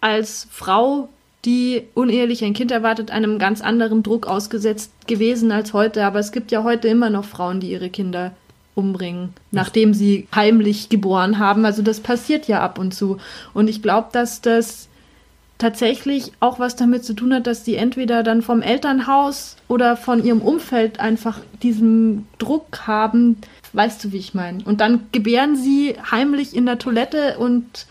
als 0.01 0.47
Frau, 0.51 1.09
die 1.45 1.83
unehelich 1.95 2.45
ein 2.45 2.55
Kind 2.55 2.71
erwartet, 2.71 3.11
einem 3.11 3.39
ganz 3.39 3.61
anderen 3.61 4.03
Druck 4.03 4.27
ausgesetzt 4.27 4.93
gewesen 5.07 5.53
als 5.53 5.73
heute. 5.73 6.05
Aber 6.05 6.19
es 6.19 6.33
gibt 6.33 6.51
ja 6.51 6.65
heute 6.65 6.89
immer 6.89 7.11
noch 7.11 7.25
Frauen, 7.25 7.61
die 7.61 7.71
ihre 7.71 7.91
Kinder 7.91 8.33
umbringen, 8.75 9.35
nachdem 9.51 9.93
sie 9.93 10.29
heimlich 10.35 10.89
geboren 10.89 11.39
haben. 11.39 11.65
Also 11.65 11.83
das 11.83 12.01
passiert 12.01 12.49
ja 12.49 12.61
ab 12.61 12.79
und 12.79 12.95
zu. 12.95 13.19
Und 13.53 13.69
ich 13.69 13.83
glaube, 13.83 14.09
dass 14.13 14.41
das 14.41 14.88
tatsächlich 15.59 16.33
auch 16.41 16.59
was 16.61 16.77
damit 16.77 17.05
zu 17.05 17.15
tun 17.15 17.35
hat, 17.35 17.47
dass 17.47 17.65
die 17.65 17.75
entweder 17.77 18.23
dann 18.23 18.43
vom 18.43 18.63
Elternhaus 18.63 19.57
oder 19.67 19.97
von 19.97 20.25
ihrem 20.25 20.41
Umfeld 20.41 21.01
einfach 21.01 21.41
diesen 21.63 22.27
Druck 22.39 22.87
haben, 22.87 23.37
weißt 23.73 24.05
du, 24.05 24.13
wie 24.13 24.19
ich 24.19 24.35
meine. 24.35 24.63
Und 24.65 24.81
dann 24.81 25.07
gebären 25.13 25.57
sie 25.57 25.97
heimlich 26.11 26.55
in 26.55 26.65
der 26.67 26.79
Toilette 26.79 27.39
und 27.39 27.87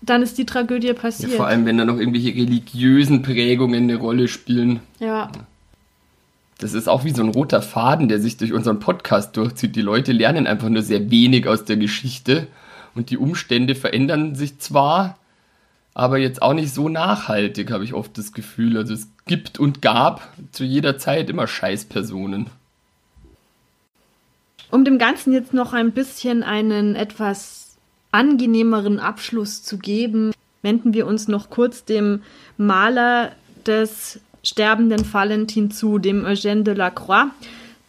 dann 0.00 0.22
ist 0.22 0.36
die 0.38 0.46
Tragödie 0.46 0.88
Ja, 0.88 0.94
passiert. 0.94 1.32
vor 1.32 1.46
allem, 1.46 1.64
wenn 1.64 1.78
da 1.78 1.84
noch 1.84 1.96
irgendwelche 1.98 2.34
religiösen 2.34 3.22
Prägungen 3.22 3.84
eine 3.84 3.96
Rolle 3.96 4.28
spielen. 4.28 4.80
ja. 4.98 5.30
Das 6.58 6.74
ist 6.74 6.88
auch 6.88 7.02
wie 7.02 7.10
so 7.10 7.24
ein 7.24 7.30
roter 7.30 7.60
Faden, 7.60 8.06
der 8.08 8.20
sich 8.20 8.36
durch 8.36 8.52
unseren 8.52 8.78
Podcast 8.78 9.36
durchzieht. 9.36 9.74
Die 9.74 9.80
Leute 9.82 10.12
lernen 10.12 10.46
einfach 10.46 10.68
nur 10.68 10.82
sehr 10.82 11.10
wenig 11.10 11.48
aus 11.48 11.64
der 11.64 11.76
Geschichte 11.76 12.46
und 12.94 13.10
die 13.10 13.18
Umstände 13.18 13.74
verändern 13.74 14.36
sich 14.36 14.60
zwar, 14.60 15.18
aber 15.94 16.18
jetzt 16.18 16.40
auch 16.40 16.54
nicht 16.54 16.72
so 16.72 16.88
nachhaltig, 16.88 17.70
habe 17.70 17.84
ich 17.84 17.94
oft 17.94 18.16
das 18.16 18.32
Gefühl. 18.32 18.78
Also 18.78 18.94
es 18.94 19.08
gibt 19.26 19.58
und 19.58 19.82
gab 19.82 20.32
zu 20.52 20.64
jeder 20.64 20.98
Zeit 20.98 21.28
immer 21.28 21.46
Scheißpersonen. 21.46 22.46
Um 24.70 24.84
dem 24.84 24.98
Ganzen 24.98 25.34
jetzt 25.34 25.52
noch 25.52 25.74
ein 25.74 25.92
bisschen 25.92 26.42
einen 26.42 26.96
etwas 26.96 27.76
angenehmeren 28.10 29.00
Abschluss 29.00 29.62
zu 29.62 29.76
geben, 29.76 30.32
wenden 30.62 30.94
wir 30.94 31.06
uns 31.06 31.28
noch 31.28 31.50
kurz 31.50 31.84
dem 31.84 32.22
Maler 32.56 33.32
des 33.66 34.20
sterbenden 34.42 35.12
Valentin 35.12 35.70
zu, 35.70 35.98
dem 35.98 36.24
Eugène 36.24 36.62
de 36.62 36.74
la 36.74 36.90
Croix. 36.90 37.26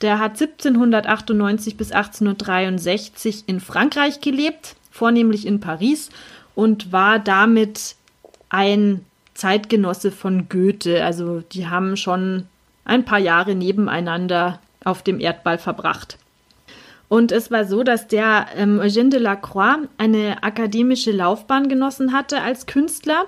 Der 0.01 0.19
hat 0.19 0.41
1798 0.41 1.77
bis 1.77 1.91
1863 1.91 3.43
in 3.47 3.61
Frankreich 3.61 4.19
gelebt, 4.19 4.75
vornehmlich 4.91 5.47
in 5.47 5.61
Paris, 5.61 6.09
und 6.55 6.91
war 6.91 7.19
damit 7.19 7.95
ein 8.49 9.05
Zeitgenosse 9.33 10.11
von 10.11 10.47
Goethe. 10.49 11.03
Also 11.03 11.41
die 11.41 11.67
haben 11.67 11.97
schon 11.97 12.47
ein 12.85 13.05
paar 13.05 13.19
Jahre 13.19 13.55
nebeneinander 13.55 14.59
auf 14.83 15.01
dem 15.01 15.19
Erdball 15.19 15.57
verbracht. 15.57 16.17
Und 17.09 17.31
es 17.31 17.51
war 17.51 17.65
so, 17.65 17.83
dass 17.83 18.07
der 18.07 18.47
ähm, 18.55 18.79
Eugène 18.79 19.09
de 19.09 19.19
la 19.19 19.35
Croix 19.35 19.87
eine 19.97 20.41
akademische 20.41 21.11
Laufbahn 21.11 21.69
genossen 21.69 22.11
hatte 22.11 22.41
als 22.41 22.65
Künstler. 22.65 23.25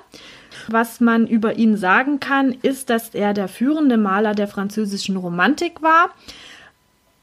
Was 0.68 1.00
man 1.02 1.28
über 1.28 1.56
ihn 1.58 1.78
sagen 1.78 2.20
kann, 2.20 2.52
ist, 2.64 2.90
dass 2.90 3.14
er 3.14 3.34
der 3.34 3.48
führende 3.48 3.98
Maler 3.98 4.34
der 4.34 4.48
französischen 4.48 5.18
Romantik 5.18 5.82
war. 5.82 6.10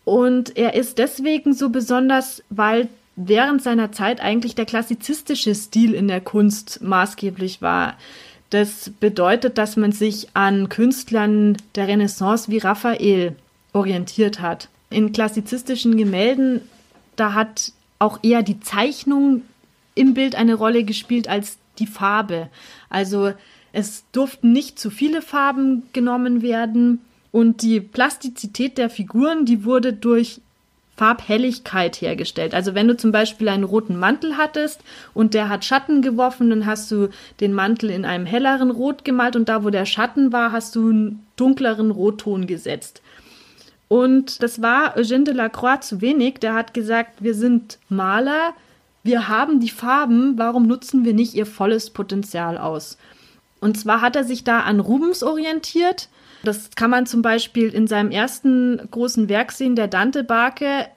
Und 0.05 0.57
er 0.57 0.75
ist 0.75 0.99
deswegen 0.99 1.53
so 1.53 1.71
besonders, 1.71 2.43
weil 2.51 2.89
während 3.17 3.63
seiner 3.63 3.93
Zeit 3.93 4.21
eigentlich 4.21 4.55
der 4.55 4.65
klassizistische 4.65 5.55
Stil 5.55 5.95
in 5.95 6.09
der 6.09 6.21
Kunst 6.21 6.83
maßgeblich 6.83 7.63
war. 7.63 7.97
Das 8.51 8.91
bedeutet, 9.01 9.59
dass 9.59 9.77
man 9.77 9.93
sich 9.93 10.29
an 10.35 10.69
Künstlern 10.69 11.57
der 11.75 11.89
Renaissance 11.89 12.51
wie 12.51 12.59
Raphael 12.59 13.37
orientiert 13.73 14.41
hat. 14.41 14.69
In 14.91 15.13
klassizistischen 15.13 15.97
Gemälden, 15.97 16.61
da 17.17 17.35
hat 17.35 17.73
auch 17.99 18.19
eher 18.23 18.43
die 18.43 18.61
Zeichnung 18.61 19.43
im 19.95 20.15
Bild 20.15 20.35
eine 20.35 20.55
Rolle 20.55 20.85
gespielt 20.85 21.29
als 21.29 21.57
die 21.79 21.87
Farbe. 21.87 22.49
Also 22.91 23.33
es 23.73 24.05
durften 24.13 24.53
nicht 24.53 24.79
zu 24.79 24.91
viele 24.91 25.23
Farben 25.23 25.85
genommen 25.93 26.43
werden 26.43 27.01
und 27.31 27.63
die 27.63 27.81
Plastizität 27.81 28.77
der 28.77 28.91
Figuren, 28.91 29.47
die 29.47 29.65
wurde 29.65 29.95
durch 29.95 30.41
Farbhelligkeit 31.03 32.01
hergestellt. 32.01 32.55
Also 32.55 32.77
wenn 32.77 32.87
du 32.87 32.97
zum 32.97 33.11
Beispiel 33.11 33.49
einen 33.49 33.65
roten 33.65 33.99
Mantel 33.99 34.37
hattest 34.37 34.83
und 35.15 35.35
der 35.35 35.49
hat 35.49 35.65
Schatten 35.65 36.01
geworfen, 36.01 36.49
dann 36.49 36.65
hast 36.65 36.93
du 36.93 37.09
den 37.41 37.55
Mantel 37.55 37.91
in 37.91 38.05
einem 38.05 38.25
helleren 38.25 38.71
Rot 38.71 39.05
gemalt 39.05 39.35
und 39.35 39.49
da, 39.49 39.65
wo 39.65 39.71
der 39.71 39.85
Schatten 39.85 40.33
war, 40.33 40.53
hast 40.53 40.77
du 40.77 40.91
einen 40.91 41.27
dunkleren 41.35 41.91
Rotton 41.91 42.47
gesetzt. 42.47 43.03
Und 43.89 44.45
das 44.45 44.63
war 44.63 44.97
Eugène 44.97 45.25
de 45.25 45.35
la 45.35 45.49
Croix 45.49 45.81
zu 45.81 46.01
wenig. 46.01 46.35
Der 46.39 46.55
hat 46.55 46.73
gesagt, 46.73 47.21
wir 47.21 47.35
sind 47.35 47.81
Maler, 47.89 48.55
wir 49.03 49.27
haben 49.27 49.59
die 49.59 49.71
Farben, 49.71 50.39
warum 50.39 50.69
nutzen 50.69 51.05
wir 51.05 51.15
nicht 51.15 51.35
ihr 51.35 51.47
volles 51.47 51.91
Potenzial 51.91 52.59
aus? 52.59 52.97
Und 53.61 53.77
zwar 53.77 54.03
hat 54.03 54.15
er 54.15 54.23
sich 54.23 54.45
da 54.45 54.61
an 54.61 54.79
Rubens 54.79 55.25
orientiert. 55.25 56.09
Das 56.45 56.70
kann 56.74 56.90
man 56.90 57.07
zum 57.07 57.22
Beispiel 57.22 57.68
in 57.68 57.86
seinem 57.86 58.11
ersten 58.11 58.80
großen 58.90 59.28
Werk 59.28 59.53
sehen, 59.53 59.76
der 59.76 59.88
Dante-Barke, 59.88 60.88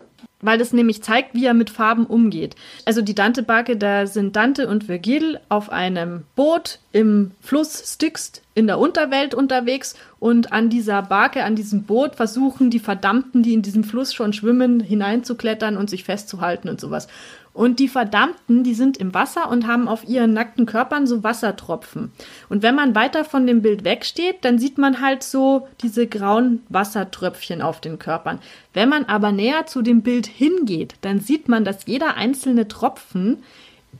weil 0.41 0.57
das 0.57 0.73
nämlich 0.73 1.01
zeigt, 1.01 1.33
wie 1.33 1.45
er 1.45 1.53
mit 1.53 1.69
Farben 1.69 2.05
umgeht. 2.05 2.55
Also 2.85 3.01
die 3.01 3.15
Dante-Barke, 3.15 3.77
da 3.77 4.05
sind 4.05 4.35
Dante 4.35 4.67
und 4.67 4.87
Virgil 4.87 5.39
auf 5.49 5.71
einem 5.71 6.23
Boot 6.35 6.79
im 6.91 7.31
Fluss 7.41 7.93
Styx 7.93 8.41
in 8.53 8.67
der 8.67 8.79
Unterwelt 8.79 9.33
unterwegs 9.33 9.95
und 10.19 10.51
an 10.51 10.69
dieser 10.69 11.01
Barke, 11.01 11.43
an 11.43 11.55
diesem 11.55 11.83
Boot 11.83 12.15
versuchen 12.15 12.69
die 12.69 12.79
Verdammten, 12.79 13.43
die 13.43 13.53
in 13.53 13.61
diesem 13.61 13.83
Fluss 13.83 14.13
schon 14.13 14.33
schwimmen, 14.33 14.79
hineinzuklettern 14.79 15.77
und 15.77 15.89
sich 15.89 16.03
festzuhalten 16.03 16.69
und 16.69 16.79
sowas. 16.79 17.07
Und 17.56 17.80
die 17.80 17.88
Verdammten, 17.88 18.66
die 18.66 18.74
sind 18.74 18.97
im 18.97 19.14
Wasser 19.14 19.49
und 19.49 19.66
haben 19.66 19.88
auf 19.88 20.03
ihren 20.03 20.34
nackten 20.34 20.66
Körpern 20.66 21.08
so 21.08 21.24
Wassertropfen. 21.24 22.12
Und 22.49 22.64
wenn 22.64 22.76
man 22.76 22.95
weiter 22.95 23.24
von 23.24 23.47
dem 23.47 23.62
Bild 23.62 23.86
wegsteht, 23.86 24.43
dann 24.43 24.60
sieht 24.60 24.78
man 24.78 24.99
halt 24.99 25.24
so 25.24 25.66
diese 25.82 26.06
grauen 26.06 26.64
Wassertröpfchen 26.68 27.62
auf 27.62 27.80
den 27.80 27.97
Körpern. 27.97 28.39
Wenn 28.74 28.89
man 28.89 29.06
aber 29.06 29.32
näher 29.32 29.68
zu 29.68 29.82
dem 29.82 30.01
Bild 30.01 30.28
hingeht, 30.28 30.95
dann 30.99 31.22
sieht 31.22 31.47
man, 31.47 31.64
dass 31.64 31.86
jeder 31.86 32.18
einzelne 32.18 32.68
Tropfen 32.68 33.41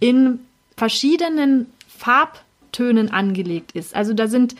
in 0.02 0.42
verschiedenen 0.76 1.68
Farbtönen 1.88 3.10
angelegt 3.10 3.72
ist. 3.72 3.96
Also 3.96 4.14
da 4.14 4.28
sind 4.28 4.58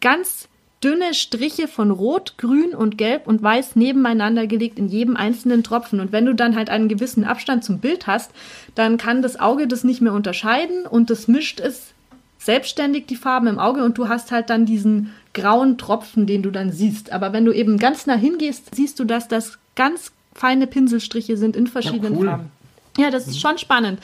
ganz 0.00 0.48
dünne 0.82 1.12
Striche 1.12 1.68
von 1.68 1.90
Rot, 1.90 2.34
Grün 2.38 2.74
und 2.74 2.96
Gelb 2.96 3.26
und 3.26 3.42
Weiß 3.42 3.76
nebeneinander 3.76 4.46
gelegt 4.46 4.78
in 4.78 4.88
jedem 4.88 5.16
einzelnen 5.16 5.62
Tropfen. 5.62 6.00
Und 6.00 6.12
wenn 6.12 6.24
du 6.24 6.34
dann 6.34 6.56
halt 6.56 6.70
einen 6.70 6.88
gewissen 6.88 7.24
Abstand 7.24 7.64
zum 7.64 7.78
Bild 7.78 8.06
hast, 8.06 8.30
dann 8.74 8.96
kann 8.96 9.22
das 9.22 9.38
Auge 9.38 9.66
das 9.66 9.84
nicht 9.84 10.00
mehr 10.00 10.14
unterscheiden 10.14 10.86
und 10.86 11.10
das 11.10 11.28
mischt 11.28 11.60
es 11.60 11.92
selbstständig 12.38 13.06
die 13.06 13.16
Farben 13.16 13.46
im 13.46 13.58
Auge 13.58 13.84
und 13.84 13.98
du 13.98 14.08
hast 14.08 14.32
halt 14.32 14.48
dann 14.48 14.64
diesen 14.64 15.14
grauen 15.34 15.76
Tropfen, 15.76 16.26
den 16.26 16.42
du 16.42 16.50
dann 16.50 16.72
siehst. 16.72 17.12
Aber 17.12 17.34
wenn 17.34 17.44
du 17.44 17.52
eben 17.52 17.78
ganz 17.78 18.06
nah 18.06 18.16
hingehst, 18.16 18.74
siehst 18.74 18.98
du, 18.98 19.04
dass 19.04 19.28
das 19.28 19.58
ganz 19.76 20.12
feine 20.34 20.66
Pinselstriche 20.66 21.36
sind 21.36 21.54
in 21.54 21.66
verschiedenen 21.66 22.16
cool. 22.16 22.26
Farben. 22.26 22.50
Ja, 22.96 23.10
das 23.10 23.26
ist 23.26 23.40
schon 23.40 23.58
spannend. 23.58 24.00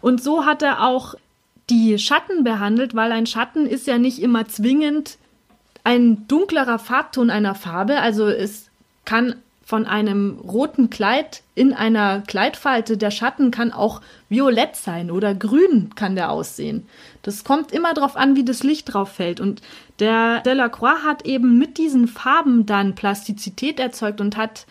Und 0.00 0.22
so 0.22 0.46
hat 0.46 0.62
er 0.62 0.86
auch 0.86 1.14
die 1.70 1.98
Schatten 1.98 2.44
behandelt, 2.44 2.94
weil 2.94 3.12
ein 3.12 3.26
Schatten 3.26 3.66
ist 3.66 3.86
ja 3.86 3.98
nicht 3.98 4.20
immer 4.20 4.46
zwingend 4.48 5.18
ein 5.84 6.26
dunklerer 6.26 6.78
Farbton 6.78 7.30
einer 7.30 7.54
Farbe. 7.54 8.00
Also 8.00 8.26
es 8.26 8.70
kann 9.04 9.36
von 9.64 9.86
einem 9.86 10.38
roten 10.40 10.90
Kleid 10.90 11.42
in 11.54 11.72
einer 11.72 12.22
Kleidfalte. 12.22 12.96
Der 12.96 13.10
Schatten 13.10 13.50
kann 13.50 13.72
auch 13.72 14.02
violett 14.28 14.76
sein 14.76 15.10
oder 15.10 15.34
grün 15.34 15.90
kann 15.94 16.16
der 16.16 16.30
aussehen. 16.30 16.86
Das 17.22 17.44
kommt 17.44 17.72
immer 17.72 17.94
darauf 17.94 18.16
an, 18.16 18.36
wie 18.36 18.44
das 18.44 18.62
Licht 18.62 18.92
drauf 18.92 19.12
fällt. 19.12 19.40
Und 19.40 19.62
der 20.00 20.40
Delacroix 20.40 21.02
hat 21.02 21.24
eben 21.24 21.58
mit 21.58 21.78
diesen 21.78 22.08
Farben 22.08 22.66
dann 22.66 22.94
Plastizität 22.94 23.80
erzeugt 23.80 24.20
und 24.20 24.36
hat 24.36 24.66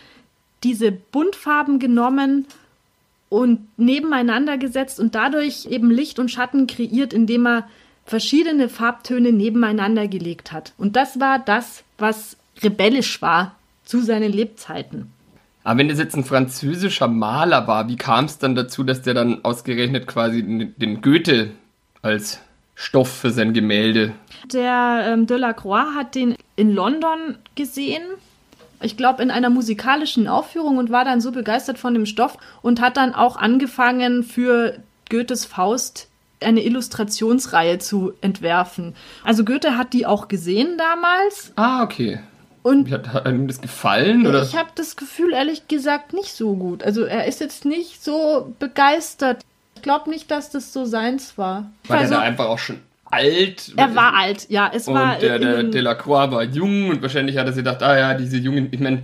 diese 0.63 0.91
Buntfarben 0.91 1.79
genommen 1.79 2.45
und 3.29 3.67
nebeneinander 3.77 4.59
gesetzt 4.59 4.99
und 4.99 5.15
dadurch 5.15 5.65
eben 5.65 5.89
Licht 5.89 6.19
und 6.19 6.29
Schatten 6.29 6.67
kreiert, 6.67 7.13
indem 7.13 7.47
er 7.47 7.67
verschiedene 8.05 8.69
Farbtöne 8.69 9.31
nebeneinander 9.31 10.07
gelegt 10.07 10.51
hat. 10.51 10.73
Und 10.77 10.95
das 10.95 11.19
war 11.19 11.39
das, 11.39 11.83
was 11.97 12.37
rebellisch 12.61 13.21
war 13.21 13.55
zu 13.85 14.01
seinen 14.01 14.31
Lebzeiten. 14.31 15.11
Aber 15.63 15.79
wenn 15.79 15.87
das 15.87 15.99
jetzt 15.99 16.15
ein 16.15 16.25
französischer 16.25 17.07
Maler 17.07 17.67
war, 17.67 17.87
wie 17.87 17.95
kam 17.95 18.25
es 18.25 18.37
dann 18.37 18.55
dazu, 18.55 18.83
dass 18.83 19.01
der 19.01 19.13
dann 19.13 19.45
ausgerechnet 19.45 20.07
quasi 20.07 20.43
den 20.43 21.01
Goethe 21.01 21.51
als 22.01 22.39
Stoff 22.75 23.09
für 23.09 23.31
sein 23.31 23.53
Gemälde? 23.53 24.13
Der 24.51 25.05
ähm, 25.07 25.25
Delacroix 25.25 25.95
hat 25.95 26.15
den 26.15 26.35
in 26.57 26.73
London 26.73 27.37
gesehen, 27.55 28.03
ich 28.81 28.97
glaube 28.97 29.23
in 29.23 29.31
einer 29.31 29.49
musikalischen 29.49 30.27
Aufführung 30.27 30.77
und 30.77 30.91
war 30.91 31.05
dann 31.05 31.21
so 31.21 31.31
begeistert 31.31 31.77
von 31.77 31.93
dem 31.93 32.05
Stoff 32.05 32.37
und 32.61 32.81
hat 32.81 32.97
dann 32.97 33.15
auch 33.15 33.37
angefangen 33.37 34.23
für 34.23 34.79
Goethes 35.09 35.45
Faust 35.45 36.09
eine 36.43 36.63
Illustrationsreihe 36.63 37.79
zu 37.79 38.13
entwerfen. 38.21 38.95
Also 39.23 39.43
Goethe 39.43 39.77
hat 39.77 39.93
die 39.93 40.05
auch 40.05 40.27
gesehen 40.27 40.77
damals. 40.77 41.51
Ah, 41.55 41.83
okay. 41.83 42.19
Und 42.63 42.89
hat, 42.91 43.13
hat 43.13 43.27
ihm 43.27 43.47
das 43.47 43.61
gefallen? 43.61 44.25
Oder? 44.25 44.41
Ich 44.41 44.55
habe 44.55 44.69
das 44.75 44.95
Gefühl, 44.95 45.33
ehrlich 45.33 45.67
gesagt, 45.67 46.13
nicht 46.13 46.33
so 46.33 46.55
gut. 46.55 46.83
Also 46.83 47.03
er 47.03 47.25
ist 47.25 47.41
jetzt 47.41 47.65
nicht 47.65 48.03
so 48.03 48.53
begeistert. 48.59 49.41
Ich 49.75 49.81
glaube 49.81 50.09
nicht, 50.09 50.31
dass 50.31 50.49
das 50.49 50.71
so 50.71 50.85
seins 50.85 51.37
war. 51.37 51.71
War 51.87 51.97
also, 51.97 52.11
der 52.11 52.19
da 52.19 52.23
einfach 52.23 52.45
auch 52.45 52.59
schon 52.59 52.79
alt? 53.13 53.73
Er 53.75 53.95
war 53.95 54.15
alt, 54.15 54.49
ja. 54.49 54.71
Es 54.73 54.87
und 54.87 54.95
war 54.95 55.17
der, 55.17 55.39
der 55.39 55.63
Delacroix 55.63 56.31
war 56.31 56.43
jung 56.43 56.89
und 56.89 57.01
wahrscheinlich 57.01 57.37
hat 57.37 57.47
er 57.47 57.53
sich 57.53 57.63
gedacht, 57.63 57.83
ah 57.83 57.97
ja, 57.97 58.13
diese 58.13 58.37
jungen, 58.37 58.69
ich 58.71 58.79
meine, 58.79 59.03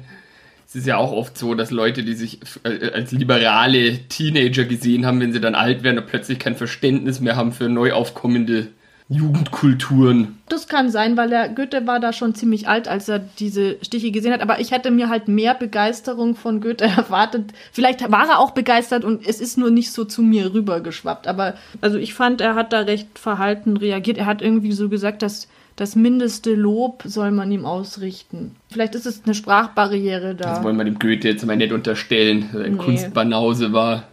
es 0.69 0.75
ist 0.75 0.85
ja 0.85 0.97
auch 0.97 1.11
oft 1.11 1.35
so, 1.35 1.55
dass 1.55 1.71
Leute, 1.71 2.03
die 2.03 2.13
sich 2.13 2.39
äh, 2.63 2.91
als 2.91 3.11
liberale 3.11 4.07
Teenager 4.07 4.65
gesehen 4.65 5.03
haben, 5.03 5.19
wenn 5.19 5.33
sie 5.33 5.41
dann 5.41 5.55
alt 5.55 5.81
werden, 5.81 6.03
plötzlich 6.05 6.37
kein 6.37 6.55
Verständnis 6.55 7.19
mehr 7.19 7.35
haben 7.35 7.53
für 7.53 7.67
neu 7.67 7.91
aufkommende 7.91 8.67
Jugendkulturen. 9.07 10.37
Das 10.47 10.67
kann 10.67 10.91
sein, 10.91 11.17
weil 11.17 11.29
der 11.29 11.49
Goethe 11.49 11.87
war 11.87 11.99
da 11.99 12.13
schon 12.13 12.35
ziemlich 12.35 12.67
alt, 12.67 12.87
als 12.87 13.09
er 13.09 13.17
diese 13.17 13.77
Stiche 13.81 14.11
gesehen 14.11 14.31
hat. 14.31 14.41
Aber 14.41 14.59
ich 14.59 14.69
hätte 14.69 14.91
mir 14.91 15.09
halt 15.09 15.27
mehr 15.27 15.55
Begeisterung 15.55 16.35
von 16.35 16.61
Goethe 16.61 16.85
erwartet. 16.97 17.51
Vielleicht 17.71 18.11
war 18.11 18.29
er 18.29 18.37
auch 18.37 18.51
begeistert 18.51 19.03
und 19.03 19.27
es 19.27 19.41
ist 19.41 19.57
nur 19.57 19.71
nicht 19.71 19.91
so 19.91 20.05
zu 20.05 20.21
mir 20.21 20.53
rübergeschwappt. 20.53 21.27
Aber 21.27 21.55
also 21.81 21.97
ich 21.97 22.13
fand, 22.13 22.41
er 22.41 22.53
hat 22.53 22.73
da 22.73 22.81
recht 22.81 23.17
verhalten 23.17 23.75
reagiert. 23.75 24.19
Er 24.19 24.27
hat 24.27 24.43
irgendwie 24.43 24.73
so 24.73 24.87
gesagt, 24.87 25.23
dass 25.23 25.47
das 25.79 25.95
mindeste 25.95 26.55
Lob 26.55 27.03
soll 27.05 27.31
man 27.31 27.49
ihm 27.53 27.63
ausrichten. 27.63 28.57
Vielleicht 28.69 28.95
ist 28.95 29.05
es 29.05 29.21
eine 29.23 29.33
Sprachbarriere 29.33 30.35
da. 30.35 30.55
Das 30.55 30.63
wollen 30.63 30.75
wir 30.75 30.83
dem 30.83 30.99
Goethe 30.99 31.29
jetzt 31.29 31.45
mal 31.45 31.55
nicht 31.55 31.71
unterstellen, 31.71 32.49
dass 32.51 32.59
er 32.59 32.65
ein 32.65 32.73
nee. 32.73 32.83
Kunstbanause 32.83 33.71
war. 33.71 34.03